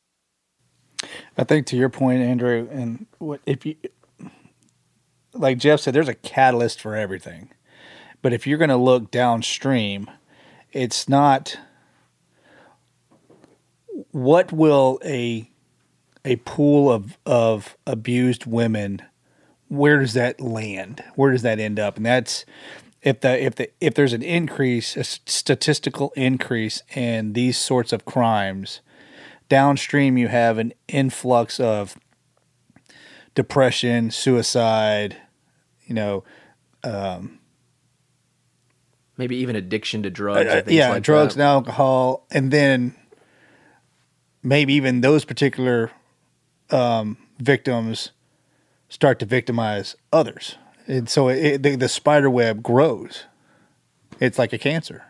I 1.39 1.45
think 1.45 1.67
to 1.69 1.77
your 1.77 1.91
point, 1.91 2.23
Andrew, 2.23 2.69
and 2.71 3.07
what 3.19 3.41
if 3.47 3.67
you, 3.67 3.77
like 5.35 5.59
Jeff 5.59 5.81
said, 5.81 5.95
there's 5.95 6.09
a 6.09 6.15
catalyst 6.15 6.81
for 6.81 6.97
everything. 6.97 7.51
But 8.23 8.33
if 8.33 8.47
you're 8.47 8.59
going 8.59 8.71
to 8.71 8.77
look 8.77 9.11
downstream, 9.11 10.11
it's 10.73 11.09
not 11.09 11.59
what 14.13 14.53
will 14.53 15.01
a 15.05 15.51
a 16.25 16.37
pool 16.37 16.91
of 16.93 17.19
of 17.27 17.77
abused 17.87 18.47
women 18.47 19.03
where 19.69 20.01
does 20.01 20.15
that 20.15 20.41
land 20.41 21.03
where 21.17 21.33
does 21.33 21.43
that 21.43 21.61
end 21.61 21.79
up 21.81 21.97
and 21.97 22.07
that's 22.07 22.45
if 23.05 23.21
the 23.21 23.45
if 23.45 23.55
the 23.55 23.71
if 23.81 23.95
there's 23.95 24.15
an 24.15 24.23
increase, 24.23 24.97
a 24.97 25.05
statistical 25.05 26.13
increase 26.17 26.83
in 26.97 27.35
these 27.35 27.59
sorts 27.59 27.93
of 27.93 28.07
crimes, 28.07 28.81
downstream 29.51 30.17
you 30.17 30.29
have 30.29 30.57
an 30.57 30.73
influx 30.89 31.61
of 31.61 31.99
depression, 33.35 34.11
suicide, 34.11 35.19
you 35.85 35.95
know, 35.95 36.25
um, 36.83 37.41
maybe 39.19 39.37
even 39.37 39.55
addiction 39.55 40.03
to 40.03 40.11
drugs. 40.11 40.49
Uh, 40.49 40.63
yeah, 40.67 40.89
like 40.89 41.03
drugs 41.03 41.35
that. 41.35 41.43
and 41.43 41.47
alcohol, 41.47 42.27
and 42.31 42.51
then 42.51 42.95
maybe 44.43 44.73
even 44.73 45.03
those 45.03 45.27
particular 45.27 45.91
um, 46.71 47.19
victims 47.39 48.13
start 48.89 49.19
to 49.19 49.27
victimize 49.27 49.95
others 50.11 50.57
and 50.87 51.09
so 51.09 51.29
it, 51.29 51.63
the, 51.63 51.77
the 51.77 51.89
spider 51.89 52.31
web 52.31 52.63
grows. 52.63 53.25
It's 54.21 54.39
like 54.39 54.53
a 54.53 54.59
cancer. 54.59 55.05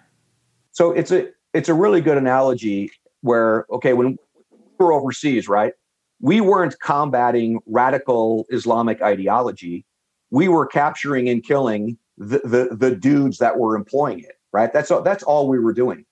So 0.73 0.93
it's 0.93 1.11
a 1.11 1.29
it's 1.53 1.69
a 1.69 1.75
really 1.75 2.01
good 2.01 2.19
analogy 2.19 2.91
where 3.21 3.67
okay 3.71 3.93
when 3.93 4.19
we 4.51 4.85
were 4.85 4.93
overseas, 4.93 5.49
right? 5.49 5.73
We 6.21 6.41
weren't 6.41 6.79
combating 6.81 7.61
radical 7.67 8.47
Islamic 8.51 9.03
ideology. 9.03 9.85
We 10.31 10.49
were 10.49 10.67
capturing 10.67 11.29
and 11.29 11.45
killing 11.45 11.99
the, 12.17 12.41
the, 12.45 12.77
the 12.77 12.97
dudes 12.97 13.39
that 13.39 13.59
were 13.59 13.77
employing 13.77 14.21
it, 14.21 14.39
right? 14.53 14.73
That's 14.73 14.91
all, 14.91 15.03
that's 15.03 15.23
all 15.23 15.49
we 15.49 15.59
were 15.59 15.73
doing. 15.73 16.07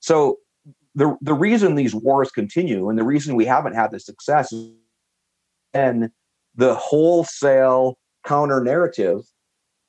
So 0.00 0.38
the 0.94 1.16
the 1.20 1.34
reason 1.34 1.74
these 1.74 1.94
wars 1.94 2.30
continue 2.30 2.88
and 2.88 2.98
the 2.98 3.04
reason 3.04 3.36
we 3.36 3.44
haven't 3.44 3.74
had 3.74 3.90
the 3.90 4.00
success 4.00 4.52
is 4.52 4.72
and 5.72 6.10
the 6.56 6.74
wholesale 6.74 7.96
counter 8.24 8.62
narrative 8.62 9.22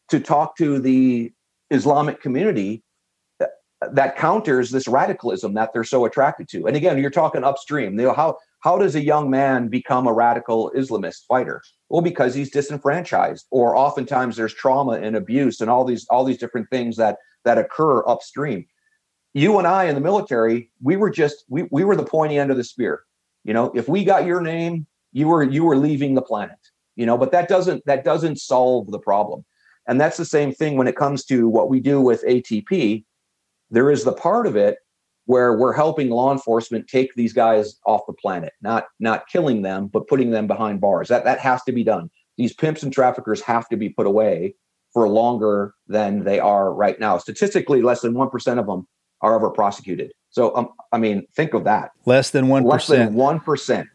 to 0.09 0.19
talk 0.19 0.57
to 0.57 0.79
the 0.79 1.31
Islamic 1.69 2.21
community 2.21 2.83
that, 3.39 3.51
that, 3.93 4.17
counters 4.17 4.71
this 4.71 4.87
radicalism 4.87 5.53
that 5.53 5.71
they're 5.73 5.83
so 5.83 6.05
attracted 6.05 6.49
to. 6.49 6.67
And 6.67 6.75
again, 6.75 6.97
you're 6.97 7.09
talking 7.09 7.43
upstream. 7.43 7.97
You 7.99 8.07
know, 8.07 8.13
how 8.13 8.37
how 8.59 8.77
does 8.77 8.93
a 8.95 9.01
young 9.01 9.29
man 9.29 9.69
become 9.69 10.05
a 10.05 10.13
radical 10.13 10.71
Islamist 10.75 11.25
fighter? 11.27 11.63
Well, 11.89 12.01
because 12.01 12.35
he's 12.35 12.51
disenfranchised, 12.51 13.47
or 13.49 13.75
oftentimes 13.75 14.35
there's 14.35 14.53
trauma 14.53 14.93
and 14.93 15.15
abuse 15.15 15.61
and 15.61 15.69
all 15.69 15.83
these 15.83 16.05
all 16.09 16.23
these 16.23 16.37
different 16.37 16.69
things 16.69 16.97
that 16.97 17.17
that 17.45 17.57
occur 17.57 18.03
upstream. 18.07 18.67
You 19.33 19.57
and 19.57 19.67
I 19.67 19.85
in 19.85 19.95
the 19.95 20.01
military, 20.01 20.71
we 20.83 20.97
were 20.97 21.09
just 21.09 21.45
we 21.49 21.67
we 21.71 21.83
were 21.83 21.95
the 21.95 22.03
pointy 22.03 22.37
end 22.37 22.51
of 22.51 22.57
the 22.57 22.63
spear. 22.63 23.03
You 23.43 23.53
know, 23.53 23.71
if 23.73 23.87
we 23.89 24.03
got 24.03 24.25
your 24.25 24.41
name, 24.41 24.85
you 25.11 25.27
were 25.27 25.43
you 25.43 25.63
were 25.63 25.77
leaving 25.77 26.13
the 26.13 26.21
planet 26.21 26.59
you 26.95 27.05
know 27.05 27.17
but 27.17 27.31
that 27.31 27.47
doesn't 27.47 27.83
that 27.85 28.03
doesn't 28.03 28.39
solve 28.39 28.91
the 28.91 28.99
problem. 28.99 29.45
And 29.87 29.99
that's 29.99 30.17
the 30.17 30.25
same 30.25 30.53
thing 30.53 30.77
when 30.77 30.87
it 30.87 30.95
comes 30.95 31.25
to 31.25 31.49
what 31.49 31.69
we 31.69 31.79
do 31.79 31.99
with 32.01 32.23
atp 32.25 33.03
there 33.71 33.89
is 33.89 34.03
the 34.03 34.11
part 34.11 34.45
of 34.45 34.55
it 34.55 34.77
where 35.25 35.57
we're 35.57 35.73
helping 35.73 36.09
law 36.09 36.31
enforcement 36.31 36.87
take 36.87 37.13
these 37.15 37.33
guys 37.33 37.79
off 37.85 38.01
the 38.05 38.13
planet 38.13 38.53
not 38.61 38.85
not 38.99 39.27
killing 39.27 39.61
them 39.61 39.87
but 39.87 40.07
putting 40.07 40.31
them 40.31 40.45
behind 40.45 40.81
bars. 40.81 41.07
That 41.07 41.23
that 41.23 41.39
has 41.39 41.63
to 41.63 41.71
be 41.71 41.83
done. 41.83 42.09
These 42.37 42.53
pimps 42.53 42.83
and 42.83 42.93
traffickers 42.93 43.41
have 43.41 43.67
to 43.69 43.77
be 43.77 43.89
put 43.89 44.07
away 44.07 44.55
for 44.93 45.07
longer 45.07 45.73
than 45.87 46.23
they 46.23 46.39
are 46.39 46.73
right 46.73 46.99
now. 46.99 47.17
Statistically 47.17 47.81
less 47.81 48.01
than 48.01 48.13
1% 48.13 48.59
of 48.59 48.65
them 48.65 48.87
are 49.21 49.35
ever 49.35 49.49
prosecuted. 49.49 50.11
So 50.29 50.55
um, 50.55 50.69
i 50.91 50.97
mean 50.97 51.25
think 51.35 51.53
of 51.53 51.63
that. 51.63 51.91
Less 52.05 52.31
than 52.31 52.45
1% 52.45 52.65
less 52.65 52.87
than 52.87 53.13
1% 53.13 53.87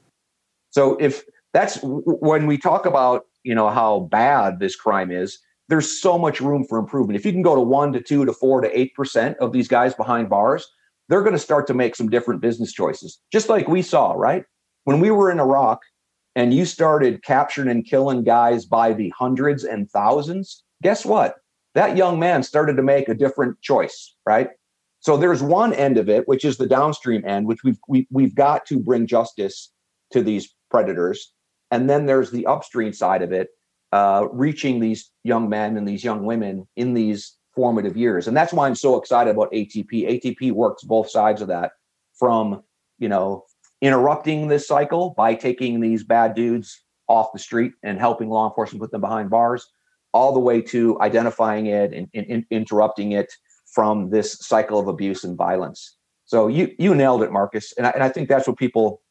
so 0.70 0.96
if 0.96 1.22
that's 1.56 1.78
when 1.82 2.46
we 2.46 2.58
talk 2.58 2.84
about 2.84 3.22
you 3.42 3.54
know 3.54 3.70
how 3.70 4.00
bad 4.10 4.60
this 4.60 4.76
crime 4.76 5.10
is. 5.10 5.38
There's 5.68 6.00
so 6.00 6.18
much 6.18 6.40
room 6.40 6.64
for 6.68 6.78
improvement. 6.78 7.18
If 7.18 7.24
you 7.24 7.32
can 7.32 7.42
go 7.42 7.54
to 7.54 7.62
one 7.62 7.92
to 7.94 8.00
two 8.00 8.26
to 8.26 8.32
four 8.32 8.60
to 8.60 8.78
eight 8.78 8.94
percent 8.94 9.38
of 9.38 9.52
these 9.52 9.66
guys 9.66 9.94
behind 9.94 10.28
bars, 10.28 10.68
they're 11.08 11.22
going 11.22 11.32
to 11.32 11.38
start 11.38 11.66
to 11.68 11.74
make 11.74 11.96
some 11.96 12.10
different 12.10 12.42
business 12.42 12.72
choices, 12.72 13.18
just 13.32 13.48
like 13.48 13.68
we 13.68 13.80
saw, 13.80 14.12
right? 14.12 14.44
When 14.84 15.00
we 15.00 15.10
were 15.10 15.30
in 15.30 15.40
Iraq 15.40 15.80
and 16.34 16.52
you 16.52 16.66
started 16.66 17.24
capturing 17.24 17.70
and 17.70 17.86
killing 17.86 18.22
guys 18.22 18.66
by 18.66 18.92
the 18.92 19.10
hundreds 19.18 19.64
and 19.64 19.90
thousands, 19.90 20.62
guess 20.82 21.06
what? 21.06 21.36
That 21.74 21.96
young 21.96 22.18
man 22.20 22.42
started 22.42 22.76
to 22.76 22.82
make 22.82 23.08
a 23.08 23.14
different 23.14 23.60
choice, 23.62 24.14
right? 24.26 24.50
So 25.00 25.16
there's 25.16 25.42
one 25.42 25.72
end 25.72 25.96
of 25.96 26.10
it, 26.10 26.28
which 26.28 26.44
is 26.44 26.58
the 26.58 26.66
downstream 26.66 27.24
end, 27.26 27.46
which 27.46 27.64
we've 27.64 27.78
we, 27.88 28.06
we've 28.10 28.34
got 28.34 28.66
to 28.66 28.78
bring 28.78 29.06
justice 29.06 29.72
to 30.12 30.22
these 30.22 30.54
predators, 30.70 31.32
and 31.70 31.88
then 31.88 32.06
there's 32.06 32.30
the 32.30 32.46
upstream 32.46 32.92
side 32.92 33.22
of 33.22 33.32
it, 33.32 33.48
uh, 33.92 34.26
reaching 34.32 34.80
these 34.80 35.10
young 35.24 35.48
men 35.48 35.76
and 35.76 35.86
these 35.86 36.04
young 36.04 36.24
women 36.24 36.66
in 36.76 36.94
these 36.94 37.36
formative 37.54 37.96
years, 37.96 38.28
and 38.28 38.36
that's 38.36 38.52
why 38.52 38.66
I'm 38.66 38.74
so 38.74 38.96
excited 38.96 39.30
about 39.30 39.52
ATP. 39.52 39.90
ATP 39.90 40.52
works 40.52 40.82
both 40.84 41.10
sides 41.10 41.42
of 41.42 41.48
that, 41.48 41.72
from 42.18 42.62
you 42.98 43.08
know 43.08 43.44
interrupting 43.82 44.48
this 44.48 44.66
cycle 44.66 45.14
by 45.16 45.34
taking 45.34 45.80
these 45.80 46.02
bad 46.02 46.34
dudes 46.34 46.82
off 47.08 47.32
the 47.32 47.38
street 47.38 47.72
and 47.82 47.98
helping 47.98 48.28
law 48.28 48.48
enforcement 48.48 48.80
put 48.80 48.90
them 48.90 49.00
behind 49.00 49.30
bars, 49.30 49.66
all 50.12 50.32
the 50.32 50.40
way 50.40 50.60
to 50.60 50.98
identifying 51.00 51.66
it 51.66 51.92
and, 51.92 52.08
and, 52.14 52.26
and 52.28 52.44
interrupting 52.50 53.12
it 53.12 53.32
from 53.66 54.10
this 54.10 54.38
cycle 54.40 54.80
of 54.80 54.88
abuse 54.88 55.24
and 55.24 55.36
violence. 55.36 55.96
So 56.24 56.48
you 56.48 56.74
you 56.78 56.94
nailed 56.94 57.22
it, 57.22 57.30
Marcus, 57.30 57.72
and 57.76 57.86
I, 57.86 57.90
and 57.90 58.02
I 58.02 58.08
think 58.08 58.28
that's 58.28 58.48
what 58.48 58.56
people 58.56 59.02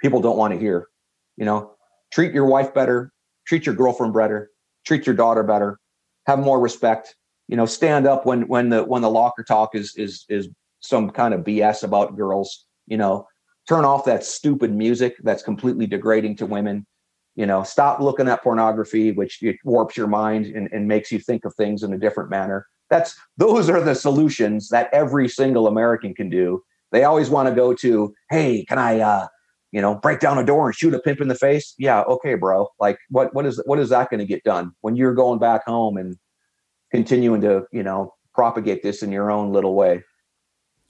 people 0.00 0.20
don't 0.20 0.38
want 0.38 0.54
to 0.54 0.58
hear. 0.58 0.88
You 1.36 1.44
know, 1.44 1.75
treat 2.12 2.32
your 2.32 2.46
wife 2.46 2.72
better, 2.74 3.12
treat 3.46 3.66
your 3.66 3.74
girlfriend 3.74 4.14
better, 4.14 4.50
treat 4.84 5.06
your 5.06 5.14
daughter 5.14 5.42
better, 5.42 5.78
have 6.26 6.38
more 6.38 6.60
respect. 6.60 7.14
You 7.48 7.56
know, 7.56 7.66
stand 7.66 8.06
up 8.06 8.26
when 8.26 8.48
when 8.48 8.70
the 8.70 8.84
when 8.84 9.02
the 9.02 9.10
locker 9.10 9.44
talk 9.44 9.74
is 9.74 9.94
is 9.96 10.24
is 10.28 10.48
some 10.80 11.10
kind 11.10 11.34
of 11.34 11.40
BS 11.40 11.82
about 11.82 12.16
girls. 12.16 12.64
You 12.86 12.96
know, 12.96 13.26
turn 13.68 13.84
off 13.84 14.04
that 14.04 14.24
stupid 14.24 14.72
music 14.72 15.16
that's 15.22 15.42
completely 15.42 15.86
degrading 15.86 16.36
to 16.36 16.46
women. 16.46 16.86
You 17.34 17.46
know, 17.46 17.62
stop 17.62 18.00
looking 18.00 18.28
at 18.28 18.42
pornography, 18.42 19.12
which 19.12 19.42
warps 19.64 19.96
your 19.96 20.06
mind 20.06 20.46
and, 20.46 20.68
and 20.72 20.88
makes 20.88 21.12
you 21.12 21.18
think 21.18 21.44
of 21.44 21.54
things 21.54 21.82
in 21.82 21.92
a 21.92 21.98
different 21.98 22.30
manner 22.30 22.66
that's 22.90 23.16
those 23.36 23.68
are 23.68 23.80
the 23.80 23.94
solutions 23.94 24.68
that 24.68 24.88
every 24.92 25.28
single 25.28 25.66
American 25.66 26.14
can 26.14 26.28
do. 26.30 26.62
They 26.92 27.04
always 27.04 27.30
want 27.30 27.48
to 27.48 27.54
go 27.54 27.74
to, 27.74 28.14
hey, 28.30 28.64
can 28.64 28.78
I 28.78 29.00
uh, 29.00 29.26
you 29.72 29.80
know, 29.80 29.94
break 29.94 30.20
down 30.20 30.38
a 30.38 30.44
door 30.44 30.66
and 30.66 30.74
shoot 30.74 30.94
a 30.94 30.98
pimp 30.98 31.20
in 31.20 31.28
the 31.28 31.34
face? 31.34 31.74
Yeah, 31.78 32.02
okay, 32.02 32.34
bro. 32.34 32.68
Like 32.78 32.98
what 33.10 33.34
what 33.34 33.46
is 33.46 33.62
what 33.66 33.78
is 33.78 33.90
that 33.90 34.10
going 34.10 34.20
to 34.20 34.26
get 34.26 34.44
done 34.44 34.72
when 34.80 34.96
you're 34.96 35.14
going 35.14 35.38
back 35.38 35.64
home 35.66 35.96
and 35.96 36.16
continuing 36.90 37.40
to, 37.42 37.66
you 37.72 37.82
know, 37.82 38.14
propagate 38.34 38.82
this 38.82 39.02
in 39.02 39.12
your 39.12 39.30
own 39.30 39.52
little 39.52 39.74
way? 39.74 40.02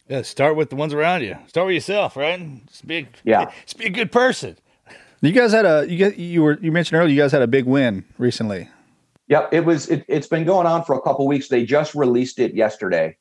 Yeah, 0.08 0.22
start 0.22 0.56
with 0.56 0.70
the 0.70 0.76
ones 0.76 0.94
around 0.94 1.22
you. 1.22 1.36
Start 1.48 1.66
with 1.66 1.74
yourself, 1.74 2.16
right? 2.16 2.66
Just 2.66 2.86
be 2.86 2.98
a, 2.98 3.08
yeah. 3.24 3.50
Just 3.64 3.78
be 3.78 3.86
a 3.86 3.90
good 3.90 4.12
person. 4.12 4.56
You 5.20 5.32
guys 5.32 5.52
had 5.52 5.64
a 5.64 5.86
you 5.88 5.96
get 5.96 6.18
you 6.18 6.42
were 6.42 6.58
you 6.60 6.70
mentioned 6.70 7.00
earlier 7.00 7.12
you 7.12 7.20
guys 7.20 7.32
had 7.32 7.42
a 7.42 7.48
big 7.48 7.64
win 7.64 8.04
recently. 8.18 8.68
Yep, 9.28 9.48
it 9.52 9.64
was. 9.64 9.88
It, 9.88 10.08
has 10.08 10.28
been 10.28 10.44
going 10.44 10.66
on 10.66 10.84
for 10.84 10.94
a 10.94 11.00
couple 11.00 11.26
weeks. 11.26 11.48
They 11.48 11.64
just 11.64 11.94
released 11.94 12.38
it 12.38 12.54
yesterday, 12.54 13.16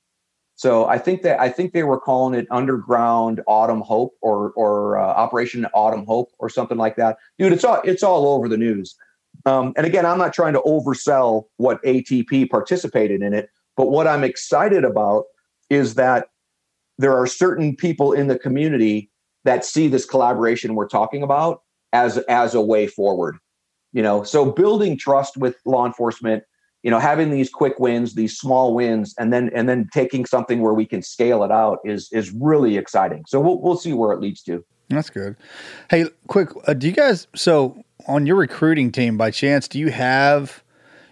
so 0.55 0.85
I 0.85 0.97
think 0.97 1.21
that 1.23 1.39
I 1.39 1.49
think 1.49 1.73
they 1.73 1.83
were 1.83 1.99
calling 1.99 2.37
it 2.37 2.47
Underground 2.49 3.41
Autumn 3.47 3.81
Hope 3.81 4.15
or 4.21 4.51
or 4.51 4.97
uh, 4.97 5.05
Operation 5.05 5.65
Autumn 5.73 6.05
Hope 6.05 6.31
or 6.39 6.49
something 6.49 6.77
like 6.77 6.95
that. 6.95 7.17
Dude, 7.37 7.53
it's 7.53 7.63
all 7.63 7.81
it's 7.83 8.03
all 8.03 8.27
over 8.27 8.47
the 8.47 8.57
news. 8.57 8.95
Um, 9.45 9.73
and 9.75 9.85
again, 9.85 10.05
I'm 10.05 10.17
not 10.17 10.33
trying 10.33 10.53
to 10.53 10.61
oversell 10.61 11.43
what 11.57 11.83
ATP 11.83 12.49
participated 12.49 13.21
in 13.21 13.33
it, 13.33 13.49
but 13.75 13.89
what 13.89 14.07
I'm 14.07 14.23
excited 14.23 14.85
about 14.85 15.25
is 15.69 15.95
that 15.95 16.27
there 16.97 17.13
are 17.13 17.27
certain 17.27 17.75
people 17.75 18.13
in 18.13 18.27
the 18.27 18.39
community 18.39 19.11
that 19.43 19.65
see 19.65 19.87
this 19.87 20.05
collaboration 20.05 20.75
we're 20.75 20.87
talking 20.87 21.21
about 21.21 21.61
as 21.93 22.17
as 22.29 22.55
a 22.55 22.61
way 22.61 22.87
forward 22.87 23.37
you 23.93 24.01
know 24.01 24.23
so 24.23 24.51
building 24.51 24.97
trust 24.97 25.37
with 25.37 25.55
law 25.65 25.85
enforcement 25.85 26.43
you 26.85 26.91
know 26.91 26.99
having 26.99 27.31
these 27.31 27.49
quick 27.49 27.79
wins 27.79 28.13
these 28.13 28.37
small 28.37 28.75
wins 28.75 29.15
and 29.17 29.33
then 29.33 29.49
and 29.55 29.67
then 29.67 29.89
taking 29.91 30.23
something 30.23 30.61
where 30.61 30.75
we 30.75 30.85
can 30.85 31.01
scale 31.01 31.43
it 31.43 31.51
out 31.51 31.79
is 31.83 32.07
is 32.13 32.31
really 32.31 32.77
exciting. 32.77 33.25
So 33.27 33.41
we'll, 33.41 33.59
we'll 33.59 33.75
see 33.75 33.91
where 33.91 34.11
it 34.11 34.21
leads 34.21 34.43
to. 34.43 34.63
That's 34.89 35.09
good. 35.09 35.35
Hey 35.89 36.05
quick 36.27 36.49
uh, 36.67 36.75
do 36.75 36.85
you 36.85 36.93
guys 36.93 37.25
so 37.35 37.83
on 38.07 38.27
your 38.27 38.35
recruiting 38.35 38.91
team 38.91 39.17
by 39.17 39.31
chance 39.31 39.67
do 39.67 39.79
you 39.79 39.89
have 39.89 40.63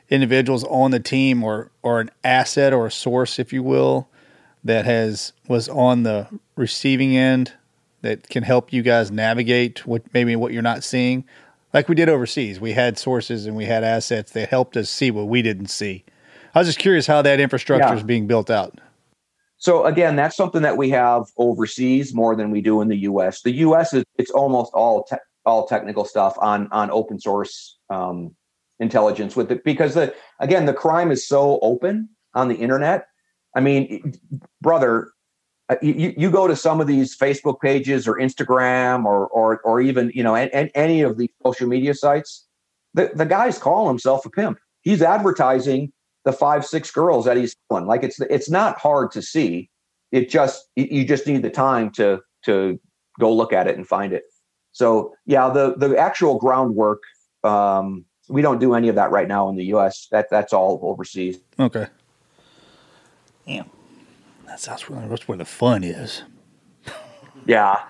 individuals 0.09 0.63
on 0.65 0.91
the 0.91 0.99
team 0.99 1.43
or 1.43 1.71
or 1.81 1.99
an 1.99 2.11
asset 2.23 2.71
or 2.71 2.85
a 2.85 2.91
source 2.91 3.39
if 3.39 3.51
you 3.51 3.63
will 3.63 4.07
that 4.63 4.85
has 4.85 5.33
was 5.47 5.67
on 5.69 6.03
the 6.03 6.27
receiving 6.55 7.17
end 7.17 7.51
that 8.03 8.29
can 8.29 8.43
help 8.43 8.71
you 8.71 8.83
guys 8.83 9.09
navigate 9.09 9.87
what 9.87 10.03
maybe 10.13 10.35
what 10.35 10.53
you're 10.53 10.61
not 10.61 10.83
seeing 10.83 11.25
like 11.73 11.89
we 11.89 11.95
did 11.95 12.09
overseas. 12.09 12.59
We 12.59 12.73
had 12.73 12.97
sources 12.97 13.45
and 13.45 13.55
we 13.55 13.65
had 13.65 13.83
assets 13.83 14.31
that 14.31 14.49
helped 14.49 14.77
us 14.77 14.89
see 14.89 15.11
what 15.11 15.27
we 15.27 15.41
didn't 15.41 15.67
see. 15.67 16.05
I 16.55 16.59
was 16.59 16.67
just 16.67 16.79
curious 16.79 17.07
how 17.07 17.21
that 17.23 17.39
infrastructure 17.39 17.87
yeah. 17.87 17.95
is 17.95 18.03
being 18.03 18.27
built 18.27 18.49
out. 18.49 18.79
So 19.57 19.85
again, 19.85 20.15
that's 20.15 20.35
something 20.35 20.61
that 20.61 20.77
we 20.77 20.89
have 20.89 21.23
overseas 21.37 22.13
more 22.13 22.35
than 22.35 22.51
we 22.51 22.61
do 22.61 22.81
in 22.81 22.89
the 22.89 22.97
U.S. 22.97 23.41
The 23.41 23.51
U.S. 23.51 23.93
is 23.93 24.03
it's 24.17 24.31
almost 24.31 24.73
all 24.73 25.03
te- 25.03 25.15
all 25.45 25.65
technical 25.65 26.05
stuff 26.05 26.35
on 26.39 26.67
on 26.71 26.91
open 26.91 27.19
source 27.19 27.77
um, 27.89 28.35
intelligence 28.79 29.35
with 29.35 29.51
it 29.51 29.63
because 29.63 29.93
the 29.93 30.13
again 30.39 30.65
the 30.65 30.73
crime 30.73 31.11
is 31.11 31.25
so 31.25 31.59
open 31.61 32.09
on 32.33 32.49
the 32.49 32.55
internet. 32.55 33.07
I 33.55 33.61
mean, 33.61 34.13
brother, 34.61 35.11
you, 35.81 36.13
you 36.17 36.31
go 36.31 36.47
to 36.47 36.55
some 36.55 36.81
of 36.81 36.87
these 36.87 37.17
Facebook 37.17 37.59
pages 37.61 38.07
or 38.07 38.15
Instagram 38.15 39.05
or 39.05 39.27
or 39.27 39.61
or 39.61 39.81
even 39.81 40.11
you 40.13 40.23
know 40.23 40.35
and, 40.35 40.69
any 40.75 41.01
of 41.01 41.17
the 41.17 41.29
social 41.45 41.67
media 41.67 41.93
sites, 41.93 42.45
the, 42.93 43.11
the 43.15 43.25
guy's 43.25 43.57
calling 43.57 43.87
himself 43.87 44.25
a 44.25 44.29
pimp. 44.29 44.59
He's 44.81 45.01
advertising 45.01 45.91
the 46.25 46.33
five 46.33 46.65
six 46.65 46.91
girls 46.91 47.25
that 47.25 47.37
he's 47.37 47.55
killing. 47.69 47.85
Like 47.85 48.03
it's 48.03 48.19
it's 48.19 48.49
not 48.49 48.77
hard 48.77 49.11
to 49.11 49.21
see. 49.21 49.69
It 50.11 50.29
just 50.29 50.67
you 50.75 51.05
just 51.05 51.25
need 51.27 51.41
the 51.41 51.49
time 51.49 51.91
to 51.91 52.21
to 52.45 52.79
go 53.19 53.33
look 53.33 53.53
at 53.53 53.67
it 53.67 53.77
and 53.77 53.87
find 53.87 54.13
it. 54.13 54.23
So 54.73 55.13
yeah, 55.25 55.49
the 55.49 55.75
the 55.75 55.97
actual 55.97 56.39
groundwork. 56.39 57.01
Um, 57.43 58.05
we 58.29 58.41
don't 58.41 58.59
do 58.59 58.73
any 58.73 58.87
of 58.87 58.95
that 58.95 59.11
right 59.11 59.27
now 59.27 59.49
in 59.49 59.55
the 59.55 59.65
U.S. 59.65 60.07
That 60.11 60.29
that's 60.29 60.53
all 60.53 60.79
overseas. 60.83 61.39
Okay. 61.59 61.87
Yeah. 63.45 63.63
That's, 64.53 64.67
that's, 64.67 64.87
where, 64.87 65.07
that's 65.07 65.27
where 65.27 65.35
the 65.39 65.45
fun 65.45 65.83
is. 65.83 66.21
yeah. 67.47 67.85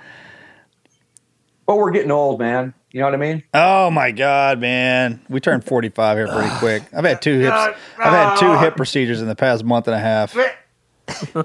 But 1.65 1.75
we're 1.75 1.91
getting 1.91 2.09
old, 2.09 2.39
man. 2.39 2.73
You 2.91 3.01
know 3.01 3.07
what 3.07 3.15
I 3.15 3.17
mean? 3.17 3.43
Oh 3.53 3.91
my 3.91 4.11
god, 4.11 4.61
man! 4.61 5.19
We 5.27 5.41
turned 5.41 5.65
forty-five 5.65 6.17
here 6.17 6.29
pretty 6.29 6.55
quick. 6.59 6.83
I've 6.93 7.03
had 7.03 7.21
two 7.21 7.37
hips. 7.37 7.53
I've 7.53 7.75
had 7.97 8.37
two 8.37 8.57
hip 8.59 8.77
procedures 8.77 9.21
in 9.21 9.27
the 9.27 9.35
past 9.35 9.65
month 9.65 9.89
and 9.89 9.95
a 9.95 9.99
half. 9.99 10.37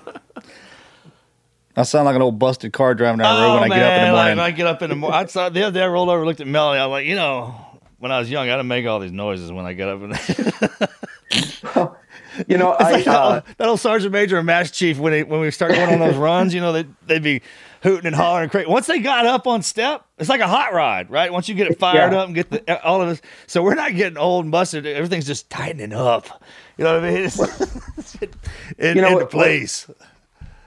I 1.77 1.83
sound 1.83 2.05
like 2.05 2.14
an 2.14 2.23
old 2.23 2.39
busted 2.39 2.73
car 2.73 2.95
driving 2.95 3.19
down 3.19 3.35
the 3.35 3.43
road 3.43 3.51
oh, 3.51 3.55
when 3.55 3.64
I 3.64 3.69
man, 3.75 3.79
get 3.79 3.87
up 3.87 3.93
in 3.99 4.03
the 4.03 4.09
oh, 4.11 4.14
morning. 4.14 4.39
Like, 4.39 4.55
I 4.55 4.57
get 4.57 4.66
up 4.69 4.83
in 4.83 4.91
the 4.91 4.97
morning. 4.97 5.19
I 5.19 5.27
saw 5.27 5.49
the 5.49 5.64
other 5.64 5.81
day 5.81 5.85
I 5.85 5.89
rolled 5.89 6.11
over, 6.11 6.25
looked 6.25 6.41
at 6.41 6.47
Melanie. 6.47 6.79
I 6.79 6.87
was 6.87 6.93
like, 6.93 7.07
you 7.07 7.16
know, 7.16 7.57
when 7.99 8.12
I 8.12 8.21
was 8.21 8.31
young, 8.31 8.49
I 8.49 8.53
didn't 8.53 8.69
make 8.69 8.87
all 8.87 9.01
these 9.01 9.11
noises 9.11 9.51
when 9.51 9.66
I 9.66 9.73
get 9.73 9.89
up. 9.89 10.01
In 10.01 10.12
you 12.47 12.59
know, 12.59 12.72
I, 12.72 12.93
like 12.93 13.05
that, 13.05 13.14
uh, 13.14 13.34
old, 13.34 13.43
that, 13.57 13.68
old, 13.68 13.80
sergeant 13.80 14.12
major 14.12 14.36
and 14.36 14.47
master 14.47 14.74
chief 14.74 14.99
when 14.99 15.12
they, 15.12 15.24
when 15.24 15.41
we 15.41 15.51
start 15.51 15.72
going 15.72 15.93
on 15.93 15.99
those 15.99 16.16
runs, 16.16 16.55
you 16.55 16.61
know, 16.61 16.72
they 16.72 16.86
they'd 17.07 17.22
be 17.22 17.43
hooting 17.82 18.07
and 18.07 18.14
hollering 18.14 18.45
and 18.45 18.51
crazy. 18.51 18.68
Once 18.68 18.86
they 18.86 18.99
got 19.01 19.26
up 19.26 19.47
on 19.47 19.62
step, 19.62 20.07
it's 20.18 20.28
like 20.28 20.41
a 20.41 20.49
hot 20.49 20.72
rod, 20.72 21.11
right? 21.11 21.32
Once 21.32 21.49
you 21.49 21.55
get 21.55 21.68
it 21.68 21.78
fired 21.78 22.12
yeah. 22.12 22.18
up 22.18 22.26
and 22.26 22.34
get 22.34 22.51
the, 22.51 22.84
all 22.84 23.01
of 23.03 23.09
us, 23.09 23.20
so 23.47 23.62
we're 23.62 23.74
not 23.74 23.95
getting 23.95 24.18
old 24.18 24.45
and 24.45 24.53
busted. 24.53 24.86
Everything's 24.86 25.26
just 25.26 25.49
tightening 25.51 25.93
up. 25.93 26.43
You 26.76 26.84
know 26.84 26.95
what 26.95 27.05
I 27.05 27.11
mean? 27.11 27.24
It's, 27.24 28.14
in, 28.78 28.97
you 28.97 29.03
know, 29.03 29.18
into 29.18 29.26
place. 29.26 29.89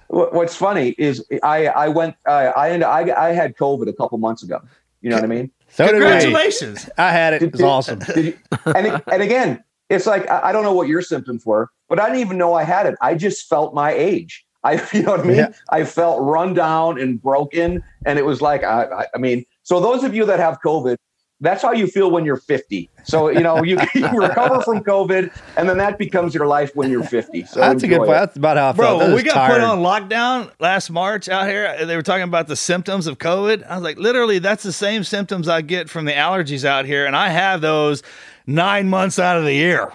What, 0.08 0.34
what's 0.34 0.56
funny 0.56 0.90
is 0.98 1.26
I 1.44 1.68
I 1.68 1.88
went 1.88 2.16
uh, 2.28 2.52
I, 2.56 2.80
I 2.82 3.30
I 3.30 3.32
had 3.32 3.56
COVID 3.56 3.88
a 3.88 3.94
couple 3.94 4.18
months 4.18 4.44
ago. 4.44 4.62
You 5.02 5.10
know 5.10 5.16
what 5.16 5.24
I 5.24 5.28
mean? 5.28 5.52
So 5.70 5.88
Congratulations! 5.88 6.90
I 6.98 7.12
had 7.12 7.34
it. 7.34 7.44
It 7.44 7.52
was 7.54 7.62
awesome. 7.62 8.02
You, 8.16 8.38
and, 8.66 9.02
and 9.08 9.24
again, 9.24 9.64
it's 9.92 10.06
like 10.06 10.30
I 10.30 10.52
don't 10.52 10.64
know 10.64 10.74
what 10.74 10.88
your 10.88 11.02
symptoms 11.02 11.46
were, 11.46 11.70
but 11.90 12.00
I 12.00 12.06
didn't 12.08 12.22
even 12.22 12.38
know 12.38 12.54
I 12.54 12.64
had 12.64 12.86
it. 12.86 12.96
I 13.02 13.16
just 13.16 13.48
felt 13.48 13.74
my 13.74 13.92
age. 13.92 14.46
I, 14.64 14.74
you 14.94 15.02
know 15.02 15.12
what 15.12 15.22
I 15.22 15.24
mean? 15.24 15.38
Yeah. 15.38 15.52
I 15.72 15.84
felt 15.84 16.22
run 16.22 16.54
down 16.54 17.02
and 17.02 17.20
broken, 17.20 17.84
and 18.06 18.20
it 18.20 18.26
was 18.26 18.42
like 18.42 18.64
I, 18.64 19.08
I 19.14 19.18
mean. 19.18 19.44
So 19.64 19.80
those 19.80 20.04
of 20.04 20.16
you 20.16 20.26
that 20.26 20.40
have 20.40 20.60
COVID, 20.64 20.98
that's 21.42 21.62
how 21.64 21.74
you 21.74 21.88
feel 21.88 22.12
when 22.12 22.24
you're 22.24 22.38
50. 22.38 22.90
So 23.04 23.30
you 23.30 23.42
know 23.42 23.64
you, 23.64 23.78
you 23.96 24.08
recover 24.10 24.62
from 24.62 24.84
COVID, 24.84 25.36
and 25.58 25.68
then 25.68 25.78
that 25.80 25.98
becomes 25.98 26.34
your 26.34 26.48
life 26.48 26.76
when 26.76 26.90
you're 26.90 27.04
50. 27.04 27.46
So 27.46 27.60
That's 27.60 27.84
a 27.84 27.88
good 27.88 27.98
point. 27.98 28.10
it. 28.10 28.14
That's 28.14 28.38
about 28.38 28.58
how 28.58 28.70
I 28.70 28.72
Bro, 28.74 28.86
felt. 28.86 29.02
I 29.02 29.04
when 29.06 29.14
was 29.14 29.24
we 29.24 29.30
got 29.30 29.52
put 29.52 29.62
on 29.62 29.80
lockdown 29.80 30.52
last 30.60 30.90
March 30.92 31.28
out 31.28 31.48
here, 31.48 31.86
they 31.86 31.96
were 31.96 32.04
talking 32.04 32.24
about 32.24 32.48
the 32.48 32.56
symptoms 32.56 33.08
of 33.08 33.18
COVID. 33.18 33.66
I 33.68 33.76
was 33.76 33.84
like, 33.84 33.98
literally, 33.98 34.40
that's 34.40 34.64
the 34.64 34.72
same 34.74 35.04
symptoms 35.04 35.48
I 35.50 35.62
get 35.62 35.90
from 35.90 36.06
the 36.06 36.14
allergies 36.14 36.64
out 36.64 36.86
here, 36.86 37.06
and 37.06 37.16
I 37.16 37.30
have 37.30 37.62
those 37.62 38.04
nine 38.46 38.88
months 38.88 39.20
out 39.20 39.38
of 39.38 39.44
the 39.44 39.54
year. 39.54 39.92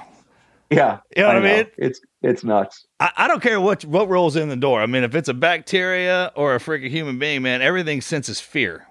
Yeah, 0.69 0.99
You 1.17 1.23
know 1.23 1.29
what 1.29 1.37
I 1.37 1.41
mean? 1.41 1.67
It's 1.79 2.01
it's 2.23 2.43
nuts. 2.43 2.87
I, 2.99 3.13
I 3.17 3.29
don't 3.29 3.41
care 3.41 3.61
what 3.61 3.85
what 3.85 4.09
rolls 4.09 4.35
in 4.35 4.49
the 4.49 4.57
door. 4.57 4.81
I 4.81 4.87
mean, 4.87 5.05
if 5.05 5.15
it's 5.15 5.29
a 5.29 5.35
bacteria 5.35 6.33
or 6.35 6.57
a 6.57 6.59
freaking 6.59 6.91
human 6.91 7.21
being, 7.21 7.43
man, 7.43 7.63
everything 7.63 8.01
senses 8.01 8.41
fear. 8.41 8.85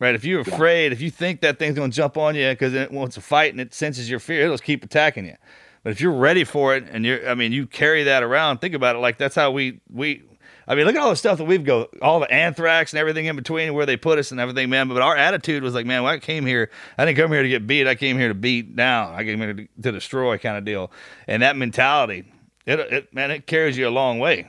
Right? 0.00 0.14
If 0.14 0.24
you're 0.24 0.40
afraid, 0.40 0.92
if 0.92 1.00
you 1.02 1.10
think 1.10 1.42
that 1.42 1.58
thing's 1.58 1.76
going 1.76 1.90
to 1.90 1.96
jump 1.96 2.16
on 2.16 2.34
you 2.34 2.48
because 2.48 2.74
it 2.74 2.90
wants 2.90 3.14
to 3.16 3.20
fight 3.20 3.52
and 3.52 3.60
it 3.60 3.74
senses 3.74 4.08
your 4.10 4.18
fear, 4.18 4.46
it'll 4.46 4.58
keep 4.58 4.82
attacking 4.82 5.26
you. 5.26 5.36
But 5.82 5.90
if 5.90 6.00
you're 6.00 6.12
ready 6.12 6.44
for 6.44 6.74
it 6.74 6.86
and 6.90 7.04
you're, 7.04 7.28
I 7.28 7.34
mean, 7.34 7.52
you 7.52 7.66
carry 7.66 8.04
that 8.04 8.22
around. 8.22 8.58
Think 8.58 8.74
about 8.74 8.96
it 8.96 9.00
like 9.00 9.18
that's 9.18 9.34
how 9.34 9.50
we 9.50 9.80
we. 9.90 10.22
I 10.66 10.74
mean, 10.74 10.86
look 10.86 10.94
at 10.94 11.02
all 11.02 11.10
the 11.10 11.16
stuff 11.16 11.38
that 11.38 11.44
we've 11.44 11.64
go, 11.64 11.88
all 12.00 12.20
the 12.20 12.30
anthrax 12.32 12.92
and 12.92 13.00
everything 13.00 13.26
in 13.26 13.34
between, 13.36 13.74
where 13.74 13.86
they 13.86 13.96
put 13.96 14.18
us 14.18 14.30
and 14.30 14.40
everything, 14.40 14.70
man. 14.70 14.88
But 14.88 15.02
our 15.02 15.16
attitude 15.16 15.62
was 15.62 15.74
like, 15.74 15.84
man, 15.84 16.02
when 16.02 16.14
I 16.14 16.18
came 16.18 16.46
here, 16.46 16.70
I 16.96 17.04
didn't 17.04 17.18
come 17.18 17.32
here 17.32 17.42
to 17.42 17.48
get 17.48 17.66
beat. 17.66 17.88
I 17.88 17.94
came 17.94 18.18
here 18.18 18.28
to 18.28 18.34
beat 18.34 18.76
down. 18.76 19.14
I 19.14 19.24
came 19.24 19.38
here 19.38 19.52
to, 19.52 19.68
to 19.82 19.92
destroy, 19.92 20.38
kind 20.38 20.56
of 20.56 20.64
deal. 20.64 20.92
And 21.26 21.42
that 21.42 21.56
mentality, 21.56 22.32
it, 22.66 22.78
it, 22.78 23.14
man, 23.14 23.30
it 23.32 23.46
carries 23.46 23.76
you 23.76 23.88
a 23.88 23.90
long 23.90 24.18
way. 24.20 24.46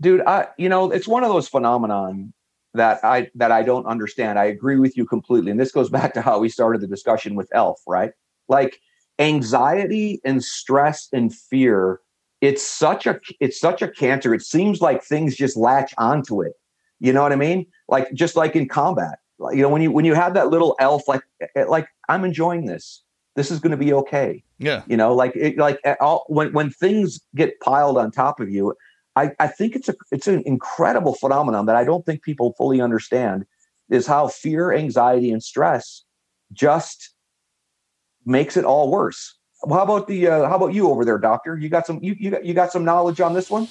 dude 0.00 0.20
i 0.26 0.46
you 0.58 0.68
know 0.68 0.90
it's 0.90 1.08
one 1.08 1.24
of 1.24 1.30
those 1.30 1.48
phenomenon 1.48 2.32
that 2.74 3.02
i 3.04 3.28
that 3.34 3.50
i 3.50 3.62
don't 3.62 3.86
understand. 3.86 4.38
I 4.38 4.44
agree 4.44 4.78
with 4.78 4.96
you 4.96 5.04
completely. 5.06 5.50
And 5.50 5.60
this 5.60 5.72
goes 5.72 5.90
back 5.90 6.14
to 6.14 6.22
how 6.22 6.38
we 6.38 6.48
started 6.48 6.80
the 6.80 6.86
discussion 6.86 7.34
with 7.34 7.48
elf 7.52 7.80
right? 7.86 8.12
Like 8.48 8.80
anxiety 9.18 10.20
and 10.24 10.44
stress 10.44 11.08
and 11.12 11.34
fear 11.34 12.00
it's 12.40 12.62
such 12.62 13.06
a 13.06 13.20
it's 13.40 13.58
such 13.58 13.82
a 13.82 13.88
cancer. 13.88 14.34
It 14.34 14.42
seems 14.42 14.80
like 14.80 15.02
things 15.02 15.36
just 15.36 15.56
latch 15.56 15.92
onto 15.98 16.42
it. 16.42 16.52
You 17.00 17.12
know 17.12 17.22
what 17.22 17.32
i 17.32 17.36
mean? 17.36 17.66
Like 17.88 18.12
just 18.12 18.36
like 18.36 18.56
in 18.56 18.68
combat. 18.68 19.18
Like, 19.38 19.56
you 19.56 19.62
know 19.62 19.68
when 19.68 19.82
you 19.82 19.90
when 19.90 20.04
you 20.04 20.14
have 20.14 20.34
that 20.34 20.48
little 20.48 20.76
elf 20.80 21.06
like 21.06 21.22
eh, 21.56 21.64
like 21.64 21.88
i'm 22.08 22.24
enjoying 22.24 22.66
this. 22.66 23.02
This 23.36 23.52
is 23.52 23.60
going 23.60 23.70
to 23.70 23.76
be 23.76 23.92
okay. 23.92 24.42
Yeah. 24.58 24.82
you 24.88 24.96
know 24.96 25.14
like 25.14 25.32
it, 25.36 25.56
like 25.58 25.78
all 26.00 26.24
when 26.28 26.52
when 26.52 26.70
things 26.70 27.20
get 27.36 27.58
piled 27.60 27.96
on 27.98 28.10
top 28.10 28.40
of 28.40 28.50
you 28.50 28.74
I, 29.18 29.32
I 29.40 29.48
think 29.48 29.74
it's 29.74 29.88
a 29.88 29.94
it's 30.12 30.28
an 30.28 30.42
incredible 30.46 31.14
phenomenon 31.14 31.66
that 31.66 31.76
I 31.76 31.84
don't 31.84 32.06
think 32.06 32.22
people 32.22 32.54
fully 32.56 32.80
understand 32.80 33.46
is 33.90 34.06
how 34.06 34.28
fear, 34.28 34.72
anxiety, 34.72 35.32
and 35.32 35.42
stress 35.42 36.04
just 36.52 37.14
makes 38.24 38.56
it 38.56 38.64
all 38.64 38.90
worse. 38.90 39.36
How 39.68 39.82
about 39.82 40.06
the 40.06 40.28
uh, 40.28 40.48
how 40.48 40.56
about 40.56 40.72
you 40.72 40.88
over 40.88 41.04
there, 41.04 41.18
doctor? 41.18 41.58
You 41.58 41.68
got 41.68 41.86
some 41.86 41.98
you 42.00 42.14
you 42.18 42.30
got 42.30 42.44
you 42.44 42.54
got 42.54 42.70
some 42.70 42.84
knowledge 42.84 43.20
on 43.20 43.34
this 43.34 43.50
one? 43.50 43.66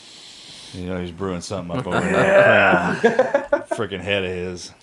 You 0.73 0.87
know, 0.87 0.99
he's 0.99 1.11
brewing 1.11 1.41
something 1.41 1.77
up 1.77 1.87
over 1.87 1.99
there. 1.99 2.99
Freaking 3.71 4.01
head 4.01 4.25
of 4.25 4.31
his. 4.31 4.73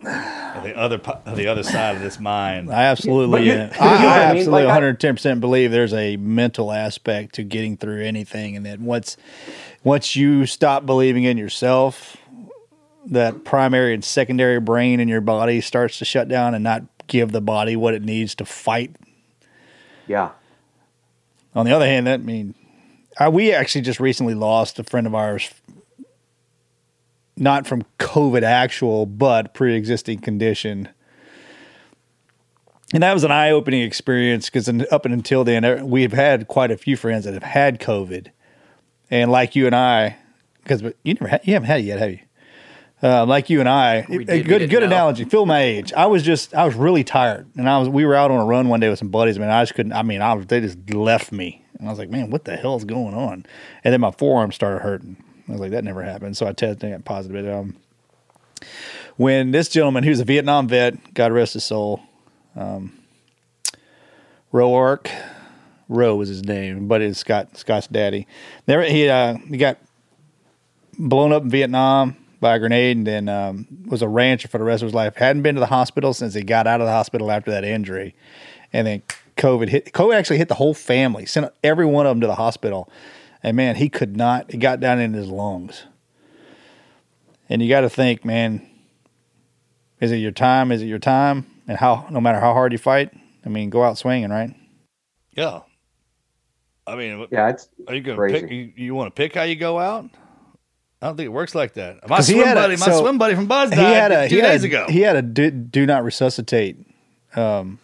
The 0.00 0.74
other, 0.76 0.98
po- 0.98 1.20
the 1.34 1.46
other 1.48 1.62
side 1.62 1.96
of 1.96 2.02
this 2.02 2.18
mind. 2.20 2.70
I 2.72 2.84
absolutely, 2.84 3.46
you- 3.46 3.52
uh, 3.52 3.56
you 3.56 3.60
know 3.70 3.76
I, 3.80 3.86
I 3.86 4.18
I 4.18 4.22
absolutely 4.24 4.64
110 4.66 5.14
percent 5.14 5.40
believe 5.40 5.70
there's 5.70 5.92
a 5.94 6.16
mental 6.16 6.72
aspect 6.72 7.34
to 7.36 7.42
getting 7.42 7.76
through 7.76 8.02
anything, 8.04 8.56
and 8.56 8.64
that 8.66 8.80
once 8.80 9.16
once 9.84 10.14
you 10.16 10.46
stop 10.46 10.86
believing 10.86 11.24
in 11.24 11.36
yourself, 11.38 12.16
that 13.06 13.44
primary 13.44 13.94
and 13.94 14.04
secondary 14.04 14.60
brain 14.60 15.00
in 15.00 15.08
your 15.08 15.20
body 15.20 15.60
starts 15.60 15.98
to 15.98 16.04
shut 16.04 16.28
down 16.28 16.54
and 16.54 16.62
not 16.62 16.82
give 17.06 17.32
the 17.32 17.40
body 17.40 17.74
what 17.76 17.94
it 17.94 18.02
needs 18.02 18.34
to 18.36 18.44
fight. 18.44 18.94
Yeah. 20.06 20.30
On 21.54 21.64
the 21.66 21.72
other 21.72 21.86
hand, 21.86 22.06
that 22.06 22.20
I 22.20 22.22
mean, 22.22 22.54
I, 23.18 23.28
we 23.30 23.52
actually 23.52 23.80
just 23.82 23.98
recently 24.00 24.34
lost 24.34 24.78
a 24.78 24.84
friend 24.84 25.06
of 25.06 25.14
ours, 25.14 25.50
not 27.38 27.66
from 27.66 27.84
COVID 27.98 28.42
actual, 28.42 29.06
but 29.06 29.54
pre-existing 29.54 30.18
condition. 30.18 30.88
And 32.92 33.02
that 33.02 33.12
was 33.12 33.24
an 33.24 33.30
eye-opening 33.30 33.82
experience 33.82 34.46
because 34.46 34.68
up 34.90 35.04
and 35.04 35.12
until 35.12 35.44
then, 35.44 35.64
uh, 35.64 35.84
we've 35.84 36.12
had 36.12 36.48
quite 36.48 36.70
a 36.70 36.76
few 36.76 36.96
friends 36.96 37.24
that 37.24 37.34
have 37.34 37.42
had 37.42 37.80
COVID, 37.80 38.28
and 39.10 39.30
like 39.30 39.54
you 39.54 39.66
and 39.66 39.76
I, 39.76 40.16
because 40.62 40.82
you 41.02 41.14
never 41.14 41.28
had, 41.28 41.46
you 41.46 41.52
haven't 41.52 41.66
had 41.66 41.80
it 41.80 41.84
yet, 41.84 41.98
have 41.98 42.10
you? 42.12 42.20
Uh, 43.00 43.24
like 43.26 43.48
you 43.48 43.60
and 43.60 43.68
I, 43.68 44.06
We 44.08 44.26
a 44.26 44.42
good 44.42 44.68
good 44.70 44.80
know. 44.80 44.86
analogy. 44.86 45.24
Feel 45.24 45.46
my 45.46 45.60
age. 45.60 45.92
I 45.92 46.06
was 46.06 46.22
just 46.22 46.54
I 46.54 46.64
was 46.64 46.74
really 46.74 47.04
tired, 47.04 47.46
and 47.56 47.68
I 47.68 47.78
was 47.78 47.88
we 47.88 48.04
were 48.04 48.14
out 48.14 48.30
on 48.30 48.40
a 48.40 48.44
run 48.44 48.68
one 48.68 48.80
day 48.80 48.88
with 48.88 48.98
some 48.98 49.10
buddies. 49.10 49.38
Man, 49.38 49.50
I 49.50 49.62
just 49.62 49.74
couldn't. 49.74 49.92
I 49.92 50.02
mean, 50.02 50.20
I 50.20 50.34
was, 50.34 50.46
they 50.46 50.60
just 50.60 50.90
left 50.90 51.30
me, 51.30 51.64
and 51.78 51.86
I 51.86 51.90
was 51.90 51.98
like, 51.98 52.10
man, 52.10 52.30
what 52.30 52.44
the 52.44 52.56
hell 52.56 52.76
is 52.76 52.84
going 52.84 53.14
on? 53.14 53.46
And 53.84 53.92
then 53.92 54.00
my 54.00 54.10
forearm 54.10 54.50
started 54.50 54.80
hurting. 54.80 55.22
I 55.48 55.52
was 55.52 55.60
like, 55.60 55.70
that 55.70 55.84
never 55.84 56.02
happened. 56.02 56.36
So 56.36 56.46
I 56.46 56.52
tested 56.52 56.90
got 56.90 57.04
positive. 57.04 57.48
Um, 57.48 57.76
when 59.16 59.50
this 59.50 59.68
gentleman, 59.68 60.04
who's 60.04 60.20
a 60.20 60.24
Vietnam 60.24 60.68
vet, 60.68 61.14
God 61.14 61.32
rest 61.32 61.54
his 61.54 61.64
soul, 61.64 62.00
um, 62.54 62.92
Roark, 64.52 65.10
Roe 65.88 66.16
was 66.16 66.28
his 66.28 66.44
name, 66.44 66.86
but 66.86 67.00
it's 67.00 67.18
Scott 67.18 67.56
Scott's 67.56 67.86
daddy. 67.86 68.26
There 68.66 68.82
he 68.82 69.08
uh, 69.08 69.36
he 69.48 69.56
got 69.56 69.78
blown 70.98 71.32
up 71.32 71.42
in 71.42 71.50
Vietnam 71.50 72.16
by 72.40 72.56
a 72.56 72.58
grenade 72.58 72.96
and 72.96 73.06
then 73.06 73.28
um, 73.28 73.66
was 73.86 74.02
a 74.02 74.08
rancher 74.08 74.48
for 74.48 74.58
the 74.58 74.64
rest 74.64 74.82
of 74.82 74.86
his 74.86 74.94
life. 74.94 75.16
Hadn't 75.16 75.42
been 75.42 75.54
to 75.54 75.60
the 75.60 75.66
hospital 75.66 76.12
since 76.14 76.34
he 76.34 76.42
got 76.42 76.66
out 76.66 76.80
of 76.80 76.86
the 76.86 76.92
hospital 76.92 77.30
after 77.30 77.50
that 77.50 77.64
injury. 77.64 78.14
And 78.72 78.86
then 78.86 79.02
COVID 79.36 79.68
hit. 79.68 79.92
COVID 79.92 80.14
actually 80.14 80.38
hit 80.38 80.48
the 80.48 80.54
whole 80.54 80.74
family, 80.74 81.26
sent 81.26 81.50
every 81.64 81.86
one 81.86 82.06
of 82.06 82.10
them 82.10 82.20
to 82.20 82.26
the 82.26 82.34
hospital. 82.34 82.90
And 83.42 83.56
man, 83.56 83.76
he 83.76 83.88
could 83.88 84.16
not, 84.16 84.52
it 84.52 84.58
got 84.58 84.80
down 84.80 84.98
in 85.00 85.12
his 85.12 85.28
lungs. 85.28 85.84
And 87.48 87.62
you 87.62 87.68
got 87.68 87.80
to 87.82 87.88
think, 87.90 88.24
man, 88.24 88.68
is 90.00 90.12
it 90.12 90.16
your 90.16 90.32
time? 90.32 90.70
Is 90.72 90.82
it 90.82 90.86
your 90.86 90.98
time? 90.98 91.46
And 91.66 91.78
how, 91.78 92.06
no 92.10 92.20
matter 92.20 92.40
how 92.40 92.52
hard 92.52 92.72
you 92.72 92.78
fight, 92.78 93.10
I 93.44 93.48
mean, 93.48 93.70
go 93.70 93.82
out 93.84 93.96
swinging, 93.98 94.30
right? 94.30 94.54
Yeah. 95.36 95.60
I 96.86 96.96
mean, 96.96 97.26
Yeah, 97.30 97.50
it's 97.50 97.68
are 97.86 97.94
you 97.94 98.00
going 98.00 98.16
to 98.16 98.20
crazy. 98.20 98.40
pick? 98.40 98.50
You, 98.50 98.72
you 98.76 98.94
want 98.94 99.14
to 99.14 99.18
pick 99.22 99.34
how 99.34 99.42
you 99.42 99.56
go 99.56 99.78
out? 99.78 100.06
I 101.00 101.06
don't 101.06 101.16
think 101.16 101.26
it 101.26 101.32
works 101.32 101.54
like 101.54 101.74
that. 101.74 102.08
My 102.08 102.16
'Cause 102.16 102.26
he 102.26 102.34
swim 102.34 102.46
had 102.46 102.56
a- 102.56 102.60
buddy, 102.60 102.76
my 102.76 102.90
swim 102.90 103.18
buddy 103.18 103.34
from 103.36 103.46
BUD/S 103.46 103.70
he 103.70 103.76
died 103.76 103.92
had 103.94 104.12
a, 104.12 104.28
two 104.28 104.34
he 104.36 104.40
days 104.42 104.64
a- 104.64 104.66
ago. 104.66 104.86
He 104.88 105.00
had 105.00 105.16
a 105.16 105.22
do, 105.22 105.50
do 105.50 105.86
not 105.86 106.02
resuscitate. 106.04 106.76
Um, 107.36 107.78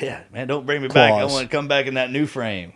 yeah, 0.00 0.22
man, 0.32 0.46
don't 0.48 0.64
bring 0.64 0.80
me 0.80 0.88
back. 0.88 1.12
I 1.12 1.24
want 1.26 1.42
to 1.42 1.48
come 1.54 1.68
back 1.68 1.86
in 1.86 1.94
that 1.94 2.10
new 2.10 2.26
frame. 2.26 2.72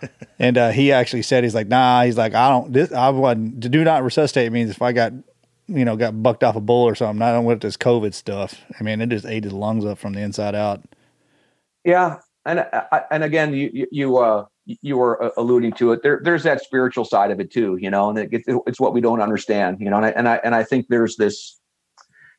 And 0.40 0.56
uh, 0.56 0.70
he 0.70 0.92
actually 0.92 1.22
said 1.22 1.42
he's 1.42 1.54
like, 1.56 1.66
nah. 1.66 2.04
He's 2.04 2.16
like, 2.16 2.32
I 2.32 2.48
don't. 2.48 2.72
This 2.72 2.92
I 2.92 3.08
wasn't. 3.08 3.60
To 3.62 3.68
do 3.68 3.82
not 3.82 4.04
resuscitate 4.04 4.52
means 4.52 4.70
if 4.70 4.80
I 4.80 4.92
got, 4.92 5.12
you 5.66 5.84
know, 5.84 5.96
got 5.96 6.22
bucked 6.22 6.44
off 6.44 6.54
a 6.54 6.60
bull 6.60 6.84
or 6.84 6.94
something. 6.94 7.20
I 7.22 7.32
don't 7.32 7.44
want 7.44 7.60
this 7.60 7.76
COVID 7.76 8.14
stuff. 8.14 8.54
I 8.78 8.84
mean, 8.84 9.00
it 9.00 9.08
just 9.08 9.26
ate 9.26 9.42
his 9.42 9.52
lungs 9.52 9.84
up 9.84 9.98
from 9.98 10.12
the 10.12 10.20
inside 10.20 10.54
out. 10.54 10.84
Yeah, 11.84 12.18
and 12.46 12.60
I- 12.60 13.02
and 13.10 13.24
again, 13.24 13.52
you 13.52 13.88
you- 13.90 14.16
uh 14.18 14.44
you 14.82 14.98
were 14.98 15.20
uh, 15.22 15.30
alluding 15.36 15.72
to 15.72 15.92
it. 15.92 16.02
There 16.04 16.20
there's 16.22 16.44
that 16.44 16.62
spiritual 16.62 17.04
side 17.04 17.30
of 17.32 17.40
it 17.40 17.50
too, 17.50 17.76
you 17.80 17.90
know, 17.90 18.10
and 18.10 18.18
it, 18.18 18.44
it's 18.46 18.78
what 18.78 18.92
we 18.92 19.00
don't 19.00 19.20
understand, 19.20 19.78
you 19.80 19.90
know. 19.90 19.96
And 19.96 20.06
I 20.06 20.10
and 20.10 20.28
I 20.28 20.36
and 20.44 20.54
I 20.54 20.62
think 20.62 20.86
there's 20.88 21.16
this, 21.16 21.58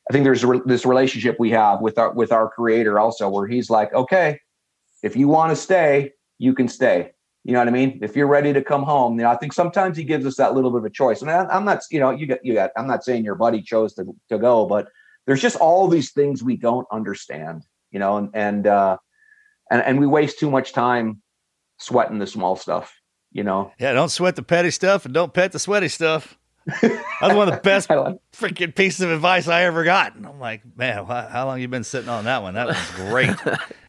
I 0.09 0.13
think 0.13 0.23
there's 0.23 0.45
this 0.65 0.85
relationship 0.85 1.37
we 1.39 1.49
have 1.51 1.81
with 1.81 1.97
our 1.97 2.13
with 2.13 2.31
our 2.31 2.47
Creator 2.49 2.97
also, 2.99 3.27
where 3.27 3.47
He's 3.47 3.69
like, 3.69 3.93
okay, 3.93 4.39
if 5.03 5.17
you 5.17 5.27
want 5.27 5.49
to 5.51 5.55
stay, 5.55 6.13
you 6.37 6.53
can 6.53 6.67
stay. 6.69 7.11
You 7.43 7.53
know 7.53 7.59
what 7.59 7.67
I 7.67 7.71
mean? 7.71 7.99
If 8.01 8.15
you're 8.15 8.27
ready 8.27 8.53
to 8.53 8.61
come 8.61 8.83
home, 8.83 9.17
you 9.17 9.23
know, 9.23 9.31
I 9.31 9.37
think 9.37 9.53
sometimes 9.53 9.97
He 9.97 10.03
gives 10.03 10.25
us 10.25 10.35
that 10.35 10.53
little 10.53 10.71
bit 10.71 10.79
of 10.79 10.85
a 10.85 10.89
choice. 10.89 11.21
And 11.21 11.31
I, 11.31 11.45
I'm 11.45 11.65
not, 11.65 11.81
you 11.89 11.99
know, 11.99 12.11
you 12.11 12.27
got 12.27 12.43
you 12.43 12.53
got. 12.53 12.71
I'm 12.77 12.87
not 12.87 13.03
saying 13.03 13.23
your 13.23 13.35
buddy 13.35 13.61
chose 13.61 13.93
to 13.95 14.15
to 14.29 14.37
go, 14.37 14.65
but 14.65 14.89
there's 15.25 15.41
just 15.41 15.55
all 15.57 15.87
these 15.87 16.11
things 16.11 16.43
we 16.43 16.57
don't 16.57 16.87
understand, 16.91 17.65
you 17.91 17.99
know, 17.99 18.17
and 18.17 18.29
and 18.33 18.67
uh, 18.67 18.97
and 19.71 19.81
and 19.81 19.99
we 19.99 20.07
waste 20.07 20.39
too 20.39 20.51
much 20.51 20.73
time 20.73 21.21
sweating 21.77 22.19
the 22.19 22.27
small 22.27 22.57
stuff 22.57 22.99
you 23.31 23.43
know 23.43 23.71
Yeah, 23.79 23.93
don't 23.93 24.09
sweat 24.09 24.35
the 24.35 24.43
petty 24.43 24.71
stuff 24.71 25.05
and 25.05 25.13
don't 25.13 25.33
pet 25.33 25.51
the 25.51 25.59
sweaty 25.59 25.87
stuff. 25.87 26.37
That's 26.81 27.35
one 27.35 27.47
of 27.47 27.55
the 27.55 27.61
best 27.63 27.89
freaking 28.33 28.75
pieces 28.75 29.01
of 29.01 29.11
advice 29.11 29.47
I 29.47 29.63
ever 29.63 29.83
got. 29.83 30.15
And 30.15 30.25
I'm 30.25 30.39
like, 30.39 30.61
man, 30.77 31.07
why, 31.07 31.27
how 31.27 31.47
long 31.47 31.59
you 31.59 31.67
been 31.67 31.83
sitting 31.83 32.09
on 32.09 32.25
that 32.25 32.43
one? 32.43 32.53
That 32.53 32.67
was 32.67 32.91
great. 32.95 33.35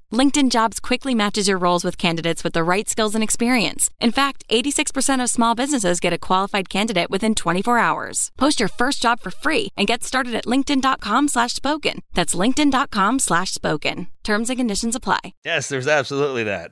LinkedIn 0.11 0.51
Jobs 0.51 0.79
quickly 0.79 1.15
matches 1.15 1.47
your 1.47 1.57
roles 1.57 1.83
with 1.85 1.97
candidates 1.97 2.43
with 2.43 2.51
the 2.53 2.63
right 2.63 2.89
skills 2.89 3.15
and 3.15 3.23
experience. 3.23 3.89
In 4.01 4.11
fact, 4.11 4.43
86% 4.49 5.23
of 5.23 5.29
small 5.29 5.55
businesses 5.55 5.99
get 6.01 6.11
a 6.11 6.17
qualified 6.17 6.69
candidate 6.69 7.09
within 7.09 7.33
24 7.33 7.77
hours. 7.77 8.31
Post 8.37 8.59
your 8.59 8.67
first 8.69 9.01
job 9.01 9.21
for 9.21 9.31
free 9.31 9.69
and 9.77 9.87
get 9.87 10.03
started 10.03 10.35
at 10.35 10.45
linkedin.com 10.45 11.27
slash 11.29 11.53
spoken. 11.53 12.01
That's 12.13 12.35
linkedin.com 12.35 13.19
slash 13.19 13.51
spoken. 13.53 14.07
Terms 14.23 14.49
and 14.49 14.59
conditions 14.59 14.95
apply. 14.97 15.33
Yes, 15.45 15.69
there's 15.69 15.87
absolutely 15.87 16.43
that. 16.43 16.71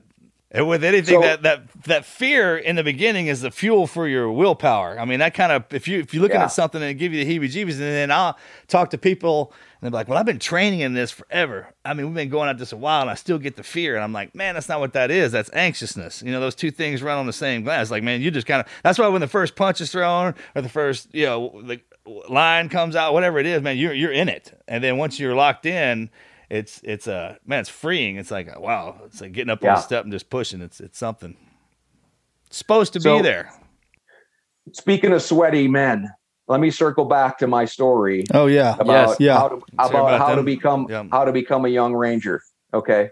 And 0.52 0.68
with 0.68 0.84
anything 0.84 1.22
So- 1.22 1.28
that 1.28 1.44
that 1.44 1.72
that 1.84 2.06
fear 2.06 2.58
in 2.58 2.76
the 2.76 2.84
beginning 2.84 3.28
is 3.28 3.42
the 3.42 3.52
fuel 3.52 3.86
for 3.86 4.08
your 4.08 4.32
willpower. 4.32 5.00
I 5.00 5.06
mean, 5.06 5.20
that 5.20 5.36
kind 5.36 5.52
of 5.52 5.64
if 5.72 5.88
you 5.88 6.00
if 6.00 6.12
you're 6.12 6.24
looking 6.24 6.38
Yeah. 6.40 6.46
at 6.46 6.52
something 6.52 6.82
and 6.82 6.98
give 6.98 7.14
you 7.14 7.24
the 7.24 7.40
heebie-jeebies, 7.40 7.74
and 7.74 7.82
then 7.82 8.12
I'll 8.12 8.36
talk 8.68 8.90
to 8.90 8.98
people 8.98 9.54
and 9.54 9.69
they're 9.82 9.92
like, 9.92 10.08
"Well, 10.08 10.18
I've 10.18 10.26
been 10.26 10.40
training 10.40 10.82
in 10.82 10.94
this 10.94 11.12
forever. 11.12 11.68
I 11.86 11.94
mean, 11.94 12.08
we've 12.08 12.16
been 12.16 12.30
going 12.30 12.50
at 12.50 12.58
this 12.58 12.72
a 12.74 12.78
while, 12.78 13.02
and 13.02 13.10
I 13.10 13.14
still 13.16 13.38
get 13.40 13.56
the 13.56 13.64
fear." 13.64 13.96
And 13.96 14.04
I'm 14.04 14.14
like, 14.14 14.36
"Man, 14.36 14.54
that's 14.56 14.68
not 14.70 14.80
what 14.80 14.94
that 14.94 15.10
is. 15.12 15.32
That's 15.32 15.50
anxiousness. 15.54 16.22
You 16.22 16.32
know, 16.32 16.40
those 16.40 16.56
two 16.56 16.72
things 16.72 17.02
run 17.02 17.18
on 17.18 17.26
the 17.26 17.34
same 17.34 17.64
glass. 17.64 17.90
Like, 17.92 18.04
man, 18.04 18.22
you 18.22 18.32
just 18.32 18.48
kind 18.48 18.62
of. 18.62 18.68
That's 18.84 19.00
why 19.00 19.08
when 19.08 19.22
the 19.22 19.28
first 19.28 19.56
punch 19.56 19.80
is 19.82 19.92
thrown 19.92 20.36
or 20.56 20.62
the 20.62 20.70
first 20.70 21.14
you 21.14 21.26
know 21.26 21.62
the 21.64 21.82
line 22.30 22.70
comes 22.70 22.96
out, 22.96 23.14
whatever 23.14 23.40
it 23.40 23.46
is, 23.46 23.62
man, 23.62 23.78
you're 23.78 23.94
you're 23.94 24.12
in 24.12 24.28
it. 24.30 24.60
And 24.68 24.84
then 24.84 24.98
once 24.98 25.20
you're 25.20 25.36
locked 25.36 25.66
in." 25.66 26.10
It's 26.52 26.82
it's 26.84 27.06
a 27.06 27.38
man. 27.46 27.60
It's 27.60 27.70
freeing. 27.70 28.16
It's 28.16 28.32
like 28.32 28.48
uh, 28.50 28.60
wow. 28.60 29.02
It's 29.06 29.22
like 29.22 29.34
getting 29.34 29.52
up 29.52 29.62
on 29.64 29.68
Yeah. 29.68 29.76
the 29.76 29.82
step 29.82 30.04
and 30.04 30.12
just 30.12 30.32
pushing. 30.32 30.62
It's 30.62 30.80
it's 30.80 30.98
something. 30.98 31.38
It's 32.48 32.58
supposed 32.58 32.94
to 32.94 33.00
So- 33.02 33.18
be 33.18 33.22
there. 33.22 33.52
Speaking 34.74 35.12
of 35.14 35.22
sweaty 35.22 35.68
men, 35.68 36.10
let 36.50 36.60
me 36.60 36.72
circle 36.72 37.06
back 37.06 37.38
to 37.38 37.48
my 37.48 37.64
story 37.64 38.26
Oh 38.34 38.48
yeah. 38.48 38.76
about 38.80 39.20
Yeah. 39.22 39.38
how 39.38 39.48
to, 39.50 39.56
about, 39.78 39.90
about 39.90 40.20
how 40.20 40.36
to 40.36 40.44
become 40.44 40.88
Yeah. 40.90 41.06
how 41.12 41.24
to 41.24 41.32
become 41.32 41.64
a 41.66 41.70
young 41.70 41.94
ranger. 41.94 42.42
Okay, 42.74 43.10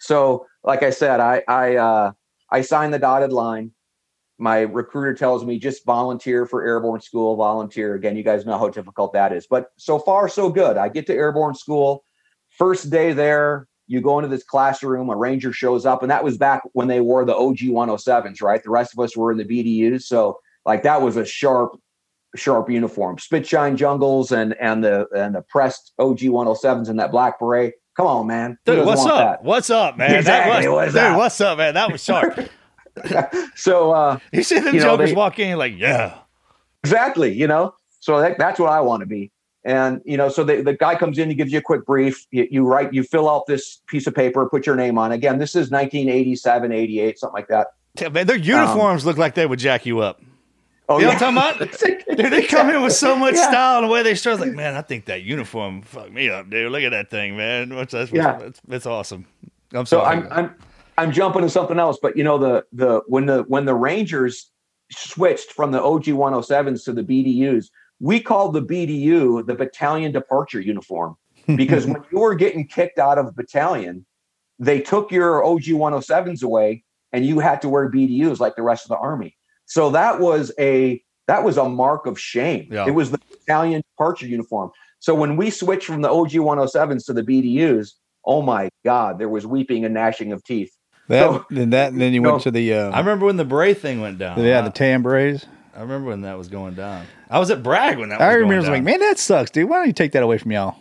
so 0.00 0.46
like 0.64 0.82
I 0.82 0.90
said, 0.90 1.20
I 1.20 1.42
I 1.48 1.76
uh, 1.76 2.12
I 2.50 2.60
signed 2.60 2.92
the 2.92 2.98
dotted 2.98 3.32
line. 3.32 3.70
My 4.38 4.60
recruiter 4.60 5.14
tells 5.14 5.44
me 5.44 5.58
just 5.58 5.84
volunteer 5.84 6.46
for 6.46 6.62
airborne 6.64 7.00
school. 7.00 7.36
Volunteer 7.36 7.94
again. 7.94 8.16
You 8.16 8.22
guys 8.24 8.44
know 8.44 8.58
how 8.58 8.68
difficult 8.68 9.12
that 9.14 9.32
is, 9.32 9.46
but 9.46 9.70
so 9.76 9.98
far 9.98 10.28
so 10.28 10.50
good. 10.50 10.76
I 10.76 10.88
get 10.88 11.06
to 11.06 11.14
airborne 11.14 11.54
school. 11.54 12.04
First 12.48 12.90
day 12.90 13.12
there, 13.12 13.68
you 13.86 14.00
go 14.00 14.18
into 14.18 14.28
this 14.28 14.42
classroom. 14.42 15.10
A 15.10 15.16
ranger 15.16 15.52
shows 15.52 15.86
up, 15.86 16.02
and 16.02 16.10
that 16.10 16.24
was 16.24 16.36
back 16.38 16.62
when 16.72 16.88
they 16.88 17.00
wore 17.00 17.24
the 17.24 17.36
OG 17.36 17.58
107s. 17.58 18.42
Right, 18.42 18.62
the 18.62 18.70
rest 18.70 18.92
of 18.92 18.98
us 18.98 19.16
were 19.16 19.30
in 19.30 19.38
the 19.38 19.44
BDUs. 19.44 20.02
So 20.02 20.40
like 20.66 20.82
that 20.82 21.02
was 21.02 21.16
a 21.16 21.24
sharp 21.24 21.78
sharp 22.36 22.70
uniform, 22.70 23.18
spit 23.18 23.46
shine 23.46 23.76
jungles 23.76 24.32
and 24.32 24.54
and 24.60 24.84
the 24.84 25.06
and 25.16 25.34
the 25.34 25.42
pressed 25.42 25.92
OG 25.98 26.18
107s 26.20 26.88
and 26.88 26.98
that 26.98 27.10
black 27.10 27.38
beret. 27.38 27.74
Come 27.96 28.06
on, 28.06 28.26
man. 28.26 28.56
Who 28.66 28.76
Dude, 28.76 28.86
what's 28.86 29.04
up? 29.04 29.42
What's 29.44 29.68
up, 29.70 29.96
man? 29.98 30.14
Exactly, 30.14 30.62
That 30.64 30.70
was, 30.70 30.74
what's 30.74 30.92
dude, 30.94 31.02
up? 31.02 31.16
what's 31.18 31.40
up, 31.40 31.58
man? 31.58 31.74
That 31.74 31.92
was 31.92 32.02
sharp. 32.04 32.38
So 33.54 33.92
uh 33.92 34.18
you 34.32 34.42
see 34.42 34.58
them 34.58 34.74
You 34.74 34.80
know, 34.80 34.92
jokers 34.96 35.10
they- 35.10 35.16
walk 35.16 35.38
in, 35.38 35.58
like, 35.58 35.74
yeah. 35.76 36.18
exactly, 36.82 37.32
you 37.32 37.46
know. 37.46 37.74
So 38.00 38.20
that, 38.20 38.38
that's 38.38 38.58
what 38.58 38.70
I 38.70 38.80
want 38.80 39.00
to 39.00 39.06
be. 39.06 39.30
And 39.64 40.00
you 40.06 40.16
know, 40.16 40.28
so 40.30 40.42
the, 40.42 40.62
the 40.62 40.72
guy 40.72 40.94
comes 40.94 41.18
in, 41.18 41.28
he 41.28 41.34
gives 41.34 41.52
you 41.52 41.58
a 41.58 41.62
quick 41.62 41.84
brief. 41.84 42.26
You, 42.30 42.48
you 42.50 42.64
write, 42.66 42.94
you 42.94 43.02
fill 43.02 43.28
out 43.28 43.46
this 43.46 43.82
piece 43.88 44.06
of 44.06 44.14
paper, 44.14 44.48
put 44.48 44.66
your 44.66 44.76
name 44.76 44.96
on. 44.96 45.12
Again, 45.12 45.38
this 45.38 45.50
is 45.50 45.70
1987, 45.70 46.72
88, 46.72 47.18
something 47.18 47.34
like 47.34 47.48
that. 47.48 47.66
Yeah, 48.00 48.08
man, 48.08 48.26
their 48.26 48.36
uniforms 48.36 49.04
look 49.04 49.18
like 49.18 49.34
they 49.34 49.44
would 49.44 49.58
jack 49.58 49.84
you 49.84 49.98
up. 50.00 50.22
Oh, 50.90 50.98
you 50.98 51.04
know 51.04 51.12
yeah. 51.12 51.14
what 51.14 51.22
I'm 51.22 51.34
talking 51.36 51.68
about? 51.68 52.16
Dude, 52.16 52.32
they 52.32 52.42
come 52.42 52.68
in 52.68 52.82
with 52.82 52.92
so 52.92 53.14
much 53.16 53.34
Yeah. 53.36 53.48
style 53.48 53.78
and 53.78 53.88
the 53.88 53.92
way 53.92 54.02
they 54.02 54.16
stress. 54.16 54.40
Like, 54.40 54.52
man, 54.52 54.74
I 54.74 54.82
think 54.82 55.04
that 55.04 55.22
uniform 55.22 55.82
fucked 55.82 56.10
me 56.12 56.28
up, 56.28 56.50
dude. 56.50 56.72
Look 56.72 56.82
at 56.82 56.90
that 56.90 57.10
thing, 57.10 57.36
man. 57.36 57.74
What's 57.76 57.92
that's, 57.92 58.10
Yeah. 58.10 58.40
it's, 58.40 58.60
it's 58.68 58.86
awesome. 58.86 59.24
I'm 59.72 59.86
So 59.86 60.00
sorry. 60.00 60.16
I'm 60.16 60.28
I'm 60.32 60.54
I'm 60.98 61.12
jumping 61.12 61.42
to 61.42 61.48
something 61.48 61.78
else, 61.78 61.98
but 62.02 62.16
you 62.16 62.24
know 62.24 62.38
the 62.38 62.64
the 62.72 63.02
when 63.06 63.26
the 63.26 63.44
when 63.44 63.64
the 63.66 63.74
Rangers 63.74 64.50
switched 64.90 65.52
from 65.52 65.70
the 65.70 65.80
OG 65.80 66.06
107s 66.06 66.84
to 66.86 66.92
the 66.92 67.04
BDUs, 67.04 67.66
we 68.00 68.18
called 68.20 68.52
the 68.54 68.62
BDU 68.62 69.46
the 69.46 69.54
battalion 69.54 70.10
departure 70.10 70.60
uniform 70.60 71.16
because 71.56 71.86
when 71.86 72.02
you 72.10 72.18
were 72.18 72.34
getting 72.34 72.66
kicked 72.66 72.98
out 72.98 73.16
of 73.16 73.36
battalion, 73.36 74.04
they 74.58 74.80
took 74.80 75.12
your 75.12 75.44
OG 75.44 75.62
107s 75.66 76.42
away 76.42 76.82
and 77.12 77.24
you 77.24 77.38
had 77.38 77.62
to 77.62 77.68
wear 77.68 77.88
BDUs 77.88 78.40
like 78.40 78.56
the 78.56 78.62
rest 78.62 78.84
of 78.84 78.88
the 78.88 78.96
army. 78.98 79.36
So 79.70 79.90
that 79.90 80.18
was 80.18 80.52
a 80.58 81.00
that 81.28 81.44
was 81.44 81.56
a 81.56 81.68
mark 81.68 82.06
of 82.06 82.18
shame. 82.18 82.66
Yeah. 82.72 82.86
It 82.88 82.90
was 82.90 83.12
the 83.12 83.18
battalion 83.30 83.82
departure 83.92 84.26
uniform. 84.26 84.72
So 84.98 85.14
when 85.14 85.36
we 85.36 85.48
switched 85.50 85.86
from 85.86 86.02
the 86.02 86.10
OG 86.10 86.30
107s 86.32 87.06
to 87.06 87.12
the 87.12 87.22
BDUs, 87.22 87.92
oh 88.26 88.42
my 88.42 88.68
God, 88.84 89.20
there 89.20 89.28
was 89.28 89.46
weeping 89.46 89.84
and 89.84 89.94
gnashing 89.94 90.32
of 90.32 90.42
teeth. 90.42 90.72
That 91.06 91.20
So- 91.30 91.46
and 91.50 91.72
that 91.72 91.92
and 91.92 92.00
then 92.00 92.12
you 92.12 92.20
No. 92.26 92.32
went 92.32 92.42
to 92.42 92.50
the 92.50 92.74
uh, 92.74 92.90
I 92.90 92.98
remember 92.98 93.26
when 93.26 93.36
the 93.36 93.44
bray 93.44 93.72
thing 93.74 94.00
went 94.00 94.18
down. 94.18 94.42
yeah 94.42 94.60
the 94.62 94.70
tan 94.70 95.02
berets. 95.02 95.46
I 95.76 95.82
remember 95.82 96.08
when 96.10 96.22
that 96.22 96.36
was 96.36 96.48
going 96.48 96.74
down. 96.74 97.06
I 97.30 97.38
was 97.38 97.48
at 97.52 97.62
Bragg 97.62 97.96
when 97.98 98.08
that 98.08 98.18
was 98.18 98.24
I 98.24 98.30
going 98.32 98.40
remember 98.40 98.54
I 98.54 98.58
was 98.58 98.64
down. 98.66 98.74
like, 98.74 98.82
man, 98.82 99.00
that 99.00 99.18
sucks, 99.20 99.50
dude. 99.52 99.68
Why 99.70 99.76
don't 99.76 99.86
you 99.86 99.92
take 99.92 100.10
that 100.12 100.24
away 100.24 100.36
from 100.36 100.50
y'all? 100.50 100.74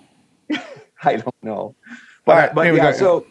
I 1.04 1.18
don't 1.18 1.36
know. 1.44 1.54
All 1.54 1.76
But, 2.26 2.36
right, 2.36 2.56
but 2.56 2.64
here 2.66 2.74
we 2.74 2.80
yeah, 2.80 2.92
go. 2.92 2.98
so 2.98 3.26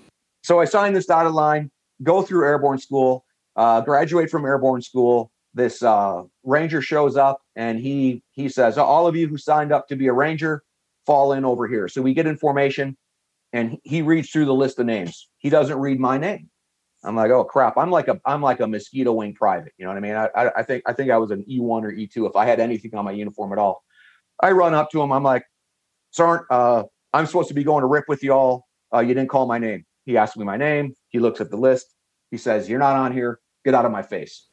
so 0.44 0.60
I 0.60 0.66
signed 0.66 0.94
this 0.94 1.06
dotted 1.06 1.32
line, 1.32 1.68
go 2.04 2.22
through 2.22 2.44
airborne 2.44 2.78
school, 2.78 3.24
uh, 3.56 3.80
graduate 3.80 4.30
from 4.30 4.44
airborne 4.44 4.82
school. 4.82 5.32
This 5.58 5.82
uh, 5.82 6.22
ranger 6.44 6.80
shows 6.80 7.16
up 7.16 7.42
and 7.56 7.80
he 7.80 8.22
he 8.30 8.48
says, 8.48 8.78
"All 8.78 9.08
of 9.08 9.16
you 9.16 9.26
who 9.26 9.36
signed 9.36 9.72
up 9.72 9.88
to 9.88 9.96
be 9.96 10.06
a 10.06 10.12
ranger, 10.12 10.62
fall 11.04 11.32
in 11.32 11.44
over 11.44 11.66
here." 11.66 11.88
So 11.88 12.00
we 12.00 12.14
get 12.14 12.28
in 12.28 12.36
formation, 12.36 12.96
and 13.52 13.76
he- 13.82 14.02
reads 14.02 14.30
through 14.30 14.44
the 14.44 14.54
list 14.54 14.78
of 14.78 14.86
names. 14.86 15.28
He 15.38 15.50
doesn't 15.50 15.76
read 15.76 15.98
my 15.98 16.16
name. 16.16 16.48
I'm 17.02 17.16
like, 17.16 17.32
"Oh 17.32 17.42
crap!" 17.42 17.76
I'm 17.76 17.90
like 17.90 18.06
a 18.06 18.20
I'm 18.24 18.40
like 18.40 18.60
a 18.60 18.68
mosquito 18.68 19.12
wing 19.12 19.34
private. 19.34 19.72
You 19.78 19.84
know 19.84 19.90
what 19.90 19.96
I 19.96 20.00
mean? 20.00 20.14
I 20.14 20.28
I, 20.58 20.62
think 20.62 20.84
I 20.86 20.92
think 20.92 21.10
I 21.10 21.18
was 21.18 21.32
an 21.32 21.44
E1 21.50 21.82
or 21.82 21.92
E2 21.92 22.30
if 22.30 22.36
I 22.36 22.46
had 22.46 22.60
anything 22.60 22.94
on 22.94 23.04
my 23.04 23.10
uniform 23.10 23.52
at 23.52 23.58
all. 23.58 23.82
I 24.40 24.52
run 24.52 24.74
up 24.74 24.92
to 24.92 25.02
him. 25.02 25.10
I'm 25.12 25.24
like, 25.24 25.44
Sergeant, 26.12 26.46
uh, 26.50 26.84
I'm 27.12 27.26
supposed 27.26 27.48
to 27.48 27.54
be 27.54 27.64
going 27.64 27.82
to 27.82 27.88
rip 27.88 28.04
with 28.06 28.22
y'all. 28.22 28.66
Uh, 28.94 29.00
you 29.00 29.12
didn't 29.12 29.28
call 29.28 29.46
my 29.48 29.58
name. 29.58 29.84
He 30.06 30.16
asks 30.16 30.36
me 30.36 30.44
my 30.44 30.56
name. 30.56 30.94
He 31.08 31.18
looks 31.18 31.40
at 31.40 31.50
the 31.50 31.56
list. 31.56 31.92
He 32.30 32.36
says, 32.36 32.68
You're 32.68 32.78
not 32.78 32.94
on 32.94 33.12
here. 33.12 33.40
Get 33.64 33.74
out 33.74 33.84
of 33.84 33.90
my 33.90 34.02
face. 34.02 34.46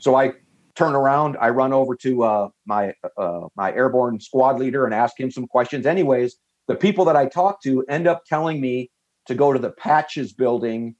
So 0.00 0.14
I 0.16 0.34
turn 0.74 0.94
around. 0.94 1.36
I 1.40 1.50
run 1.50 1.72
over 1.72 1.94
to 1.96 2.22
uh, 2.22 2.48
my 2.66 2.94
uh, 3.16 3.48
my 3.56 3.72
airborne 3.72 4.20
squad 4.20 4.58
leader 4.58 4.84
and 4.84 4.94
ask 4.94 5.18
him 5.18 5.30
some 5.30 5.46
questions. 5.46 5.86
Anyways, 5.86 6.36
the 6.68 6.74
people 6.74 7.04
that 7.06 7.16
I 7.16 7.26
talk 7.26 7.62
to 7.62 7.84
end 7.88 8.06
up 8.06 8.24
telling 8.26 8.60
me 8.60 8.90
to 9.26 9.34
go 9.34 9.52
to 9.52 9.58
the 9.58 9.70
Patches 9.70 10.32
building 10.32 10.94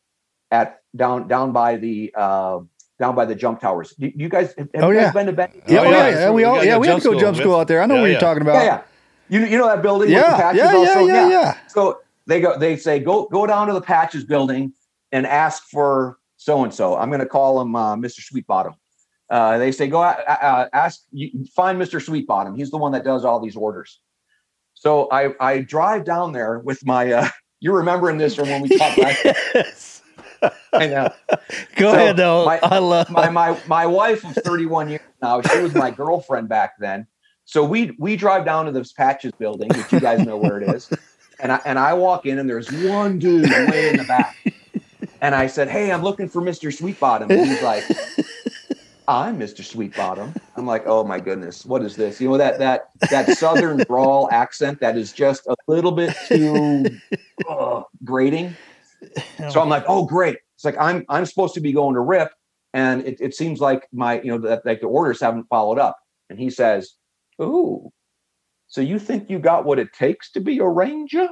at 0.51 0.79
down 0.97 1.29
down 1.29 1.53
by 1.53 1.77
the 1.77 2.13
uh, 2.17 2.61
down 2.99 3.15
by 3.15 3.25
the 3.25 3.35
jump 3.35 3.61
towers. 3.61 3.95
You, 3.99 4.13
you 4.15 4.29
guys 4.29 4.55
have 4.59 4.69
Oh, 4.77 4.91
you 4.91 4.97
guys 4.97 5.07
yeah. 5.07 5.13
been 5.13 5.27
to 5.27 5.33
Ben? 5.33 5.51
Yeah, 5.69 5.81
Oh, 5.81 5.85
oh, 5.85 5.91
yeah, 5.91 6.09
yeah, 6.09 6.15
so 6.27 6.33
we 6.33 6.37
we 6.43 6.45
all 6.45 6.65
yeah 6.65 6.77
we 6.79 6.87
have 6.87 6.95
jump 6.95 7.03
to 7.03 7.09
go 7.09 7.13
school, 7.13 7.21
jump 7.21 7.37
school 7.37 7.57
out 7.57 7.69
there. 7.69 7.83
I 7.83 7.87
know 7.87 7.95
Yeah, 7.95 8.01
what 8.01 8.07
yeah. 8.07 8.13
you're 8.13 8.21
talking 8.21 8.43
about. 8.43 8.55
Yeah, 8.57 8.65
yeah. 8.65 8.83
You 9.41 9.47
you 9.47 9.59
know 9.59 9.67
that 9.69 9.81
building 9.83 10.09
with 10.09 10.17
Yeah, 10.17 10.33
the 10.33 10.43
patches 10.43 10.59
yeah, 10.59 10.73
yeah, 10.73 10.79
also? 10.79 11.07
yeah, 11.07 11.29
yeah. 11.29 11.55
So 11.69 12.01
they 12.27 12.41
go 12.41 12.59
they 12.59 12.77
say 12.77 12.99
go 12.99 13.27
go 13.31 13.47
down 13.47 13.69
to 13.69 13.73
the 13.73 13.81
patches 13.81 14.25
building 14.25 14.73
and 15.13 15.27
ask 15.27 15.65
for 15.71 16.19
so 16.37 16.65
and 16.65 16.73
so. 16.75 16.97
I'm 16.97 17.09
going 17.11 17.21
to 17.21 17.27
call 17.27 17.61
him 17.61 17.77
uh, 17.77 17.97
Mr. 17.97 18.21
Sweetbottom. 18.21 18.75
Uh, 19.31 19.59
they 19.59 19.71
say 19.71 19.87
go 19.87 20.03
uh, 20.03 20.15
uh, 20.29 20.69
ask 20.73 21.03
find 21.55 21.81
Mr. 21.81 22.05
Sweetbottom. 22.05 22.57
He's 22.57 22.71
the 22.71 22.79
one 22.79 22.93
that 22.93 23.05
does 23.05 23.25
all 23.25 23.39
these 23.41 23.57
orders. 23.57 24.01
So 24.75 25.09
I 25.13 25.35
I 25.41 25.61
drive 25.61 26.05
down 26.05 26.33
there 26.33 26.59
with 26.59 26.85
my 26.85 27.13
uh, 27.13 27.29
you're 27.61 27.77
remembering 27.77 28.19
this 28.19 28.35
from 28.35 28.49
when 28.49 28.63
we 28.63 28.77
talked 28.77 28.99
last. 28.99 29.25
Yes. 29.55 29.97
I 30.73 30.87
know. 30.87 31.11
Go 31.77 31.93
So, 31.93 31.95
ahead 31.95 32.17
though. 32.17 32.47
my- 32.47 32.59
I 32.63 32.79
love 32.79 33.11
my 33.11 33.29
my 33.29 33.61
my 33.67 33.87
wife 33.87 34.25
of 34.25 34.35
31 34.43 34.89
years 34.89 35.03
now. 35.23 35.43
She 35.43 35.59
was 35.61 35.75
my 35.75 35.91
girlfriend 35.91 36.49
back 36.49 36.79
then. 36.81 37.07
So 37.45 37.63
we 37.65 37.95
we 37.99 38.17
drive 38.17 38.45
down 38.47 38.65
to 38.67 38.73
this 38.73 38.93
Patches 38.93 39.33
building, 39.39 39.69
which 39.69 39.93
you 39.93 40.01
guys 40.01 40.25
know 40.27 40.37
where 40.39 40.59
it 40.61 40.75
is. 40.75 40.91
And 41.41 41.53
I 41.53 41.61
and 41.67 41.79
I 41.79 41.93
walk 41.95 42.25
in 42.27 42.39
and 42.39 42.49
there's 42.49 42.71
one 42.73 43.19
dude 43.19 43.51
way 43.51 43.91
in 43.91 43.97
the 43.99 44.05
back. 44.05 44.37
And 45.21 45.35
I 45.35 45.47
said, 45.47 45.69
"Hey, 45.69 45.93
I'm 45.93 46.03
looking 46.03 46.29
for 46.29 46.41
Mr. 46.41 46.73
Sweetbottom." 46.75 47.29
And 47.31 47.47
he's 47.47 47.63
like, 47.63 47.85
"I'm 49.11 49.39
Mr. 49.39 49.63
Sweetbottom." 49.63 50.35
I'm 50.57 50.67
like, 50.67 50.85
"Oh 50.87 51.05
my 51.05 51.19
goodness, 51.21 51.67
what 51.67 51.83
is 51.83 51.97
this?" 51.97 52.21
You 52.21 52.29
know 52.29 52.39
that 52.39 52.59
that 52.59 52.91
that 53.11 53.33
southern 53.37 53.79
drawl 53.89 54.29
accent 54.31 54.81
that 54.81 54.97
is 54.97 55.13
just 55.13 55.47
a 55.47 55.57
little 55.67 55.93
bit 55.93 56.15
too 56.27 56.87
uh, 57.49 57.83
grating. 58.05 58.55
So 59.51 59.61
I'm 59.61 59.69
like, 59.69 59.85
"Oh, 59.89 60.07
great." 60.07 60.39
It's 60.55 60.65
like 60.65 60.77
I'm 60.79 61.05
I'm 61.09 61.27
supposed 61.27 61.55
to 61.55 61.61
be 61.61 61.73
going 61.73 61.95
to 61.95 62.01
rip, 62.01 62.33
and 62.73 63.05
it, 63.07 63.21
it 63.21 63.35
seems 63.35 63.61
like 63.61 63.89
my 63.93 64.21
you 64.21 64.31
know 64.31 64.39
that 64.39 64.65
like 64.65 64.81
the 64.81 64.87
orders 64.87 65.21
haven't 65.21 65.49
followed 65.49 65.79
up. 65.79 65.99
And 66.29 66.39
he 66.39 66.49
says, 66.49 66.95
"Ooh, 67.43 67.91
so 68.69 68.81
you 68.81 68.99
think 68.99 69.29
you 69.29 69.39
got 69.41 69.65
what 69.65 69.79
it 69.81 69.93
takes 69.93 70.31
to 70.33 70.41
be 70.41 70.59
a 70.59 70.69
ranger?" 70.69 71.29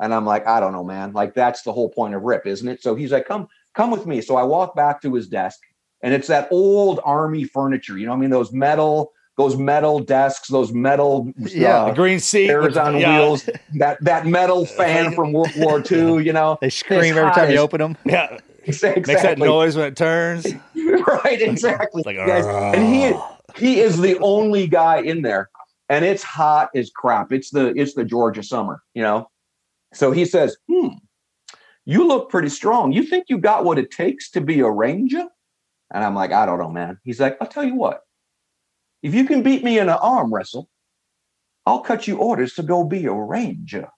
And 0.00 0.12
I'm 0.12 0.26
like, 0.26 0.46
I 0.46 0.60
don't 0.60 0.72
know, 0.72 0.84
man. 0.84 1.12
Like 1.12 1.34
that's 1.34 1.62
the 1.62 1.72
whole 1.72 1.88
point 1.88 2.14
of 2.14 2.22
Rip, 2.22 2.46
isn't 2.46 2.68
it? 2.68 2.82
So 2.82 2.94
he's 2.94 3.12
like, 3.12 3.28
come, 3.28 3.48
come 3.74 3.90
with 3.90 4.06
me. 4.06 4.20
So 4.20 4.36
I 4.36 4.42
walk 4.42 4.74
back 4.74 5.00
to 5.02 5.14
his 5.14 5.28
desk, 5.28 5.60
and 6.04 6.14
it's 6.14 6.28
that 6.28 6.46
old 6.52 7.00
army 7.04 7.42
furniture. 7.44 7.98
You 7.98 8.06
know, 8.06 8.12
I 8.12 8.16
mean, 8.16 8.30
those 8.30 8.52
metal 8.52 9.12
those 9.36 9.56
metal 9.56 9.98
desks, 9.98 10.46
those 10.46 10.72
metal 10.72 11.32
Yeah, 11.38 11.86
the 11.86 11.92
green 11.92 12.20
seat 12.20 12.46
chairs 12.46 12.76
on 12.76 12.96
yeah. 13.00 13.18
wheels, 13.18 13.48
that 13.78 13.98
that 14.04 14.26
metal 14.26 14.64
fan 14.78 15.12
from 15.16 15.32
World 15.32 15.50
War 15.56 15.82
II. 15.90 16.24
You 16.24 16.32
know, 16.32 16.56
They 16.60 16.70
scream 16.70 17.16
every 17.16 17.32
time 17.32 17.50
you 17.50 17.58
open 17.58 17.80
them. 17.80 17.96
Yeah, 18.04 18.38
Exactly. 18.66 19.02
makes 19.12 19.22
that 19.22 19.38
noise 19.38 19.76
when 19.76 19.86
it 19.86 19.96
turns. 19.96 20.46
right, 20.76 21.42
exactly. 21.42 22.02
Like, 22.06 22.16
Yes. 22.16 22.46
And 22.46 22.84
he 22.84 23.12
he 23.56 23.80
is 23.80 24.00
the 24.00 24.16
only 24.20 24.66
guy 24.68 25.00
in 25.00 25.22
there, 25.22 25.50
and 25.88 26.04
it's 26.04 26.22
hot 26.22 26.70
as 26.76 26.90
crap. 26.90 27.32
It's 27.32 27.50
the 27.50 27.72
it's 27.76 27.94
the 27.94 28.04
Georgia 28.04 28.42
summer, 28.44 28.82
you 28.94 29.02
know. 29.02 29.28
So 29.92 30.12
he 30.12 30.24
says, 30.24 30.56
"Hmm, 30.70 30.88
you 31.84 32.06
look 32.06 32.30
pretty 32.30 32.48
strong. 32.50 32.92
You 32.92 33.02
think 33.02 33.26
you 33.28 33.38
got 33.38 33.64
what 33.64 33.78
it 33.78 33.90
takes 33.90 34.30
to 34.30 34.40
be 34.40 34.60
a 34.60 34.70
ranger?" 34.70 35.24
And 35.94 36.04
I'm 36.04 36.14
like, 36.14 36.32
"I 36.32 36.44
don't 36.44 36.58
know, 36.58 36.70
man." 36.70 36.98
He's 37.04 37.20
like, 37.20 37.38
"I'll 37.40 37.48
tell 37.48 37.64
you 37.64 37.74
what. 37.76 38.02
If 39.02 39.14
you 39.14 39.24
can 39.24 39.42
beat 39.42 39.64
me 39.64 39.78
in 39.78 39.88
an 39.88 39.98
arm 40.00 40.34
wrestle, 40.34 40.68
I'll 41.64 41.80
cut 41.80 42.06
you 42.06 42.18
orders 42.18 42.52
to 42.54 42.62
go 42.62 42.84
be 42.84 43.06
a 43.06 43.12
ranger." 43.12 43.88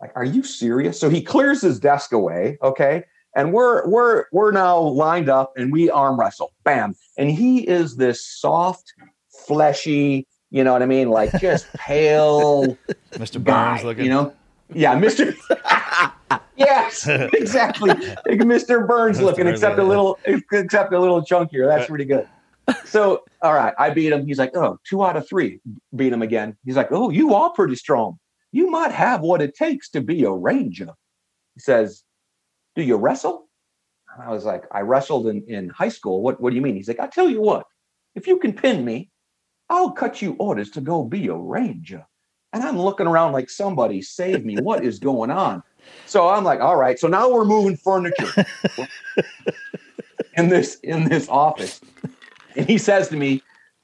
Like, 0.00 0.12
are 0.14 0.24
you 0.24 0.42
serious? 0.42 1.00
So 1.00 1.08
he 1.08 1.22
clears 1.22 1.62
his 1.62 1.80
desk 1.80 2.12
away, 2.12 2.58
okay? 2.62 3.04
And 3.34 3.52
we're 3.52 3.88
we're 3.88 4.26
we're 4.32 4.52
now 4.52 4.78
lined 4.78 5.28
up 5.28 5.52
and 5.56 5.72
we 5.72 5.90
arm 5.90 6.18
wrestle. 6.18 6.52
Bam. 6.64 6.94
And 7.16 7.30
he 7.30 7.66
is 7.68 7.96
this 7.96 8.24
soft, 8.24 8.92
fleshy, 9.46 10.26
you 10.50 10.64
know 10.64 10.72
what 10.72 10.82
I 10.82 10.86
mean? 10.86 11.10
Like 11.10 11.32
just 11.40 11.72
pale 11.74 12.76
Mr. 13.12 13.42
guy, 13.42 13.74
Burns 13.74 13.84
looking. 13.84 14.04
you 14.04 14.10
know? 14.10 14.34
Yeah, 14.74 14.98
Mr. 14.98 15.34
yes, 16.56 17.06
exactly. 17.06 17.90
Like 17.90 18.40
Mr. 18.40 18.86
Burns 18.86 19.20
looking, 19.20 19.46
except 19.46 19.78
a 19.78 19.82
little 19.82 20.18
except 20.26 20.92
a 20.92 20.98
little 20.98 21.22
chunkier. 21.22 21.66
That's 21.66 21.88
pretty 21.88 22.04
good. 22.04 22.28
So, 22.84 23.24
all 23.40 23.54
right, 23.54 23.72
I 23.78 23.90
beat 23.90 24.12
him. 24.12 24.26
He's 24.26 24.38
like, 24.38 24.54
oh, 24.54 24.78
two 24.84 25.02
out 25.02 25.16
of 25.16 25.26
three. 25.26 25.60
Beat 25.96 26.12
him 26.12 26.22
again. 26.22 26.56
He's 26.64 26.76
like, 26.76 26.88
oh, 26.90 27.10
you 27.10 27.34
are 27.34 27.50
pretty 27.50 27.76
strong. 27.76 28.18
You 28.52 28.70
might 28.70 28.92
have 28.92 29.22
what 29.22 29.40
it 29.40 29.54
takes 29.54 29.90
to 29.90 30.02
be 30.02 30.24
a 30.24 30.30
ranger. 30.30 30.90
He 31.54 31.60
says, 31.60 32.04
do 32.76 32.82
you 32.82 32.96
wrestle? 32.96 33.48
And 34.14 34.22
I 34.22 34.30
was 34.30 34.44
like, 34.44 34.64
I 34.70 34.80
wrestled 34.80 35.28
in, 35.28 35.44
in 35.48 35.68
high 35.70 35.88
school. 35.88 36.22
What, 36.22 36.40
what 36.40 36.50
do 36.50 36.56
you 36.56 36.62
mean? 36.62 36.76
He's 36.76 36.88
like, 36.88 37.00
I 37.00 37.06
tell 37.06 37.28
you 37.28 37.40
what, 37.40 37.66
if 38.14 38.26
you 38.26 38.38
can 38.38 38.52
pin 38.52 38.84
me, 38.84 39.10
I'll 39.70 39.92
cut 39.92 40.22
you 40.22 40.36
orders 40.38 40.70
to 40.72 40.80
go 40.80 41.04
be 41.04 41.28
a 41.28 41.34
ranger. 41.34 42.06
And 42.52 42.62
I'm 42.62 42.78
looking 42.78 43.06
around 43.06 43.32
like 43.32 43.50
somebody 43.50 44.00
save 44.02 44.44
me. 44.44 44.56
What 44.56 44.84
is 44.84 44.98
going 44.98 45.30
on? 45.30 45.62
So 46.06 46.28
I'm 46.28 46.44
like, 46.44 46.60
all 46.60 46.76
right. 46.76 46.98
So 46.98 47.08
now 47.08 47.30
we're 47.30 47.44
moving 47.44 47.76
furniture 47.76 48.32
in 50.34 50.48
this 50.48 50.76
in 50.82 51.04
this 51.08 51.28
office. 51.28 51.80
And 52.56 52.66
he 52.66 52.78
says 52.78 53.08
to 53.08 53.16
me, 53.16 53.42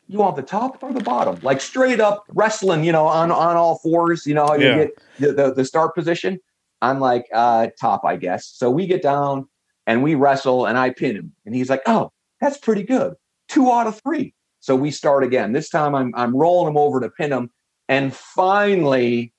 You 0.09 0.19
want 0.19 0.37
the 0.37 0.43
top 0.43 0.83
or 0.83 0.93
the 0.93 1.01
bottom? 1.01 1.39
Like 1.43 1.61
straight 1.61 2.01
up 2.01 2.25
wrestling, 2.29 2.85
you 2.85 2.93
know, 2.93 3.07
on 3.07 3.31
on 3.31 3.57
all 3.57 3.79
fours, 3.79 4.27
you 4.27 4.35
know, 4.35 4.47
how 4.47 4.55
you 4.55 4.65
Yeah. 4.69 4.75
get 4.75 4.91
the, 5.19 5.33
the, 5.33 5.55
the 5.55 5.65
start 5.65 5.95
position. 5.95 6.39
I'm 6.81 7.01
like, 7.01 7.27
uh, 7.33 7.69
top, 7.81 8.05
I 8.05 8.17
guess. 8.17 8.47
So 8.47 8.71
we 8.71 8.87
get 8.87 9.03
down 9.03 9.49
and 9.87 10.03
we 10.03 10.15
wrestle 10.15 10.67
and 10.67 10.79
I 10.79 10.91
pin 10.91 11.17
him. 11.17 11.33
And 11.45 11.55
he's 11.55 11.69
like, 11.71 11.83
Oh, 11.87 12.13
that's 12.41 12.59
pretty 12.59 12.83
good. 12.83 13.15
Two 13.49 13.71
out 13.71 13.87
of 13.87 14.01
three. 14.03 14.35
So 14.61 14.75
we 14.75 14.91
start 14.91 15.23
again. 15.25 15.53
This 15.53 15.69
time 15.69 15.95
I'm 15.95 16.15
I'm 16.15 16.35
rolling 16.35 16.71
him 16.71 16.79
over 16.79 17.01
to 17.01 17.11
pin 17.11 17.31
him. 17.31 17.51
And 17.89 18.15
finally, 18.15 19.33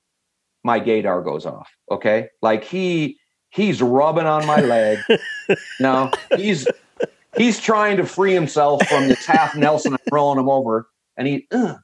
my 0.63 0.79
gaydar 0.79 1.23
goes 1.23 1.45
off. 1.45 1.69
Okay. 1.91 2.29
Like 2.41 2.63
he 2.63 3.17
he's 3.49 3.81
rubbing 3.81 4.25
on 4.25 4.45
my 4.45 4.61
leg. 4.61 4.99
no, 5.79 6.11
he's 6.35 6.67
he's 7.37 7.59
trying 7.59 7.97
to 7.97 8.05
free 8.05 8.33
himself 8.33 8.85
from 8.87 9.07
this 9.07 9.25
half 9.25 9.55
Nelson 9.55 9.93
I'm 9.93 9.99
rolling 10.11 10.39
him 10.39 10.49
over. 10.49 10.87
And 11.17 11.27
he 11.27 11.47
uh, 11.51 11.75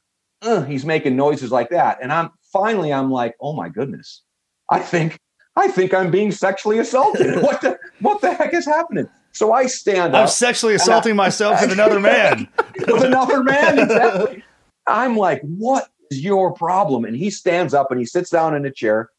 uh, 0.42 0.62
he's 0.62 0.84
making 0.84 1.16
noises 1.16 1.50
like 1.50 1.70
that. 1.70 1.98
And 2.02 2.12
I'm 2.12 2.30
finally 2.52 2.92
I'm 2.92 3.10
like, 3.10 3.34
oh 3.40 3.52
my 3.52 3.68
goodness. 3.68 4.22
I 4.70 4.80
think 4.80 5.18
I 5.56 5.68
think 5.68 5.92
I'm 5.94 6.10
being 6.10 6.32
sexually 6.32 6.78
assaulted. 6.78 7.36
what 7.42 7.60
the 7.60 7.78
what 8.00 8.20
the 8.20 8.32
heck 8.34 8.54
is 8.54 8.66
happening? 8.66 9.08
So 9.32 9.52
I 9.52 9.66
stand 9.66 10.14
up. 10.14 10.22
I'm 10.22 10.28
sexually 10.28 10.74
and 10.74 10.82
I- 10.82 10.84
assaulting 10.84 11.16
myself 11.16 11.60
with 11.60 11.72
another 11.72 12.00
man. 12.00 12.48
with 12.86 13.04
another 13.04 13.42
man. 13.42 13.78
Exactly. 13.78 14.44
I'm 14.86 15.16
like, 15.16 15.40
what 15.42 15.88
your 16.20 16.52
problem? 16.52 17.04
And 17.04 17.16
he 17.16 17.30
stands 17.30 17.74
up 17.74 17.90
and 17.90 18.00
he 18.00 18.06
sits 18.06 18.30
down 18.30 18.54
in 18.54 18.64
a 18.64 18.70
chair 18.70 19.10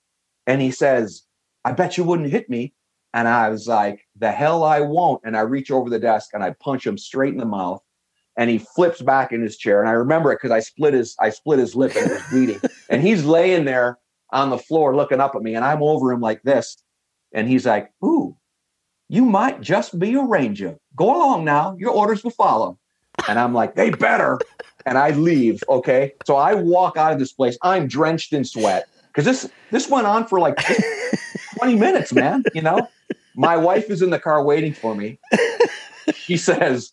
and 0.47 0.61
he 0.61 0.71
says, 0.71 1.23
I 1.65 1.71
bet 1.71 1.97
you 1.97 2.03
wouldn't 2.03 2.31
hit 2.31 2.49
me. 2.49 2.73
And 3.13 3.27
I 3.27 3.49
was 3.49 3.67
like, 3.67 4.07
the 4.17 4.31
hell 4.31 4.63
I 4.63 4.81
won't. 4.81 5.21
And 5.23 5.37
I 5.37 5.41
reach 5.41 5.71
over 5.71 5.89
the 5.89 5.99
desk 5.99 6.31
and 6.33 6.43
I 6.43 6.55
punch 6.59 6.85
him 6.85 6.97
straight 6.97 7.33
in 7.33 7.39
the 7.39 7.45
mouth. 7.45 7.81
And 8.35 8.49
he 8.49 8.57
flips 8.57 9.01
back 9.01 9.31
in 9.31 9.43
his 9.43 9.57
chair. 9.57 9.79
And 9.79 9.87
I 9.87 9.93
remember 9.93 10.31
it 10.31 10.37
because 10.37 10.51
I 10.51 10.59
split 10.59 10.95
his 10.95 11.15
I 11.19 11.29
split 11.29 11.59
his 11.59 11.75
lip 11.75 11.95
and 11.95 12.09
it 12.09 12.13
was 12.13 12.29
bleeding. 12.31 12.61
and 12.89 13.03
he's 13.03 13.23
laying 13.23 13.65
there 13.65 13.99
on 14.31 14.49
the 14.49 14.57
floor 14.57 14.95
looking 14.95 15.19
up 15.19 15.35
at 15.35 15.43
me. 15.43 15.53
And 15.53 15.63
I'm 15.63 15.83
over 15.83 16.11
him 16.11 16.21
like 16.21 16.41
this. 16.41 16.75
And 17.31 17.47
he's 17.47 17.67
like, 17.67 17.91
Ooh, 18.03 18.35
you 19.07 19.25
might 19.25 19.61
just 19.61 19.99
be 19.99 20.15
a 20.15 20.23
ranger. 20.23 20.77
Go 20.95 21.15
along 21.15 21.45
now. 21.45 21.75
Your 21.77 21.91
orders 21.91 22.23
will 22.23 22.31
follow. 22.31 22.79
And 23.28 23.39
I'm 23.39 23.53
like, 23.53 23.76
they 23.76 23.89
better. 23.89 24.39
And 24.86 24.97
I 24.97 25.11
leave. 25.11 25.63
Okay. 25.69 26.13
So 26.26 26.36
I 26.36 26.53
walk 26.55 26.97
out 26.97 27.13
of 27.13 27.19
this 27.19 27.32
place. 27.32 27.57
I'm 27.61 27.88
drenched 27.88 28.34
in 28.34 28.43
sweat 28.43 28.88
because 29.07 29.26
this 29.26 29.49
this 29.71 29.89
went 29.89 30.07
on 30.07 30.28
for 30.28 30.39
like 30.39 30.57
20 31.57 31.76
minutes, 31.76 32.13
man. 32.13 32.43
You 32.53 32.61
know, 32.63 32.88
my 33.36 33.55
wife 33.55 33.89
is 33.89 34.01
in 34.01 34.09
the 34.09 34.19
car 34.19 34.43
waiting 34.43 34.74
for 34.74 34.95
me. 34.95 35.19
She 36.13 36.38
says, 36.38 36.91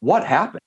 What 0.00 0.24
happened? 0.24 0.62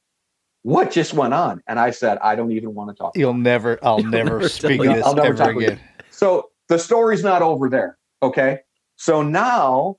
What 0.63 0.91
just 0.91 1.13
went 1.13 1.33
on? 1.33 1.61
And 1.67 1.79
I 1.79 1.91
said, 1.91 2.17
I 2.19 2.35
don't 2.35 2.51
even 2.51 2.73
want 2.73 2.89
to 2.89 2.95
talk. 2.95 3.15
You'll 3.15 3.33
never, 3.33 3.77
I'll 3.83 3.99
never 3.99 4.39
never 4.39 4.49
speak 4.49 4.81
this 4.81 5.05
I'll 5.05 5.13
never 5.13 5.27
ever 5.27 5.37
talk 5.37 5.55
again. 5.55 5.79
So 6.09 6.49
the 6.69 6.79
story's 6.79 7.23
not 7.23 7.41
over 7.41 7.69
there. 7.69 7.97
Okay. 8.23 8.59
So 8.95 9.21
now 9.21 9.97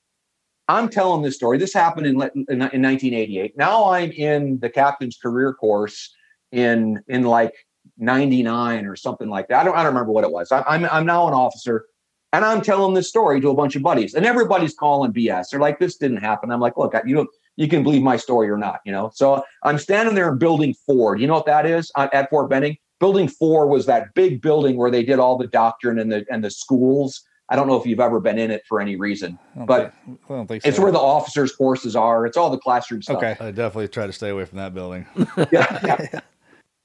I'm 0.68 0.88
telling 0.88 1.22
this 1.22 1.36
story. 1.36 1.58
This 1.58 1.72
happened 1.72 2.06
in, 2.06 2.14
in, 2.14 2.48
in 2.48 2.58
1988. 2.58 3.56
Now 3.56 3.90
I'm 3.90 4.10
in 4.12 4.58
the 4.58 4.68
captain's 4.68 5.16
career 5.16 5.52
course 5.54 6.14
in 6.52 7.02
in 7.08 7.22
like 7.22 7.54
99 7.98 8.86
or 8.86 8.96
something 8.96 9.28
like 9.28 9.48
that. 9.48 9.60
I 9.60 9.64
don't, 9.64 9.74
I 9.74 9.82
don't 9.82 9.94
remember 9.94 10.12
what 10.12 10.24
it 10.24 10.32
was. 10.32 10.50
I, 10.52 10.62
I'm, 10.62 10.84
I'm 10.86 11.06
now 11.06 11.28
an 11.28 11.34
officer 11.34 11.86
and 12.32 12.44
I'm 12.44 12.60
telling 12.60 12.94
this 12.94 13.08
story 13.08 13.40
to 13.40 13.48
a 13.48 13.54
bunch 13.54 13.76
of 13.76 13.82
buddies 13.82 14.14
and 14.14 14.26
everybody's 14.26 14.74
calling 14.74 15.12
BS. 15.12 15.50
They're 15.50 15.60
like, 15.60 15.78
this 15.78 15.96
didn't 15.96 16.18
happen. 16.18 16.50
I'm 16.50 16.60
like, 16.60 16.76
look, 16.76 16.94
you 17.06 17.14
don't, 17.14 17.30
you 17.56 17.68
can 17.68 17.82
believe 17.82 18.02
my 18.02 18.16
story 18.16 18.50
or 18.50 18.58
not, 18.58 18.80
you 18.84 18.92
know? 18.92 19.10
So 19.14 19.42
I'm 19.62 19.78
standing 19.78 20.14
there 20.14 20.30
in 20.30 20.38
building 20.38 20.74
four. 20.74 21.14
Do 21.14 21.22
you 21.22 21.28
know 21.28 21.34
what 21.34 21.46
that 21.46 21.66
is 21.66 21.90
at 21.96 22.12
at 22.12 22.28
Fort 22.28 22.50
Benning? 22.50 22.76
Building 23.00 23.28
four 23.28 23.66
was 23.66 23.86
that 23.86 24.14
big 24.14 24.42
building 24.42 24.76
where 24.76 24.90
they 24.90 25.02
did 25.02 25.18
all 25.18 25.38
the 25.38 25.46
doctrine 25.46 25.98
and 25.98 26.10
the, 26.10 26.26
and 26.30 26.44
the 26.44 26.50
schools. 26.50 27.22
I 27.48 27.56
don't 27.56 27.68
know 27.68 27.76
if 27.80 27.86
you've 27.86 28.00
ever 28.00 28.18
been 28.18 28.38
in 28.38 28.50
it 28.50 28.64
for 28.68 28.80
any 28.80 28.96
reason, 28.96 29.38
I 29.60 29.64
but 29.64 29.94
think- 30.04 30.20
I 30.28 30.34
don't 30.34 30.46
think 30.46 30.66
it's 30.66 30.78
where 30.78 30.90
the 30.90 30.98
officers' 30.98 31.54
courses 31.54 31.94
are. 31.94 32.26
It's 32.26 32.36
all 32.36 32.50
the 32.50 32.58
classroom 32.58 33.02
stuff. 33.02 33.18
Okay. 33.18 33.36
I 33.38 33.50
definitely 33.52 33.88
try 33.88 34.06
to 34.06 34.12
stay 34.12 34.30
away 34.30 34.44
from 34.44 34.58
that 34.58 34.74
building. 34.74 35.06
yeah, 35.52 35.80
yeah. 36.12 36.20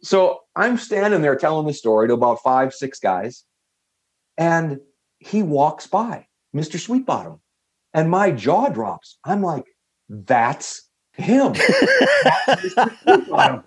So 0.04 0.42
I'm 0.56 0.78
standing 0.78 1.22
there 1.22 1.36
telling 1.36 1.66
the 1.68 1.74
story 1.74 2.08
to 2.08 2.14
about 2.14 2.42
five, 2.44 2.74
six 2.74 3.00
guys, 3.00 3.44
and 4.38 4.80
he 5.20 5.44
walks 5.44 5.88
by, 5.88 6.28
Mr. 6.56 6.80
Sweetbottom, 6.80 7.40
and 7.94 8.10
my 8.10 8.32
jaw 8.32 8.70
drops. 8.70 9.18
I'm 9.26 9.42
like, 9.42 9.66
that's 10.10 10.90
him. 11.14 11.54
That's 11.54 12.74
Mr. 12.76 12.98
Sweetbottom. 13.06 13.64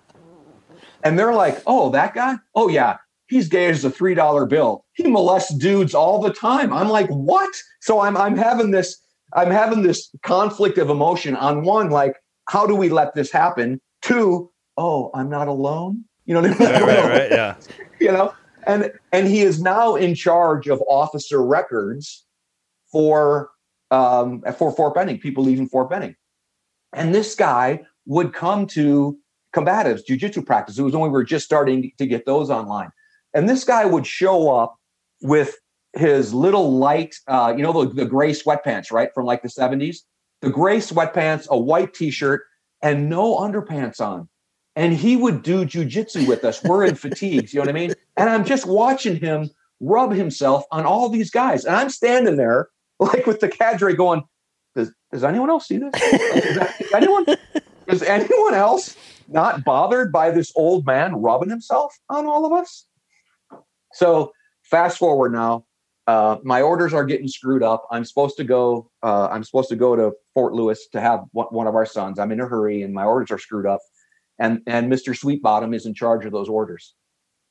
And 1.03 1.19
they're 1.19 1.33
like, 1.33 1.61
oh, 1.67 1.89
that 1.91 2.13
guy? 2.13 2.35
Oh, 2.55 2.67
yeah. 2.67 2.97
He's 3.27 3.47
gay 3.47 3.67
as 3.67 3.85
a 3.85 3.89
three 3.89 4.15
dollar 4.15 4.45
bill. 4.45 4.84
He 4.95 5.07
molests 5.07 5.53
dudes 5.53 5.93
all 5.93 6.21
the 6.21 6.33
time. 6.33 6.73
I'm 6.73 6.89
like, 6.89 7.07
what? 7.09 7.53
So 7.81 8.01
I'm 8.01 8.17
I'm 8.17 8.37
having 8.37 8.71
this 8.71 8.99
I'm 9.33 9.51
having 9.51 9.83
this 9.83 10.09
conflict 10.23 10.77
of 10.77 10.89
emotion. 10.89 11.35
On 11.35 11.63
one, 11.63 11.89
like, 11.89 12.15
how 12.49 12.65
do 12.65 12.75
we 12.75 12.89
let 12.89 13.13
this 13.15 13.31
happen? 13.31 13.81
Two, 14.01 14.51
oh, 14.77 15.11
I'm 15.13 15.29
not 15.29 15.47
alone. 15.47 16.03
You 16.25 16.33
know 16.33 16.41
what 16.41 16.51
I 16.51 16.59
mean? 16.59 16.69
right, 16.69 16.81
right, 16.81 17.09
right. 17.09 17.31
Yeah. 17.31 17.55
you 17.99 18.11
know 18.11 18.33
and 18.65 18.91
and 19.11 19.27
he 19.27 19.41
is 19.41 19.61
now 19.61 19.95
in 19.95 20.15
charge 20.15 20.67
of 20.67 20.81
officer 20.89 21.43
records 21.43 22.25
for 22.91 23.49
um 23.91 24.43
for 24.57 24.71
fort 24.71 24.95
benning 24.95 25.19
people 25.19 25.43
leaving 25.43 25.67
fort 25.67 25.89
benning 25.89 26.15
and 26.93 27.13
this 27.13 27.35
guy 27.35 27.81
would 28.05 28.33
come 28.33 28.65
to 28.65 29.17
combatives 29.53 30.05
jiu-jitsu 30.05 30.41
practice 30.41 30.77
it 30.77 30.83
was 30.83 30.93
when 30.93 31.03
we 31.03 31.09
were 31.09 31.23
just 31.23 31.45
starting 31.45 31.91
to 31.97 32.05
get 32.05 32.25
those 32.25 32.49
online 32.49 32.89
and 33.33 33.47
this 33.47 33.63
guy 33.63 33.85
would 33.85 34.05
show 34.05 34.53
up 34.53 34.77
with 35.25 35.55
his 35.93 36.33
little 36.33 36.77
light 36.77 37.15
uh 37.27 37.53
you 37.55 37.63
know 37.63 37.85
the, 37.85 37.93
the 37.93 38.05
gray 38.05 38.31
sweatpants 38.31 38.91
right 38.91 39.09
from 39.13 39.25
like 39.25 39.41
the 39.41 39.47
70s 39.47 39.99
the 40.41 40.49
gray 40.49 40.77
sweatpants 40.77 41.47
a 41.49 41.57
white 41.57 41.93
t-shirt 41.93 42.43
and 42.81 43.09
no 43.09 43.37
underpants 43.37 44.01
on 44.01 44.27
and 44.75 44.93
he 44.93 45.15
would 45.15 45.41
do 45.41 45.65
jujitsu 45.65 46.27
with 46.27 46.43
us. 46.43 46.61
We're 46.63 46.83
in 46.83 46.95
fatigues, 47.05 47.53
you 47.53 47.59
know 47.59 47.63
what 47.63 47.69
I 47.69 47.73
mean? 47.73 47.93
And 48.17 48.29
I'm 48.29 48.43
just 48.43 48.65
watching 48.65 49.15
him 49.15 49.49
rub 49.79 50.11
himself 50.11 50.65
on 50.71 50.85
all 50.85 51.09
these 51.09 51.31
guys. 51.31 51.65
And 51.65 51.75
I'm 51.75 51.89
standing 51.89 52.35
there 52.35 52.69
like 52.99 53.25
with 53.25 53.39
the 53.39 53.49
cadre 53.49 53.95
going, 53.95 54.23
does, 54.75 54.91
does 55.11 55.23
anyone 55.23 55.49
else 55.49 55.67
see 55.67 55.77
this? 55.77 55.91
Does, 55.93 56.93
anyone, 56.93 57.25
does 57.87 58.03
anyone 58.03 58.53
else 58.53 58.95
not 59.27 59.63
bothered 59.63 60.11
by 60.11 60.31
this 60.31 60.51
old 60.55 60.85
man 60.85 61.15
rubbing 61.15 61.49
himself 61.49 61.97
on 62.09 62.25
all 62.25 62.45
of 62.45 62.51
us. 62.51 62.85
So 63.93 64.33
fast 64.69 64.97
forward 64.97 65.33
now, 65.33 65.65
uh, 66.07 66.37
my 66.43 66.61
orders 66.61 66.93
are 66.93 67.03
getting 67.03 67.27
screwed 67.27 67.63
up. 67.63 67.87
I'm 67.91 68.05
supposed 68.05 68.37
to 68.37 68.43
go. 68.43 68.91
Uh, 69.01 69.27
I'm 69.31 69.43
supposed 69.43 69.69
to 69.69 69.75
go 69.75 69.95
to 69.95 70.13
Fort 70.33 70.53
Lewis 70.53 70.87
to 70.91 71.01
have 71.01 71.21
one 71.31 71.67
of 71.67 71.75
our 71.75 71.85
sons. 71.85 72.19
I'm 72.19 72.31
in 72.31 72.39
a 72.39 72.47
hurry, 72.47 72.83
and 72.83 72.93
my 72.93 73.05
orders 73.05 73.31
are 73.31 73.39
screwed 73.39 73.65
up. 73.65 73.79
And 74.37 74.61
and 74.67 74.91
Mr. 74.91 75.17
Sweetbottom 75.17 75.73
is 75.75 75.85
in 75.85 75.93
charge 75.93 76.25
of 76.25 76.31
those 76.31 76.49
orders. 76.49 76.93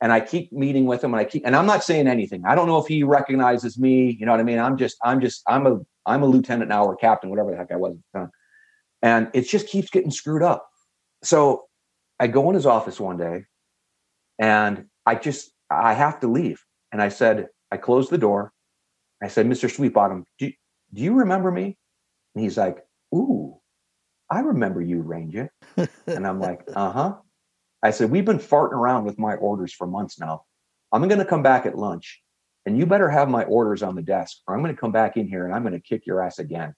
And 0.00 0.12
I 0.12 0.20
keep 0.20 0.52
meeting 0.52 0.86
with 0.86 1.02
him, 1.02 1.14
and 1.14 1.20
I 1.20 1.24
keep 1.24 1.44
and 1.44 1.56
I'm 1.56 1.66
not 1.66 1.82
saying 1.82 2.06
anything. 2.06 2.44
I 2.46 2.54
don't 2.54 2.68
know 2.68 2.78
if 2.78 2.86
he 2.86 3.02
recognizes 3.02 3.78
me. 3.78 4.16
You 4.18 4.26
know 4.26 4.32
what 4.32 4.40
I 4.40 4.44
mean? 4.44 4.60
I'm 4.60 4.76
just 4.76 4.96
I'm 5.02 5.20
just 5.20 5.42
I'm 5.48 5.66
a 5.66 5.80
I'm 6.06 6.22
a 6.22 6.26
lieutenant 6.26 6.68
now 6.68 6.84
or 6.84 6.94
captain, 6.94 7.30
whatever 7.30 7.50
the 7.50 7.56
heck 7.56 7.72
I 7.72 7.76
was 7.76 7.92
at 7.92 7.98
the 8.12 8.18
time. 8.20 8.30
And 9.02 9.30
it 9.34 9.48
just 9.48 9.66
keeps 9.66 9.90
getting 9.90 10.10
screwed 10.10 10.42
up. 10.42 10.68
So 11.24 11.64
I 12.20 12.28
go 12.28 12.48
in 12.50 12.54
his 12.54 12.66
office 12.66 13.00
one 13.00 13.16
day, 13.16 13.46
and 14.38 14.84
I 15.06 15.16
just 15.16 15.50
I 15.70 15.94
have 15.94 16.20
to 16.20 16.28
leave. 16.28 16.62
And 16.94 17.02
I 17.02 17.08
said, 17.08 17.48
I 17.72 17.76
closed 17.76 18.10
the 18.10 18.18
door. 18.18 18.52
I 19.20 19.26
said, 19.26 19.46
Mr. 19.46 19.68
Sweetbottom, 19.68 20.22
do, 20.38 20.52
do 20.92 21.02
you 21.02 21.14
remember 21.14 21.50
me? 21.50 21.76
And 22.34 22.44
he's 22.44 22.56
like, 22.56 22.86
Ooh, 23.12 23.58
I 24.30 24.40
remember 24.40 24.80
you, 24.80 25.00
Ranger. 25.00 25.50
and 26.06 26.24
I'm 26.24 26.38
like, 26.38 26.60
Uh 26.72 26.92
huh. 26.92 27.14
I 27.82 27.90
said, 27.90 28.12
We've 28.12 28.24
been 28.24 28.38
farting 28.38 28.74
around 28.74 29.06
with 29.06 29.18
my 29.18 29.34
orders 29.34 29.74
for 29.74 29.88
months 29.88 30.20
now. 30.20 30.44
I'm 30.92 31.08
going 31.08 31.18
to 31.18 31.24
come 31.24 31.42
back 31.42 31.66
at 31.66 31.76
lunch 31.76 32.22
and 32.64 32.78
you 32.78 32.86
better 32.86 33.10
have 33.10 33.28
my 33.28 33.42
orders 33.42 33.82
on 33.82 33.96
the 33.96 34.02
desk 34.02 34.38
or 34.46 34.54
I'm 34.54 34.62
going 34.62 34.72
to 34.72 34.80
come 34.80 34.92
back 34.92 35.16
in 35.16 35.26
here 35.26 35.46
and 35.46 35.52
I'm 35.52 35.62
going 35.62 35.74
to 35.74 35.80
kick 35.80 36.06
your 36.06 36.22
ass 36.22 36.38
again. 36.38 36.74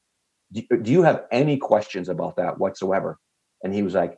Do, 0.51 0.63
do 0.81 0.93
you 0.93 1.03
have 1.03 1.25
any 1.31 1.59
questions 1.59 2.09
about 2.09 2.37
that 2.37 2.59
whatsoever? 2.59 3.19
And 3.63 3.75
he 3.75 3.83
was 3.83 3.93
like, 3.93 4.17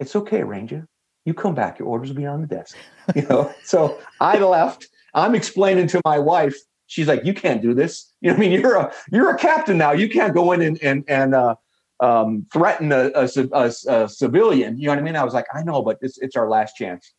It's 0.00 0.14
okay, 0.16 0.42
Ranger. 0.42 0.86
You 1.24 1.32
come 1.32 1.54
back, 1.54 1.78
your 1.78 1.88
orders 1.88 2.10
will 2.10 2.16
be 2.16 2.26
on 2.26 2.42
the 2.42 2.46
desk. 2.46 2.76
You 3.16 3.22
know, 3.22 3.54
so 3.64 3.98
I 4.20 4.38
left. 4.38 4.86
I'm 5.14 5.34
explaining 5.34 5.86
to 5.88 6.00
my 6.04 6.18
wife. 6.18 6.56
She's 6.86 7.06
like, 7.06 7.24
"You 7.24 7.34
can't 7.34 7.62
do 7.62 7.74
this. 7.74 8.06
You 8.22 8.30
know, 8.30 8.36
what 8.36 8.44
I 8.44 8.48
mean, 8.48 8.60
you're 8.60 8.76
a 8.76 8.92
you're 9.10 9.30
a 9.30 9.38
captain 9.38 9.78
now. 9.78 9.92
You 9.92 10.08
can't 10.08 10.34
go 10.34 10.52
in 10.52 10.60
and 10.60 10.82
and 10.82 11.04
and 11.08 11.34
uh, 11.34 11.54
um, 12.00 12.46
threaten 12.52 12.92
a, 12.92 13.10
a, 13.14 13.28
a, 13.52 13.72
a 13.88 14.08
civilian. 14.08 14.76
You 14.76 14.86
know 14.86 14.92
what 14.92 14.98
I 14.98 15.02
mean?" 15.02 15.16
I 15.16 15.24
was 15.24 15.32
like, 15.32 15.46
"I 15.54 15.62
know, 15.62 15.82
but 15.82 15.96
it's 16.02 16.18
it's 16.18 16.36
our 16.36 16.48
last 16.48 16.76
chance." 16.76 17.12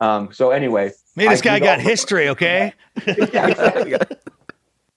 Um, 0.00 0.32
so 0.32 0.50
anyway, 0.50 0.92
Me, 1.16 1.28
this 1.28 1.40
I 1.40 1.44
guy 1.44 1.60
got 1.60 1.80
history, 1.80 2.28
okay? 2.28 2.74
Yeah, 3.06 3.48
exactly. 3.48 3.96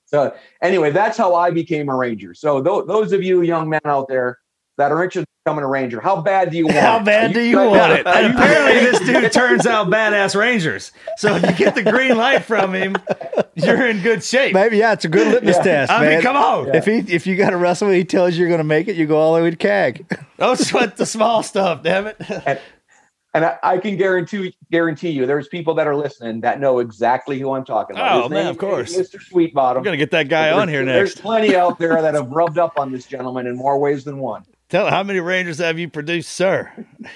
So 0.06 0.34
anyway, 0.62 0.92
that's 0.92 1.18
how 1.18 1.36
I 1.36 1.52
became 1.52 1.90
a 1.90 1.96
ranger. 1.96 2.34
So 2.34 2.62
tho- 2.62 2.86
those 2.86 3.12
of 3.12 3.22
you 3.24 3.42
young 3.42 3.70
men 3.70 3.82
out 3.86 4.08
there 4.08 4.40
that 4.78 4.92
are 4.92 5.04
interested 5.04 5.22
in 5.22 5.26
becoming 5.44 5.64
a 5.64 5.68
ranger, 5.68 6.00
how 6.00 6.22
bad 6.22 6.52
do 6.52 6.58
you 6.58 6.66
want? 6.68 6.78
How 6.78 6.98
it? 7.00 7.06
bad 7.06 7.32
Are 7.32 7.34
do 7.34 7.42
you 7.42 7.58
want 7.58 7.94
it? 7.94 8.06
And 8.08 8.34
apparently, 8.34 8.80
this 8.92 9.00
dude 9.00 9.32
turns 9.32 9.66
out 9.66 9.88
badass 9.88 10.36
Rangers. 10.36 10.92
So 11.18 11.36
if 11.36 11.44
you 11.44 11.54
get 11.54 11.76
the 11.76 11.84
green 11.84 12.16
light 12.18 12.44
from 12.44 12.74
him, 12.76 12.96
you're 13.56 13.88
in 13.88 14.02
good 14.02 14.24
shape. 14.24 14.54
Maybe 14.54 14.78
yeah, 14.78 14.94
it's 14.94 15.06
a 15.06 15.10
good 15.10 15.28
litmus 15.28 15.58
Yeah. 15.58 15.64
test. 15.64 15.92
I 15.92 16.08
mean, 16.08 16.22
come 16.22 16.36
on. 16.36 16.76
If 16.76 16.86
he 16.86 17.00
if 17.14 17.26
you 17.26 17.36
got 17.36 17.50
to 17.52 17.58
wrestle, 17.58 17.90
he 17.90 18.04
tells 18.06 18.34
you 18.36 18.42
you're 18.42 18.50
going 18.50 18.60
to 18.60 18.64
make 18.64 18.88
it. 18.88 18.96
You 18.96 19.08
go 19.08 19.18
all 19.18 19.36
the 19.36 19.42
way 19.44 19.50
to 19.50 19.56
CAG. 19.56 20.06
Don't 20.38 20.60
sweat 20.60 20.98
the 20.98 21.06
small 21.06 21.42
stuff, 21.44 21.82
damn 21.84 22.06
it. 22.08 22.18
And, 22.46 22.60
and 23.34 23.46
I, 23.46 23.58
I 23.64 23.78
can 23.80 23.98
guarantee 23.98 24.56
guarantee 24.72 25.10
you, 25.10 25.26
there's 25.26 25.48
people 25.48 25.74
that 25.76 25.88
are 25.88 25.96
listening 25.96 26.42
that 26.42 26.60
know 26.60 26.80
exactly 26.80 27.40
who 27.40 27.52
I'm 27.54 27.66
talking 27.66 27.96
about. 27.96 28.12
Oh, 28.18 28.22
His 28.24 28.30
man, 28.32 28.44
name 28.46 28.52
of 28.52 28.58
course. 28.58 28.96
is 28.96 29.10
Mr. 29.12 29.20
Sweetbottom. 29.22 29.78
I'm 29.78 29.84
gonna 29.84 29.98
get 29.98 30.12
that 30.12 30.30
guy 30.30 30.52
on 30.52 30.68
here 30.70 30.84
next. 30.84 31.14
There's 31.16 31.22
plenty 31.22 31.56
out 31.56 31.78
there 31.80 32.02
that 32.02 32.14
have 32.14 32.30
rubbed 32.32 32.58
up 32.60 32.78
on 32.80 32.92
this 32.92 33.06
gentleman 33.06 33.46
in 33.48 33.56
more 33.56 33.78
ways 33.80 34.04
than 34.04 34.18
one. 34.20 34.44
Tell 34.70 34.90
how 34.90 35.04
many 35.04 35.20
Rangers 35.20 35.60
have 35.60 35.80
you 35.80 35.90
produced, 35.90 36.30
sir? 36.30 36.72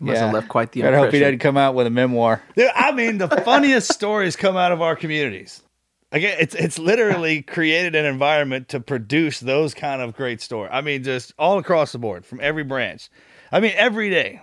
Must 0.00 0.20
have 0.20 0.34
left 0.34 0.48
quite 0.48 0.72
the 0.72 0.82
I 0.82 0.86
hope 0.86 0.94
he 0.94 0.98
impression. 1.04 1.20
doesn't 1.20 1.38
come 1.38 1.56
out 1.56 1.74
with 1.74 1.86
a 1.86 1.90
memoir. 1.90 2.42
Dude, 2.56 2.70
I 2.74 2.92
mean, 2.92 3.18
the 3.18 3.28
funniest 3.28 3.92
stories 3.92 4.34
come 4.34 4.56
out 4.56 4.72
of 4.72 4.82
our 4.82 4.96
communities. 4.96 5.62
Again, 6.10 6.36
it's 6.40 6.54
it's 6.54 6.78
literally 6.78 7.42
created 7.42 7.94
an 7.94 8.04
environment 8.04 8.68
to 8.68 8.80
produce 8.80 9.40
those 9.40 9.74
kind 9.74 10.00
of 10.02 10.14
great 10.14 10.40
stories. 10.40 10.70
I 10.72 10.80
mean, 10.80 11.02
just 11.04 11.32
all 11.38 11.58
across 11.58 11.92
the 11.92 11.98
board 11.98 12.24
from 12.24 12.40
every 12.40 12.64
branch. 12.64 13.08
I 13.52 13.60
mean, 13.60 13.72
every 13.76 14.10
day. 14.10 14.40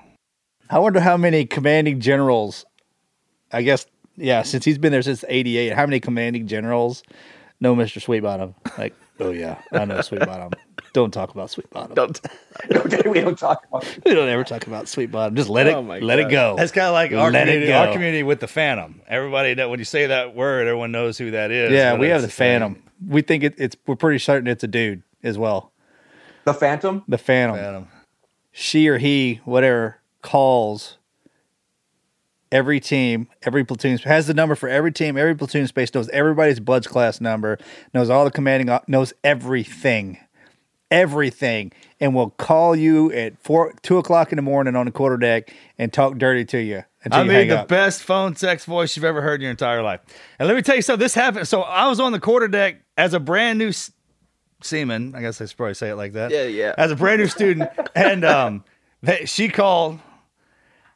I 0.70 0.80
wonder 0.80 1.00
how 1.00 1.18
many 1.18 1.46
commanding 1.46 2.00
generals. 2.00 2.66
I 3.52 3.62
guess 3.62 3.86
yeah, 4.16 4.44
since 4.44 4.66
he's 4.66 4.78
been 4.78 4.92
there 4.92 5.02
since 5.02 5.24
'88, 5.28 5.74
how 5.74 5.86
many 5.86 6.00
commanding 6.00 6.48
generals 6.48 7.04
know 7.60 7.76
Mister 7.76 8.00
Sweetbottom? 8.00 8.54
Like, 8.78 8.94
oh 9.22 9.32
yeah, 9.32 9.62
I 9.72 9.86
know 9.86 10.02
Sweet 10.02 10.26
Bottom. 10.26 10.52
Don't 10.94 11.12
talk 11.12 11.32
about 11.32 11.50
Sweetbottom. 11.50 11.96
Don't. 11.96 12.20
Okay, 12.72 13.08
we 13.10 13.22
don't 13.22 13.40
talk 13.40 13.66
about. 13.70 13.86
We 14.06 14.14
don't 14.14 14.28
ever 14.28 14.44
talk 14.44 14.68
about 14.68 14.88
Sweet 14.88 15.10
Bottom. 15.10 15.36
Just 15.36 15.50
let 15.50 15.68
it 15.68 15.74
Oh 15.74 15.82
my 15.82 16.00
let 16.00 16.20
it 16.20 16.30
go. 16.30 16.56
That's 16.58 16.72
kind 16.72 16.88
of 16.88 16.94
like 16.94 17.12
our 17.14 17.32
Let 17.32 17.46
community, 17.46 17.72
our 17.72 17.92
community 17.92 18.24
with 18.24 18.40
the 18.42 18.48
Phantom. 18.48 19.02
Everybody 19.08 19.54
that 19.56 19.70
when 19.70 19.80
you 19.80 19.86
say 19.86 20.08
that 20.08 20.36
word, 20.36 20.68
everyone 20.68 20.92
knows 20.92 21.18
who 21.18 21.32
that 21.32 21.50
is. 21.50 21.72
yeah, 21.72 21.96
we 21.96 22.10
have 22.10 22.22
the 22.22 22.30
same. 22.30 22.60
Phantom. 22.62 22.84
We 23.08 23.22
think 23.22 23.44
it, 23.44 23.56
it's. 23.58 23.76
We're 23.88 23.96
pretty 23.96 24.20
certain 24.20 24.48
it's 24.48 24.64
a 24.64 24.68
dude 24.68 25.02
as 25.24 25.38
well. 25.38 25.72
The 26.44 26.54
Phantom. 26.54 27.04
The 27.08 27.18
Phantom. 27.18 27.56
Phantom. 27.58 27.88
She 28.52 28.88
or 28.90 28.98
he, 28.98 29.40
whatever, 29.46 30.02
calls 30.22 30.98
every 32.52 32.80
team, 32.80 33.28
every 33.44 33.64
platoon 33.64 33.98
has 34.00 34.28
the 34.28 34.34
number 34.34 34.56
for 34.56 34.68
every 34.70 34.92
team, 34.92 35.18
every 35.18 35.36
platoon 35.36 35.68
space 35.68 35.94
knows 35.94 36.10
everybody's 36.10 36.60
BUD/S 36.60 36.88
class 36.88 37.22
number, 37.22 37.58
knows 37.94 38.10
all 38.10 38.26
the 38.26 38.32
commanding, 38.32 38.78
knows 38.88 39.14
everything, 39.24 40.18
everything, 40.90 41.72
and 42.00 42.14
will 42.16 42.32
call 42.32 42.76
you 42.76 43.12
at 43.12 43.42
four, 43.42 43.74
two 43.82 43.98
o'clock 43.98 44.32
in 44.32 44.36
the 44.36 44.42
morning 44.42 44.76
on 44.76 44.86
the 44.86 44.92
quarter 44.92 45.18
deck 45.18 45.54
and 45.78 45.92
talk 45.94 46.18
dirty 46.18 46.46
to 46.46 46.60
you 46.60 46.84
until 47.04 47.20
I 47.20 47.24
you 47.24 47.30
mean, 47.30 47.38
hang 47.38 47.48
the 47.50 47.60
up. 47.62 47.68
best 47.68 48.04
phone 48.04 48.36
sex 48.36 48.66
voice 48.66 48.96
you've 48.96 49.06
ever 49.06 49.22
heard 49.22 49.36
in 49.36 49.42
your 49.44 49.52
entire 49.52 49.82
life. 49.82 50.02
And 50.40 50.48
let 50.48 50.56
me 50.56 50.62
tell 50.62 50.76
you 50.76 50.82
something. 50.82 51.00
This 51.04 51.14
happened. 51.14 51.48
So 51.48 51.62
I 51.62 51.88
was 51.88 52.00
on 52.00 52.12
the 52.12 52.20
quarter 52.20 52.48
deck 52.48 52.82
as 52.98 53.14
a 53.14 53.20
brand 53.20 53.60
new 53.60 53.70
s- 53.70 53.92
seaman. 54.62 55.16
I 55.16 55.22
guess 55.22 55.42
I 55.42 55.46
should 55.46 55.58
probably 55.58 55.74
say 55.76 55.90
it 55.90 55.96
like 55.96 56.14
that. 56.14 56.32
Yeah, 56.32 56.44
yeah. 56.44 56.76
As 56.78 56.92
a 56.92 56.96
brand 56.96 57.20
new 57.22 57.28
student, 57.28 57.70
and 57.96 58.24
um, 58.26 58.64
they, 59.02 59.26
she 59.26 59.50
called. 59.50 60.00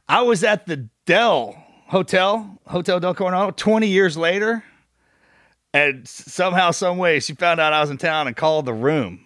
I 0.07 0.21
was 0.21 0.43
at 0.43 0.67
the 0.67 0.87
Del 1.05 1.55
Hotel, 1.87 2.59
Hotel 2.67 2.99
Del 2.99 3.13
Coronado, 3.13 3.51
20 3.51 3.87
years 3.87 4.17
later. 4.17 4.63
And 5.73 6.07
somehow, 6.07 6.71
some 6.71 6.97
way, 6.97 7.19
she 7.19 7.33
found 7.33 7.59
out 7.59 7.73
I 7.73 7.81
was 7.81 7.89
in 7.89 7.97
town 7.97 8.27
and 8.27 8.35
called 8.35 8.65
the 8.65 8.73
room. 8.73 9.19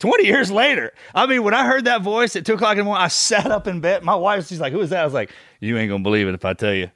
20 0.00 0.24
years 0.26 0.50
later. 0.50 0.92
I 1.14 1.26
mean, 1.26 1.42
when 1.42 1.52
I 1.54 1.66
heard 1.66 1.84
that 1.86 2.02
voice 2.02 2.36
at 2.36 2.46
2 2.46 2.54
o'clock 2.54 2.72
in 2.72 2.78
the 2.78 2.84
morning, 2.84 3.02
I 3.02 3.08
sat 3.08 3.50
up 3.50 3.66
in 3.66 3.80
bed. 3.80 4.02
My 4.02 4.14
wife, 4.14 4.46
she's 4.46 4.60
like, 4.60 4.72
Who 4.72 4.80
is 4.80 4.90
that? 4.90 5.00
I 5.00 5.04
was 5.04 5.12
like, 5.14 5.30
You 5.60 5.76
ain't 5.78 5.88
going 5.88 6.00
to 6.00 6.02
believe 6.02 6.26
it 6.28 6.34
if 6.34 6.44
I 6.44 6.52
tell 6.54 6.72
you. 6.74 6.90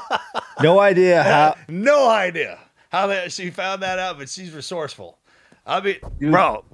no 0.62 0.78
idea 0.80 1.22
how. 1.22 1.56
no 1.68 2.08
idea 2.08 2.58
how 2.90 3.08
that 3.08 3.32
she 3.32 3.50
found 3.50 3.82
that 3.82 3.98
out, 3.98 4.18
but 4.18 4.28
she's 4.28 4.52
resourceful. 4.52 5.18
I 5.66 5.80
mean, 5.80 5.96
bro, 6.20 6.64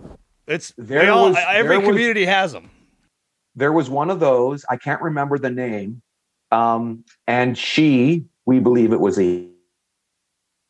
it's 0.47 0.73
There 0.77 1.11
all, 1.13 1.29
was- 1.31 1.39
every 1.49 1.77
there 1.77 1.81
was- 1.81 1.89
community 1.89 2.25
has 2.27 2.53
them. 2.53 2.71
there 3.55 3.73
was 3.73 3.89
one 3.91 4.11
of 4.11 4.21
those 4.21 4.65
i 4.69 4.77
can't 4.77 5.01
remember 5.03 5.39
the 5.39 5.51
name 5.51 6.03
um, 6.51 7.05
and 7.27 7.57
she 7.57 8.25
we 8.47 8.59
believe 8.59 8.93
it 8.93 9.01
was 9.01 9.19
a, 9.19 9.47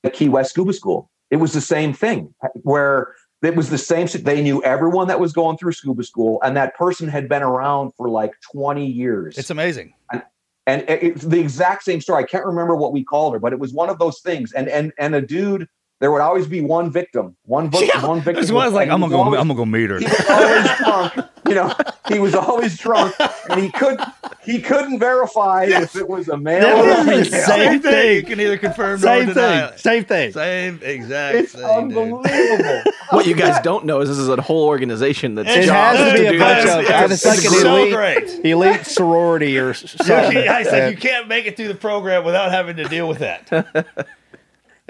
a 0.04 0.10
key 0.10 0.28
west 0.28 0.50
scuba 0.50 0.72
school. 0.72 1.10
It 1.30 1.36
was 1.36 1.52
the 1.52 1.60
same 1.60 1.92
thing 1.92 2.34
where 2.62 3.14
it 3.42 3.56
was 3.56 3.70
the 3.70 3.78
same 3.78 4.06
they 4.22 4.42
knew 4.42 4.62
everyone 4.62 5.08
that 5.08 5.20
was 5.20 5.32
going 5.32 5.56
through 5.56 5.72
scuba 5.72 6.02
school 6.02 6.40
and 6.42 6.56
that 6.56 6.74
person 6.76 7.08
had 7.08 7.28
been 7.28 7.42
around 7.42 7.92
for 7.96 8.08
like 8.08 8.32
20 8.52 8.84
years. 8.84 9.38
It's 9.38 9.50
amazing. 9.50 9.94
and, 10.12 10.22
and 10.66 10.84
it's 10.88 11.22
the 11.22 11.40
exact 11.40 11.84
same 11.84 12.00
story. 12.00 12.22
I 12.22 12.26
can't 12.26 12.44
remember 12.44 12.76
what 12.76 12.92
we 12.92 13.02
called 13.04 13.32
her 13.32 13.38
but 13.38 13.52
it 13.52 13.58
was 13.58 13.72
one 13.72 13.88
of 13.88 13.98
those 13.98 14.20
things. 14.20 14.52
And 14.52 14.68
and 14.68 14.92
and 14.98 15.14
a 15.14 15.22
dude 15.22 15.68
there 16.00 16.10
would 16.10 16.20
always 16.22 16.46
be 16.46 16.60
one 16.60 16.90
victim 16.90 17.36
one, 17.44 17.70
victim, 17.70 17.90
Yeah, 17.94 18.06
one 18.06 18.20
victim 18.20 18.42
This 18.42 18.50
was 18.50 18.72
like, 18.72 18.88
I'm 18.88 19.00
gonna 19.00 19.10
go, 19.12 19.22
always- 19.22 19.38
I'm 19.40 19.46
gonna 19.48 19.56
go 19.58 19.64
meet 19.66 19.90
her. 19.90 19.98
he 19.98 20.04
was 20.06 20.28
always 20.30 20.78
drunk. 20.78 21.14
You 21.48 21.54
know, 21.54 21.72
he 22.08 22.18
was 22.20 22.34
always 22.34 22.76
drunk, 22.78 23.14
and 23.48 23.60
he 23.60 23.70
could 23.70 23.98
he 24.44 24.60
couldn't 24.60 24.98
verify 24.98 25.64
if 25.64 25.96
it 25.96 26.06
was 26.08 26.28
a 26.28 26.36
male 26.36 26.64
or 26.78 26.90
a 26.90 26.96
female. 27.04 27.24
Same 27.24 27.80
thing. 27.80 28.16
You 28.16 28.22
can 28.22 28.40
either 28.40 28.58
confirm 28.58 28.98
Same 28.98 29.24
nor 29.26 29.34
deny 29.34 29.60
thing. 29.66 29.74
it. 29.74 29.80
Same 29.80 30.04
thing. 30.04 30.32
Same 30.32 30.80
exact. 30.82 31.36
It's 31.38 31.52
same, 31.52 31.64
unbelievable. 31.64 32.22
What 33.10 33.26
you 33.26 33.34
guys 33.34 33.60
don't 33.62 33.86
know 33.86 34.00
is 34.00 34.08
this 34.08 34.18
is 34.18 34.28
a 34.28 34.40
whole 34.40 34.66
organization 34.68 35.34
that's 35.34 35.48
It 35.50 35.68
has 35.68 36.12
to 36.12 36.16
be 36.20 36.26
a 36.26 36.32
do 36.32 36.38
bunch 36.38 36.62
this. 36.64 36.74
of. 36.76 36.82
Yeah, 36.84 37.04
It's 37.10 37.24
like 37.24 37.38
so 37.40 37.76
elite, 37.76 37.92
great. 37.92 38.44
elite 38.44 38.86
sorority 38.86 39.58
or 39.58 39.74
something. 39.74 40.36
I 40.46 40.62
said 40.62 40.92
you 40.92 40.96
can't 40.96 41.26
make 41.26 41.46
it 41.46 41.56
through 41.56 41.68
the 41.68 41.74
program 41.74 42.22
without 42.24 42.52
having 42.52 42.76
to 42.76 42.84
deal 42.84 43.08
with 43.08 43.18
that. 43.18 44.06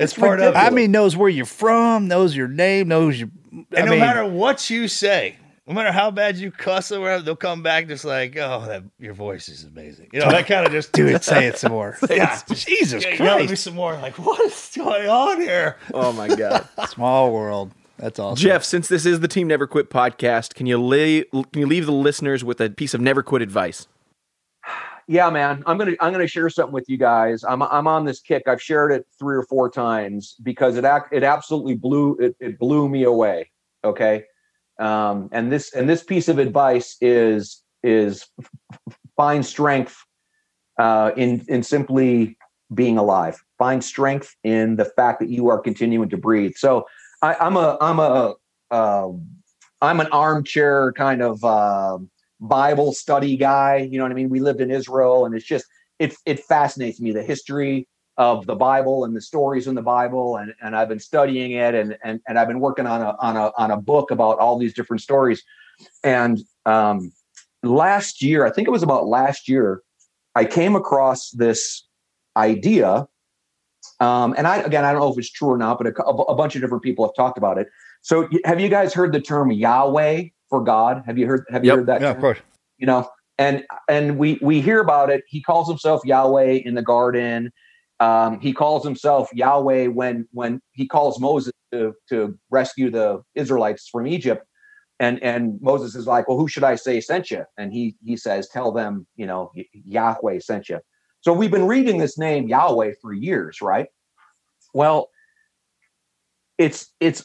It's 0.01 0.15
part 0.15 0.41
of 0.41 0.55
it. 0.55 0.59
I 0.59 0.71
mean, 0.71 0.91
knows 0.91 1.17
where 1.17 1.29
you're 1.29 1.45
from, 1.47 2.09
knows 2.09 2.35
your 2.35 2.49
name, 2.49 2.89
knows 2.89 3.19
your. 3.21 3.29
I 3.53 3.57
And 3.81 3.87
no 3.87 3.91
mean, 3.93 4.01
matter 4.01 4.25
what 4.25 4.71
you 4.71 4.89
say, 4.89 5.37
no 5.67 5.75
matter 5.75 5.93
how 5.93 6.11
bad 6.11 6.37
you 6.37 6.51
cuss 6.51 6.91
or 6.91 7.01
whatever, 7.01 7.23
they'll 7.23 7.37
come 7.37 7.63
back 7.63 7.87
just 7.89 8.05
like, 8.05 8.37
"Oh, 8.37 8.65
that 8.67 8.83
your 8.99 9.15
voice 9.15 9.49
is 9.49 9.65
amazing." 9.65 10.09
You 10.13 10.21
know, 10.21 10.31
that 10.31 10.47
kind 10.47 10.67
of 10.67 10.73
just 10.73 10.93
dude, 10.95 11.23
say 11.23 11.47
it 11.47 11.59
some 11.59 11.73
more. 11.73 11.97
Yeah, 12.09 12.41
Jesus 12.53 13.05
yeah, 13.05 13.23
yell 13.23 13.39
at 13.39 13.49
me 13.51 13.57
some 13.57 13.75
more. 13.75 13.93
Like, 13.95 14.19
what 14.19 14.41
is 14.41 14.73
going 14.77 15.09
on 15.09 15.41
here? 15.41 15.77
Oh 15.95 16.13
my 16.13 16.29
god. 16.29 16.67
Small 16.89 17.33
world. 17.33 17.73
That's 17.99 18.19
awesome. 18.19 18.43
Jeff, 18.43 18.65
since 18.65 18.89
this 18.89 19.05
is 19.05 19.21
the 19.21 19.29
Team 19.29 19.47
Never 19.47 19.67
Quit 19.67 19.91
podcast, 19.91 20.55
can 20.55 20.67
you 20.67 20.81
lay, 20.83 21.25
can 21.25 21.45
you 21.61 21.67
leave 21.67 21.85
the 21.85 21.93
listeners 21.93 22.43
with 22.43 22.59
a 22.61 22.71
piece 22.71 22.95
of 22.95 23.01
never 23.03 23.23
quit 23.23 23.43
advice? 23.43 23.87
Yeah, 25.11 25.29
man. 25.29 25.65
I'm 25.67 25.77
gonna 25.77 25.97
I'm 25.99 26.13
gonna 26.13 26.29
share 26.29 26.49
something 26.49 26.73
with 26.73 26.89
you 26.89 26.97
guys. 26.97 27.43
I'm 27.43 27.65
I'm 27.65 27.89
on 27.89 28.05
this 28.05 28.21
kick. 28.21 28.45
I've 28.47 28.63
shared 28.63 28.93
it 28.93 29.09
three 29.19 29.37
or 29.37 29.43
four 29.43 29.69
times 29.69 30.37
because 30.41 30.77
it 30.77 30.85
ac- 30.85 31.11
it 31.11 31.25
absolutely 31.25 31.75
blew 31.75 32.17
it, 32.21 32.37
it 32.39 32.61
blew 32.61 32.89
me 32.89 33.03
away. 33.03 33.51
Okay. 33.83 34.23
Um, 34.79 35.29
and 35.33 35.51
this 35.51 35.75
and 35.75 35.89
this 35.89 36.05
piece 36.05 36.29
of 36.29 36.39
advice 36.39 36.97
is 37.01 37.61
is 37.83 38.29
find 39.17 39.45
strength 39.45 39.97
uh, 40.79 41.11
in 41.17 41.45
in 41.49 41.65
simply 41.65 42.39
being 42.73 42.97
alive. 42.97 43.37
Find 43.59 43.83
strength 43.83 44.37
in 44.45 44.77
the 44.77 44.85
fact 44.85 45.19
that 45.19 45.29
you 45.29 45.49
are 45.49 45.59
continuing 45.59 46.09
to 46.11 46.19
breathe. 46.19 46.53
So 46.55 46.87
I, 47.21 47.35
I'm 47.35 47.57
a 47.57 47.77
I'm 47.81 47.99
a 47.99 48.35
um, 48.71 49.27
I'm 49.83 49.99
an 49.99 50.07
armchair 50.13 50.93
kind 50.93 51.21
of 51.21 51.43
uh, 51.43 51.99
Bible 52.41 52.93
study 52.93 53.37
guy. 53.37 53.89
You 53.91 53.99
know 53.99 54.05
what 54.05 54.13
I 54.13 54.15
mean? 54.15 54.31
We 54.31 54.41
lived 54.41 54.61
in 54.61 54.71
Israel, 54.71 55.27
and 55.27 55.35
it's 55.35 55.45
just 55.45 55.67
it 55.99 56.15
it 56.25 56.41
fascinates 56.41 57.01
me 57.01 57.13
the 57.13 57.23
history 57.23 57.89
of 58.17 58.47
the 58.47 58.55
Bible 58.55 59.05
and 59.05 59.17
the 59.17 59.21
stories 59.21 59.67
in 59.67 59.75
the 59.75 59.83
Bible, 59.83 60.37
and 60.37 60.55
and 60.63 60.75
I've 60.75 60.89
been 60.89 61.01
studying 61.01 61.53
it, 61.53 61.75
and 61.75 61.97
and 62.03 62.21
and 62.27 62.39
I've 62.39 62.49
been 62.49 62.61
working 62.61 62.87
on 62.87 63.03
a 63.03 63.17
on 63.21 63.37
a 63.37 63.53
on 63.57 63.71
a 63.71 63.77
book 63.77 64.11
about 64.11 64.39
all 64.39 64.59
these 64.59 64.75
different 64.75 65.03
stories. 65.03 65.43
And 66.03 66.41
um, 66.67 67.13
last 67.63 68.23
year, 68.23 68.45
I 68.45 68.51
think 68.51 68.69
it 68.69 68.71
was 68.71 68.83
about 68.83 69.07
last 69.07 69.49
year, 69.49 69.83
I 70.35 70.45
came 70.45 70.77
across 70.77 71.31
this 71.31 71.87
idea. 72.37 73.07
Um, 73.99 74.35
and 74.39 74.47
I 74.47 74.59
again, 74.59 74.85
I 74.85 74.93
don't 74.93 75.01
know 75.03 75.13
if 75.13 75.19
it's 75.19 75.31
true 75.31 75.49
or 75.49 75.59
not, 75.59 75.79
but 75.79 75.89
a, 75.89 76.03
a 76.03 76.35
bunch 76.35 76.55
of 76.55 76.63
different 76.63 76.83
people 76.83 77.07
have 77.07 77.15
talked 77.15 77.37
about 77.37 77.59
it. 77.59 77.69
So, 78.03 78.29
have 78.47 78.61
you 78.61 78.71
guys 78.71 78.95
heard 78.95 79.13
the 79.13 79.21
term 79.21 79.51
Yahweh 79.51 80.25
for 80.51 80.63
God? 80.63 81.03
Have 81.07 81.17
you 81.17 81.27
heard? 81.27 81.45
Have 81.51 81.65
you 81.65 81.71
Yep. 81.71 81.79
heard 81.79 81.87
that? 81.87 82.03
Yeah, 82.03 82.09
term? 82.09 82.17
of 82.17 82.21
course. 82.23 82.39
You 82.79 82.87
know, 82.87 83.09
and 83.39 83.65
and 83.89 84.19
we 84.19 84.39
we 84.43 84.61
hear 84.61 84.81
about 84.81 85.11
it. 85.11 85.23
He 85.29 85.43
calls 85.43 85.69
himself 85.69 86.03
Yahweh 86.05 86.61
in 86.65 86.75
the 86.75 86.83
garden. 86.83 87.53
Um, 88.01 88.41
he 88.41 88.53
calls 88.53 88.85
himself 88.85 89.29
Yahweh 89.33 89.87
when 89.89 90.27
when 90.33 90.61
he 90.73 90.87
calls 90.87 91.21
Moses 91.21 91.53
to 91.73 91.95
to 92.09 92.39
rescue 92.51 92.91
the 92.91 93.23
Israelites 93.35 93.89
from 93.89 94.07
Egypt. 94.07 94.45
And 94.99 95.23
and 95.23 95.59
Moses 95.63 95.95
is 95.95 96.07
like, 96.07 96.29
well, 96.29 96.37
who 96.39 96.49
should 96.49 96.65
I 96.65 96.75
say 96.75 97.01
sent 97.01 97.31
you? 97.31 97.45
And 97.57 97.73
he 97.73 97.97
he 98.05 98.17
says, 98.17 98.49
tell 98.49 98.73
them, 98.73 99.07
you 99.17 99.27
know, 99.27 99.53
Yahweh 99.73 100.41
sent 100.41 100.69
you. 100.69 100.81
So 101.23 101.33
we've 101.33 101.51
been 101.51 101.67
reading 101.67 101.99
this 101.99 102.19
name 102.19 102.49
Yahweh 102.49 102.93
for 103.01 103.13
years, 103.13 103.61
right? 103.63 103.87
Well, 104.75 105.11
it's 106.59 106.93
it's 107.01 107.25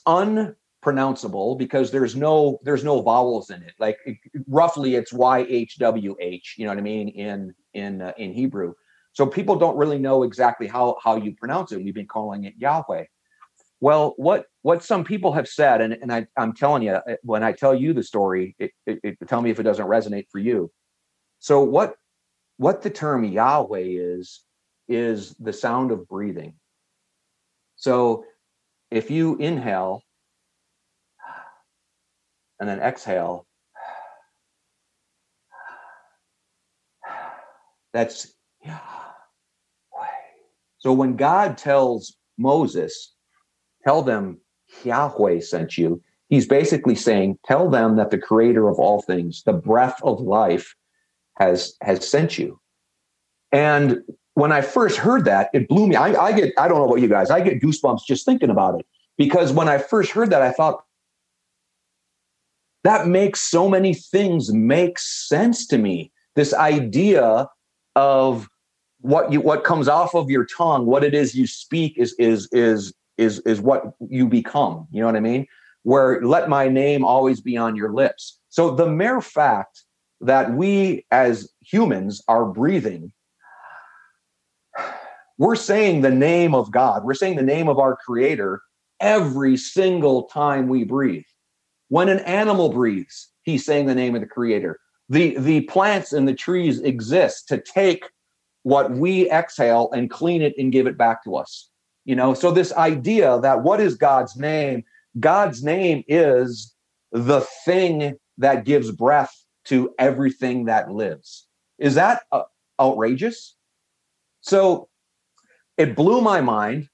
unpronounceable 0.85 1.55
because 1.55 1.91
there's 1.91 2.15
no 2.15 2.59
there's 2.63 2.83
no 2.83 3.01
vowels 3.01 3.49
in 3.49 3.61
it. 3.63 3.73
Like 3.79 3.97
it- 4.05 4.17
roughly, 4.47 4.95
it's 4.95 5.11
Y 5.13 5.45
H 5.49 5.77
W 5.79 6.15
H. 6.19 6.55
You 6.57 6.65
know 6.65 6.71
what 6.71 6.77
I 6.77 6.81
mean 6.81 7.09
in 7.09 7.53
in 7.73 8.01
uh, 8.01 8.13
in 8.17 8.33
Hebrew. 8.33 8.73
So 9.13 9.25
people 9.25 9.55
don't 9.55 9.77
really 9.77 9.97
know 9.99 10.23
exactly 10.23 10.67
how 10.67 10.97
how 11.03 11.15
you 11.15 11.33
pronounce 11.35 11.71
it. 11.71 11.83
We've 11.83 11.93
been 11.93 12.07
calling 12.07 12.43
it 12.45 12.53
Yahweh. 12.57 13.05
Well, 13.81 14.13
what 14.17 14.45
what 14.61 14.83
some 14.83 15.03
people 15.03 15.33
have 15.33 15.47
said, 15.47 15.81
and, 15.81 15.93
and 15.93 16.11
I, 16.11 16.27
I'm 16.37 16.53
telling 16.53 16.83
you, 16.83 16.91
uh, 16.91 17.15
when 17.23 17.43
I 17.43 17.51
tell 17.51 17.75
you 17.75 17.93
the 17.93 18.03
story, 18.03 18.55
it, 18.59 18.71
it, 18.85 18.99
it- 19.03 19.17
tell 19.27 19.41
me 19.41 19.49
if 19.49 19.59
it 19.59 19.63
doesn't 19.63 19.87
resonate 19.87 20.27
for 20.31 20.39
you. 20.39 20.71
So 21.39 21.61
what 21.63 21.95
what 22.57 22.81
the 22.81 22.89
term 22.89 23.23
Yahweh 23.23 23.83
is 23.85 24.43
is 24.87 25.35
the 25.39 25.53
sound 25.53 25.91
of 25.91 26.07
breathing. 26.07 26.53
So 27.75 28.23
if 28.91 29.11
you 29.11 29.35
inhale 29.37 30.01
and 32.59 32.69
then 32.69 32.79
exhale, 32.79 33.45
that's 37.93 38.33
Yahweh. 38.63 38.79
So 40.77 40.93
when 40.93 41.15
God 41.15 41.57
tells 41.57 42.15
Moses, 42.37 43.13
tell 43.83 44.01
them 44.01 44.39
Yahweh 44.83 45.39
sent 45.39 45.77
you, 45.77 46.01
he's 46.29 46.47
basically 46.47 46.95
saying, 46.95 47.39
tell 47.45 47.69
them 47.69 47.95
that 47.95 48.11
the 48.11 48.17
creator 48.17 48.67
of 48.67 48.79
all 48.79 49.01
things, 49.01 49.43
the 49.45 49.53
breath 49.53 49.99
of 50.03 50.21
life, 50.21 50.75
has 51.37 51.75
has 51.81 52.07
sent 52.07 52.37
you. 52.37 52.59
And 53.51 54.01
when 54.35 54.51
I 54.51 54.61
first 54.61 54.97
heard 54.97 55.25
that, 55.25 55.49
it 55.53 55.67
blew 55.67 55.87
me. 55.87 55.95
I, 55.95 56.07
I 56.21 56.31
get, 56.33 56.53
I 56.57 56.67
don't 56.67 56.77
know 56.77 56.85
about 56.85 57.01
you 57.01 57.07
guys, 57.07 57.29
I 57.29 57.41
get 57.41 57.61
goosebumps 57.61 58.05
just 58.05 58.25
thinking 58.25 58.49
about 58.49 58.79
it. 58.79 58.85
Because 59.17 59.53
when 59.53 59.69
I 59.69 59.77
first 59.77 60.11
heard 60.11 60.29
that, 60.31 60.41
I 60.41 60.51
thought, 60.51 60.83
that 62.85 63.07
makes 63.07 63.41
so 63.41 63.69
many 63.69 63.93
things 63.93 64.53
make 64.53 64.99
sense 64.99 65.67
to 65.67 65.77
me. 65.77 66.11
This 66.35 66.53
idea 66.53 67.47
of 67.95 68.47
what 68.99 69.31
you 69.31 69.41
what 69.41 69.63
comes 69.63 69.87
off 69.87 70.15
of 70.15 70.29
your 70.29 70.45
tongue, 70.45 70.85
what 70.85 71.03
it 71.03 71.13
is 71.13 71.35
you 71.35 71.47
speak 71.47 71.97
is 71.97 72.13
is 72.19 72.47
is 72.51 72.93
is 73.17 73.39
is 73.39 73.61
what 73.61 73.93
you 74.09 74.27
become. 74.27 74.87
You 74.91 75.01
know 75.01 75.07
what 75.07 75.15
I 75.15 75.21
mean? 75.21 75.45
Where 75.83 76.21
let 76.23 76.49
my 76.49 76.67
name 76.67 77.05
always 77.05 77.41
be 77.41 77.57
on 77.57 77.75
your 77.75 77.93
lips. 77.93 78.39
So 78.49 78.73
the 78.73 78.87
mere 78.87 79.21
fact 79.21 79.83
that 80.21 80.53
we 80.53 81.05
as 81.11 81.51
humans 81.61 82.21
are 82.27 82.45
breathing 82.45 83.11
we're 85.37 85.55
saying 85.55 86.01
the 86.01 86.11
name 86.11 86.55
of 86.55 86.71
God. 86.71 87.03
We're 87.03 87.13
saying 87.13 87.35
the 87.35 87.43
name 87.43 87.67
of 87.67 87.79
our 87.79 87.95
creator 87.97 88.61
every 89.01 89.57
single 89.57 90.23
time 90.23 90.67
we 90.67 90.83
breathe. 90.83 91.25
When 91.89 92.09
an 92.09 92.19
animal 92.19 92.69
breathes, 92.69 93.29
he's 93.43 93.65
saying 93.65 93.85
the 93.85 93.95
name 93.95 94.15
of 94.15 94.21
the 94.21 94.27
creator. 94.27 94.79
The, 95.09 95.37
the 95.37 95.61
plants 95.61 96.13
and 96.13 96.27
the 96.27 96.33
trees 96.33 96.79
exist 96.81 97.47
to 97.49 97.61
take 97.61 98.09
what 98.63 98.91
we 98.91 99.29
exhale 99.29 99.91
and 99.91 100.09
clean 100.09 100.41
it 100.41 100.55
and 100.57 100.71
give 100.71 100.87
it 100.87 100.97
back 100.97 101.23
to 101.23 101.35
us. 101.35 101.69
You 102.05 102.15
know, 102.15 102.33
so 102.33 102.51
this 102.51 102.73
idea 102.73 103.39
that 103.41 103.61
what 103.61 103.79
is 103.79 103.95
God's 103.95 104.35
name? 104.35 104.83
God's 105.19 105.63
name 105.63 106.03
is 106.07 106.73
the 107.11 107.41
thing 107.65 108.15
that 108.37 108.65
gives 108.65 108.91
breath 108.91 109.33
to 109.65 109.93
everything 109.99 110.65
that 110.65 110.91
lives. 110.91 111.47
Is 111.77 111.95
that 111.95 112.23
uh, 112.31 112.43
outrageous? 112.79 113.55
So 114.41 114.89
it 115.77 115.95
blew 115.95 116.21
my 116.21 116.41
mind 116.41 116.89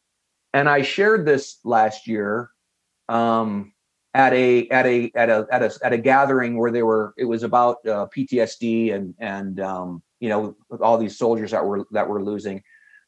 and 0.54 0.70
i 0.70 0.82
shared 0.82 1.26
this 1.26 1.60
last 1.64 2.08
year 2.08 2.50
um, 3.10 3.74
at 4.14 4.34
a 4.34 4.68
at 4.70 4.86
a 4.86 5.12
at 5.16 5.30
a 5.30 5.48
at 5.52 5.64
a 5.64 5.72
at 5.84 5.94
a 5.94 5.98
gathering 5.98 6.58
where 6.58 6.72
they 6.72 6.84
were 6.84 7.14
it 7.18 7.26
was 7.26 7.44
about 7.44 7.78
uh, 7.88 8.08
ptsd 8.16 8.94
and 8.94 9.14
and 9.20 9.60
um, 9.60 10.04
you 10.20 10.30
know 10.30 10.56
all 10.82 10.98
these 10.98 11.18
soldiers 11.18 11.52
that 11.52 11.66
were 11.66 11.86
that 11.92 12.08
were 12.08 12.24
losing. 12.24 12.62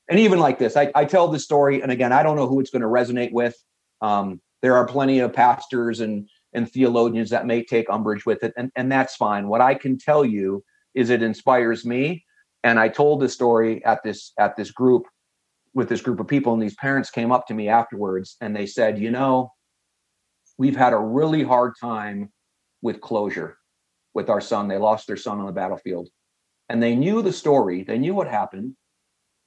And 0.10 0.20
even 0.20 0.40
like 0.40 0.60
this 0.60 0.76
i, 0.78 0.92
I 0.96 1.06
tell 1.06 1.28
this 1.28 1.44
story 1.44 1.82
and 1.82 1.92
again 1.92 2.14
i 2.14 2.24
don't 2.24 2.36
know 2.36 2.48
who 2.48 2.60
it's 2.60 2.70
going 2.70 2.82
to 2.82 2.88
resonate 2.88 3.32
with. 3.32 3.56
Um, 4.02 4.42
there 4.62 4.76
are 4.76 4.86
plenty 4.86 5.20
of 5.20 5.34
pastors 5.34 6.00
and 6.00 6.30
and 6.54 6.72
theologians 6.72 7.30
that 7.32 7.48
may 7.48 7.64
take 7.64 7.90
umbrage 7.90 8.26
with 8.26 8.44
it 8.44 8.54
and, 8.56 8.72
and 8.76 8.92
that's 8.92 9.16
fine. 9.16 9.48
What 9.48 9.62
i 9.62 9.76
can 9.76 9.98
tell 9.98 10.24
you 10.24 10.64
is 10.94 11.10
it 11.10 11.24
inspires 11.24 11.86
me 11.86 12.24
and 12.64 12.80
i 12.80 12.88
told 12.88 13.22
this 13.22 13.34
story 13.34 13.84
at 13.84 14.04
this 14.04 14.32
at 14.38 14.56
this 14.56 14.72
group 14.72 15.04
with 15.74 15.90
this 15.90 16.02
group 16.02 16.20
of 16.20 16.28
people 16.28 16.54
and 16.54 16.62
these 16.62 16.76
parents 16.76 17.10
came 17.10 17.32
up 17.32 17.48
to 17.48 17.54
me 17.54 17.68
afterwards 17.68 18.38
and 18.42 18.56
they 18.56 18.66
said 18.66 19.00
you 19.00 19.12
know 19.12 19.52
we've 20.64 20.78
had 20.78 20.94
a 20.94 20.98
really 21.20 21.44
hard 21.44 21.74
time 21.80 22.32
with 22.82 23.02
closure 23.02 23.58
with 24.14 24.30
our 24.30 24.40
son. 24.42 24.68
They 24.70 24.78
lost 24.78 25.08
their 25.08 25.18
son 25.18 25.40
on 25.42 25.46
the 25.46 25.52
battlefield. 25.62 26.08
And 26.70 26.82
they 26.82 26.96
knew 26.96 27.22
the 27.22 27.34
story. 27.34 27.84
They 27.84 27.98
knew 27.98 28.14
what 28.16 28.28
happened. 28.30 28.76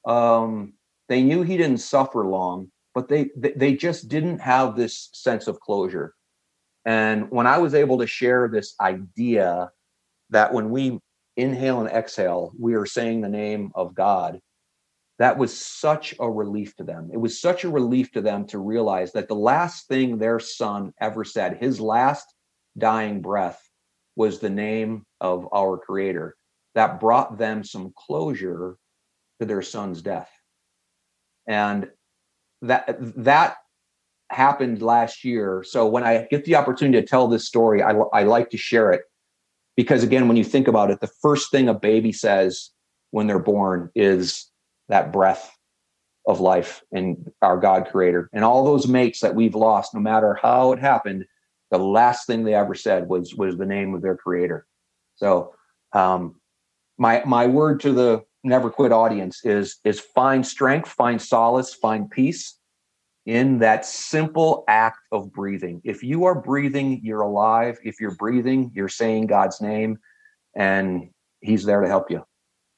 Um, 0.06 0.74
they 1.08 1.22
knew 1.22 1.42
he 1.42 1.56
didn't 1.56 1.78
suffer 1.94 2.22
long 2.26 2.58
but 2.96 3.08
they 3.08 3.22
they- 3.36 3.52
they 3.62 3.72
just 3.76 4.08
didn't 4.08 4.40
have 4.40 4.74
this 4.74 5.10
sense 5.12 5.46
of 5.48 5.60
closure. 5.60 6.14
And 6.86 7.30
when 7.30 7.46
i 7.46 7.58
was 7.64 7.74
able 7.74 7.98
to 7.98 8.06
share 8.06 8.48
this 8.48 8.74
idea 8.80 9.70
that 10.30 10.52
when 10.54 10.70
we 10.70 10.84
inhale 11.36 11.80
and 11.82 11.90
exhale 12.00 12.42
we 12.66 12.72
are 12.74 12.86
saying 12.96 13.20
the 13.20 13.28
name 13.44 13.64
of 13.74 13.94
god 13.94 14.40
that 15.18 15.38
was 15.38 15.58
such 15.58 16.14
a 16.20 16.30
relief 16.30 16.76
to 16.76 16.84
them. 16.84 17.10
It 17.12 17.16
was 17.16 17.40
such 17.40 17.64
a 17.64 17.70
relief 17.70 18.12
to 18.12 18.20
them 18.20 18.46
to 18.48 18.58
realize 18.58 19.12
that 19.12 19.28
the 19.28 19.34
last 19.34 19.88
thing 19.88 20.18
their 20.18 20.38
son 20.38 20.92
ever 21.00 21.24
said, 21.24 21.56
his 21.58 21.80
last 21.80 22.26
dying 22.76 23.22
breath, 23.22 23.62
was 24.14 24.38
the 24.38 24.50
name 24.50 25.04
of 25.20 25.46
our 25.54 25.78
creator. 25.78 26.36
That 26.74 27.00
brought 27.00 27.38
them 27.38 27.64
some 27.64 27.92
closure 27.96 28.76
to 29.40 29.46
their 29.46 29.62
son's 29.62 30.02
death. 30.02 30.30
And 31.46 31.90
that 32.62 32.96
that 33.16 33.56
happened 34.30 34.82
last 34.82 35.24
year. 35.24 35.62
So 35.66 35.86
when 35.86 36.02
I 36.02 36.26
get 36.30 36.44
the 36.44 36.56
opportunity 36.56 37.00
to 37.00 37.06
tell 37.06 37.28
this 37.28 37.46
story, 37.46 37.82
I, 37.82 37.92
I 38.12 38.24
like 38.24 38.50
to 38.50 38.56
share 38.56 38.92
it 38.92 39.02
because 39.76 40.02
again, 40.02 40.26
when 40.28 40.36
you 40.36 40.44
think 40.44 40.66
about 40.66 40.90
it, 40.90 41.00
the 41.00 41.10
first 41.22 41.50
thing 41.50 41.68
a 41.68 41.74
baby 41.74 42.12
says 42.12 42.70
when 43.10 43.26
they're 43.26 43.38
born 43.38 43.90
is 43.94 44.50
that 44.88 45.12
breath 45.12 45.56
of 46.26 46.40
life 46.40 46.82
and 46.92 47.30
our 47.42 47.56
God 47.56 47.88
creator. 47.90 48.28
And 48.32 48.44
all 48.44 48.64
those 48.64 48.88
mates 48.88 49.20
that 49.20 49.34
we've 49.34 49.54
lost, 49.54 49.94
no 49.94 50.00
matter 50.00 50.38
how 50.40 50.72
it 50.72 50.78
happened, 50.78 51.24
the 51.70 51.78
last 51.78 52.26
thing 52.26 52.44
they 52.44 52.54
ever 52.54 52.74
said 52.74 53.08
was 53.08 53.34
was 53.34 53.56
the 53.56 53.66
name 53.66 53.94
of 53.94 54.02
their 54.02 54.16
creator. 54.16 54.66
So 55.16 55.54
um, 55.92 56.40
my 56.98 57.22
my 57.24 57.46
word 57.46 57.80
to 57.80 57.92
the 57.92 58.24
never 58.44 58.70
quit 58.70 58.92
audience 58.92 59.44
is 59.44 59.78
is 59.84 60.00
find 60.00 60.46
strength, 60.46 60.88
find 60.88 61.20
solace, 61.20 61.74
find 61.74 62.10
peace 62.10 62.58
in 63.26 63.58
that 63.58 63.84
simple 63.84 64.64
act 64.68 65.00
of 65.10 65.32
breathing. 65.32 65.80
If 65.84 66.04
you 66.04 66.24
are 66.24 66.40
breathing, 66.40 67.00
you're 67.02 67.22
alive. 67.22 67.78
If 67.82 68.00
you're 68.00 68.14
breathing, 68.14 68.70
you're 68.72 68.88
saying 68.88 69.26
God's 69.26 69.60
name 69.60 69.98
and 70.54 71.10
he's 71.40 71.64
there 71.64 71.80
to 71.80 71.88
help 71.88 72.10
you 72.10 72.24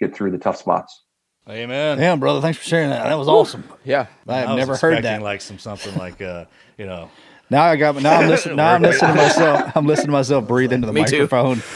get 0.00 0.16
through 0.16 0.30
the 0.30 0.38
tough 0.38 0.56
spots. 0.56 1.04
Amen. 1.48 1.96
Damn, 1.98 2.20
brother, 2.20 2.40
thanks 2.40 2.58
for 2.58 2.64
sharing 2.64 2.90
that. 2.90 3.04
That 3.04 3.14
was 3.14 3.26
awesome. 3.28 3.64
Yeah, 3.84 4.06
I 4.26 4.38
have 4.40 4.48
was 4.50 4.56
never 4.58 4.76
heard 4.76 4.94
expecting, 4.94 5.20
that. 5.20 5.22
Like 5.22 5.40
some 5.40 5.58
something 5.58 5.96
like 5.96 6.20
uh, 6.20 6.44
you 6.76 6.84
know. 6.86 7.10
Now 7.50 7.64
I 7.64 7.76
got. 7.76 7.96
Now 8.02 8.20
I'm 8.20 8.28
listening. 8.30 8.56
Now 8.56 8.74
I'm 8.74 8.82
listening 8.82 9.12
to 9.12 9.16
myself. 9.22 9.72
I'm 9.74 9.86
listening 9.86 10.08
to 10.08 10.12
myself 10.12 10.46
breathe 10.46 10.72
into 10.72 10.86
the 10.86 10.92
Me 10.92 11.00
microphone. 11.02 11.62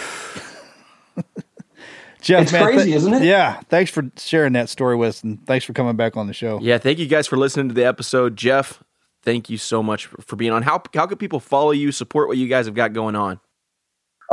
Jeff, 2.20 2.42
It's 2.42 2.52
man, 2.52 2.64
crazy, 2.64 2.84
th- 2.84 2.96
isn't 2.96 3.14
it? 3.14 3.22
Yeah. 3.24 3.58
Thanks 3.68 3.90
for 3.90 4.08
sharing 4.16 4.52
that 4.52 4.68
story 4.68 4.94
with 4.94 5.08
us, 5.08 5.24
and 5.24 5.44
thanks 5.44 5.64
for 5.64 5.72
coming 5.72 5.96
back 5.96 6.16
on 6.16 6.28
the 6.28 6.32
show. 6.32 6.60
Yeah, 6.62 6.78
thank 6.78 7.00
you 7.00 7.06
guys 7.06 7.26
for 7.26 7.36
listening 7.36 7.66
to 7.68 7.74
the 7.74 7.84
episode. 7.84 8.36
Jeff, 8.36 8.80
thank 9.24 9.50
you 9.50 9.58
so 9.58 9.82
much 9.82 10.06
for, 10.06 10.22
for 10.22 10.36
being 10.36 10.52
on. 10.52 10.62
How 10.62 10.80
how 10.94 11.06
can 11.06 11.18
people 11.18 11.40
follow 11.40 11.72
you, 11.72 11.90
support 11.90 12.28
what 12.28 12.36
you 12.36 12.46
guys 12.46 12.66
have 12.66 12.74
got 12.76 12.92
going 12.92 13.16
on? 13.16 13.40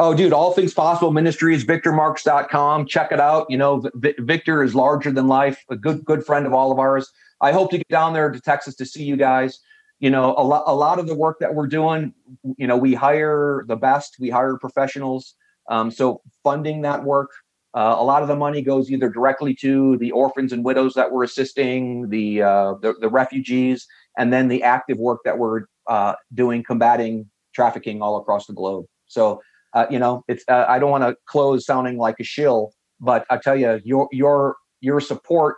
Oh, 0.02 0.14
dude, 0.14 0.32
all 0.32 0.54
things 0.54 0.74
possible 0.74 1.12
ministries, 1.12 1.66
victormarx.com. 1.66 2.86
Check 2.86 3.12
it 3.12 3.20
out. 3.20 3.46
You 3.50 3.58
know, 3.58 3.84
v- 3.96 4.16
Victor 4.20 4.64
is 4.64 4.74
larger 4.74 5.12
than 5.12 5.28
life, 5.28 5.62
a 5.70 5.76
good, 5.76 6.06
good 6.06 6.26
friend 6.26 6.48
of 6.48 6.54
all 6.54 6.72
of 6.72 6.80
ours. 6.80 7.12
I 7.42 7.52
hope 7.52 7.70
to 7.72 7.80
get 7.80 7.88
down 7.90 8.14
there 8.14 8.32
to 8.32 8.40
Texas 8.40 8.76
to 8.78 8.86
see 8.86 9.04
you 9.04 9.18
guys. 9.18 9.60
You 10.00 10.10
know, 10.10 10.36
a 10.38 10.44
lot, 10.44 10.64
a 10.68 10.74
lot 10.74 11.00
of 11.00 11.08
the 11.08 11.16
work 11.16 11.40
that 11.42 11.54
we're 11.54 11.68
doing, 11.68 12.14
you 12.56 12.66
know, 12.66 12.78
we 12.78 12.94
hire 12.94 13.66
the 13.68 13.76
best, 13.76 14.16
we 14.22 14.30
hire 14.30 14.56
professionals. 14.56 15.36
Um, 15.70 15.92
so 15.92 16.22
funding 16.46 16.84
that 16.84 17.04
work, 17.04 17.32
uh, 17.74 17.98
a 17.98 18.04
lot 18.06 18.22
of 18.22 18.30
the 18.30 18.38
money 18.38 18.62
goes 18.62 18.90
either 18.90 19.10
directly 19.10 19.54
to 19.56 19.98
the 19.98 20.12
orphans 20.12 20.54
and 20.54 20.64
widows 20.64 20.94
that 20.94 21.12
we're 21.12 21.26
assisting, 21.26 22.08
the, 22.08 22.42
uh, 22.42 22.76
the, 22.76 22.94
the 23.02 23.10
refugees, 23.10 23.86
and 24.18 24.32
then 24.32 24.48
the 24.48 24.64
active 24.64 24.98
work 24.98 25.20
that 25.26 25.38
we're 25.38 25.64
uh, 25.88 26.14
doing 26.34 26.64
combating 26.64 27.30
trafficking 27.54 28.02
all 28.02 28.16
across 28.16 28.48
the 28.48 28.54
globe. 28.54 28.86
So, 29.08 29.42
uh, 29.74 29.86
you 29.90 30.00
know, 30.00 30.24
it's 30.28 30.44
uh, 30.48 30.66
I 30.68 30.80
don't 30.80 30.92
want 30.92 31.04
to 31.04 31.16
close 31.26 31.66
sounding 31.66 31.98
like 31.98 32.16
a 32.20 32.24
shill, 32.24 32.74
but 33.00 33.26
I 33.30 33.38
tell 33.38 33.56
you, 33.56 33.80
your 33.84 34.08
your 34.12 34.56
your 34.82 35.00
support 35.00 35.58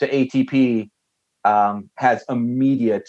to 0.00 0.08
ATP 0.08 0.90
um, 1.44 1.90
has 1.96 2.24
immediate 2.28 3.08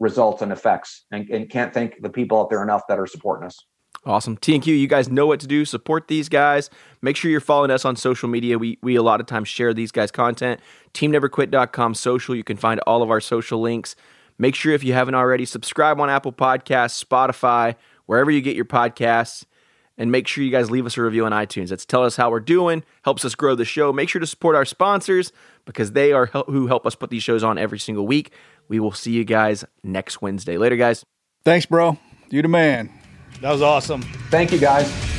results 0.00 0.42
and 0.42 0.52
effects, 0.52 1.04
and, 1.10 1.28
and 1.30 1.50
can't 1.50 1.72
thank 1.72 2.00
the 2.02 2.10
people 2.10 2.40
out 2.40 2.50
there 2.50 2.62
enough 2.62 2.82
that 2.88 2.98
are 2.98 3.06
supporting 3.06 3.46
us. 3.46 3.58
Awesome. 4.04 4.36
T 4.36 4.54
and 4.54 4.62
Q, 4.62 4.74
you 4.74 4.86
guys 4.86 5.08
know 5.08 5.26
what 5.26 5.40
to 5.40 5.46
do. 5.46 5.64
Support 5.64 6.08
these 6.08 6.28
guys. 6.28 6.70
Make 7.02 7.16
sure 7.16 7.30
you're 7.30 7.40
following 7.40 7.70
us 7.70 7.84
on 7.84 7.96
social 7.96 8.28
media. 8.28 8.58
We 8.58 8.78
we 8.82 8.96
a 8.96 9.02
lot 9.02 9.20
of 9.20 9.26
times 9.26 9.48
share 9.48 9.74
these 9.74 9.90
guys' 9.90 10.10
content. 10.10 10.60
TeamNeverQuit.com 10.94 11.94
social. 11.94 12.34
You 12.36 12.44
can 12.44 12.56
find 12.56 12.80
all 12.80 13.02
of 13.02 13.10
our 13.10 13.20
social 13.20 13.60
links. 13.60 13.96
Make 14.38 14.54
sure 14.54 14.72
if 14.72 14.84
you 14.84 14.92
haven't 14.92 15.16
already, 15.16 15.44
subscribe 15.44 16.00
on 16.00 16.08
Apple 16.08 16.32
Podcasts, 16.32 17.04
Spotify, 17.04 17.74
wherever 18.08 18.30
you 18.30 18.40
get 18.40 18.56
your 18.56 18.64
podcasts. 18.64 19.44
And 20.00 20.12
make 20.12 20.28
sure 20.28 20.44
you 20.44 20.52
guys 20.52 20.70
leave 20.70 20.86
us 20.86 20.96
a 20.96 21.02
review 21.02 21.26
on 21.26 21.32
iTunes. 21.32 21.70
That's 21.70 21.84
tell 21.84 22.04
us 22.04 22.14
how 22.14 22.30
we're 22.30 22.38
doing, 22.38 22.84
helps 23.02 23.24
us 23.24 23.34
grow 23.34 23.56
the 23.56 23.64
show. 23.64 23.92
Make 23.92 24.08
sure 24.08 24.20
to 24.20 24.28
support 24.28 24.54
our 24.54 24.64
sponsors 24.64 25.32
because 25.64 25.90
they 25.90 26.12
are 26.12 26.26
who 26.26 26.68
help 26.68 26.86
us 26.86 26.94
put 26.94 27.10
these 27.10 27.24
shows 27.24 27.42
on 27.42 27.58
every 27.58 27.80
single 27.80 28.06
week. 28.06 28.30
We 28.68 28.78
will 28.78 28.92
see 28.92 29.10
you 29.10 29.24
guys 29.24 29.64
next 29.82 30.22
Wednesday. 30.22 30.56
Later, 30.56 30.76
guys. 30.76 31.04
Thanks, 31.44 31.66
bro. 31.66 31.98
You 32.30 32.42
the 32.42 32.48
man. 32.48 32.92
That 33.40 33.50
was 33.50 33.60
awesome. 33.62 34.02
Thank 34.30 34.52
you, 34.52 34.58
guys. 34.58 35.17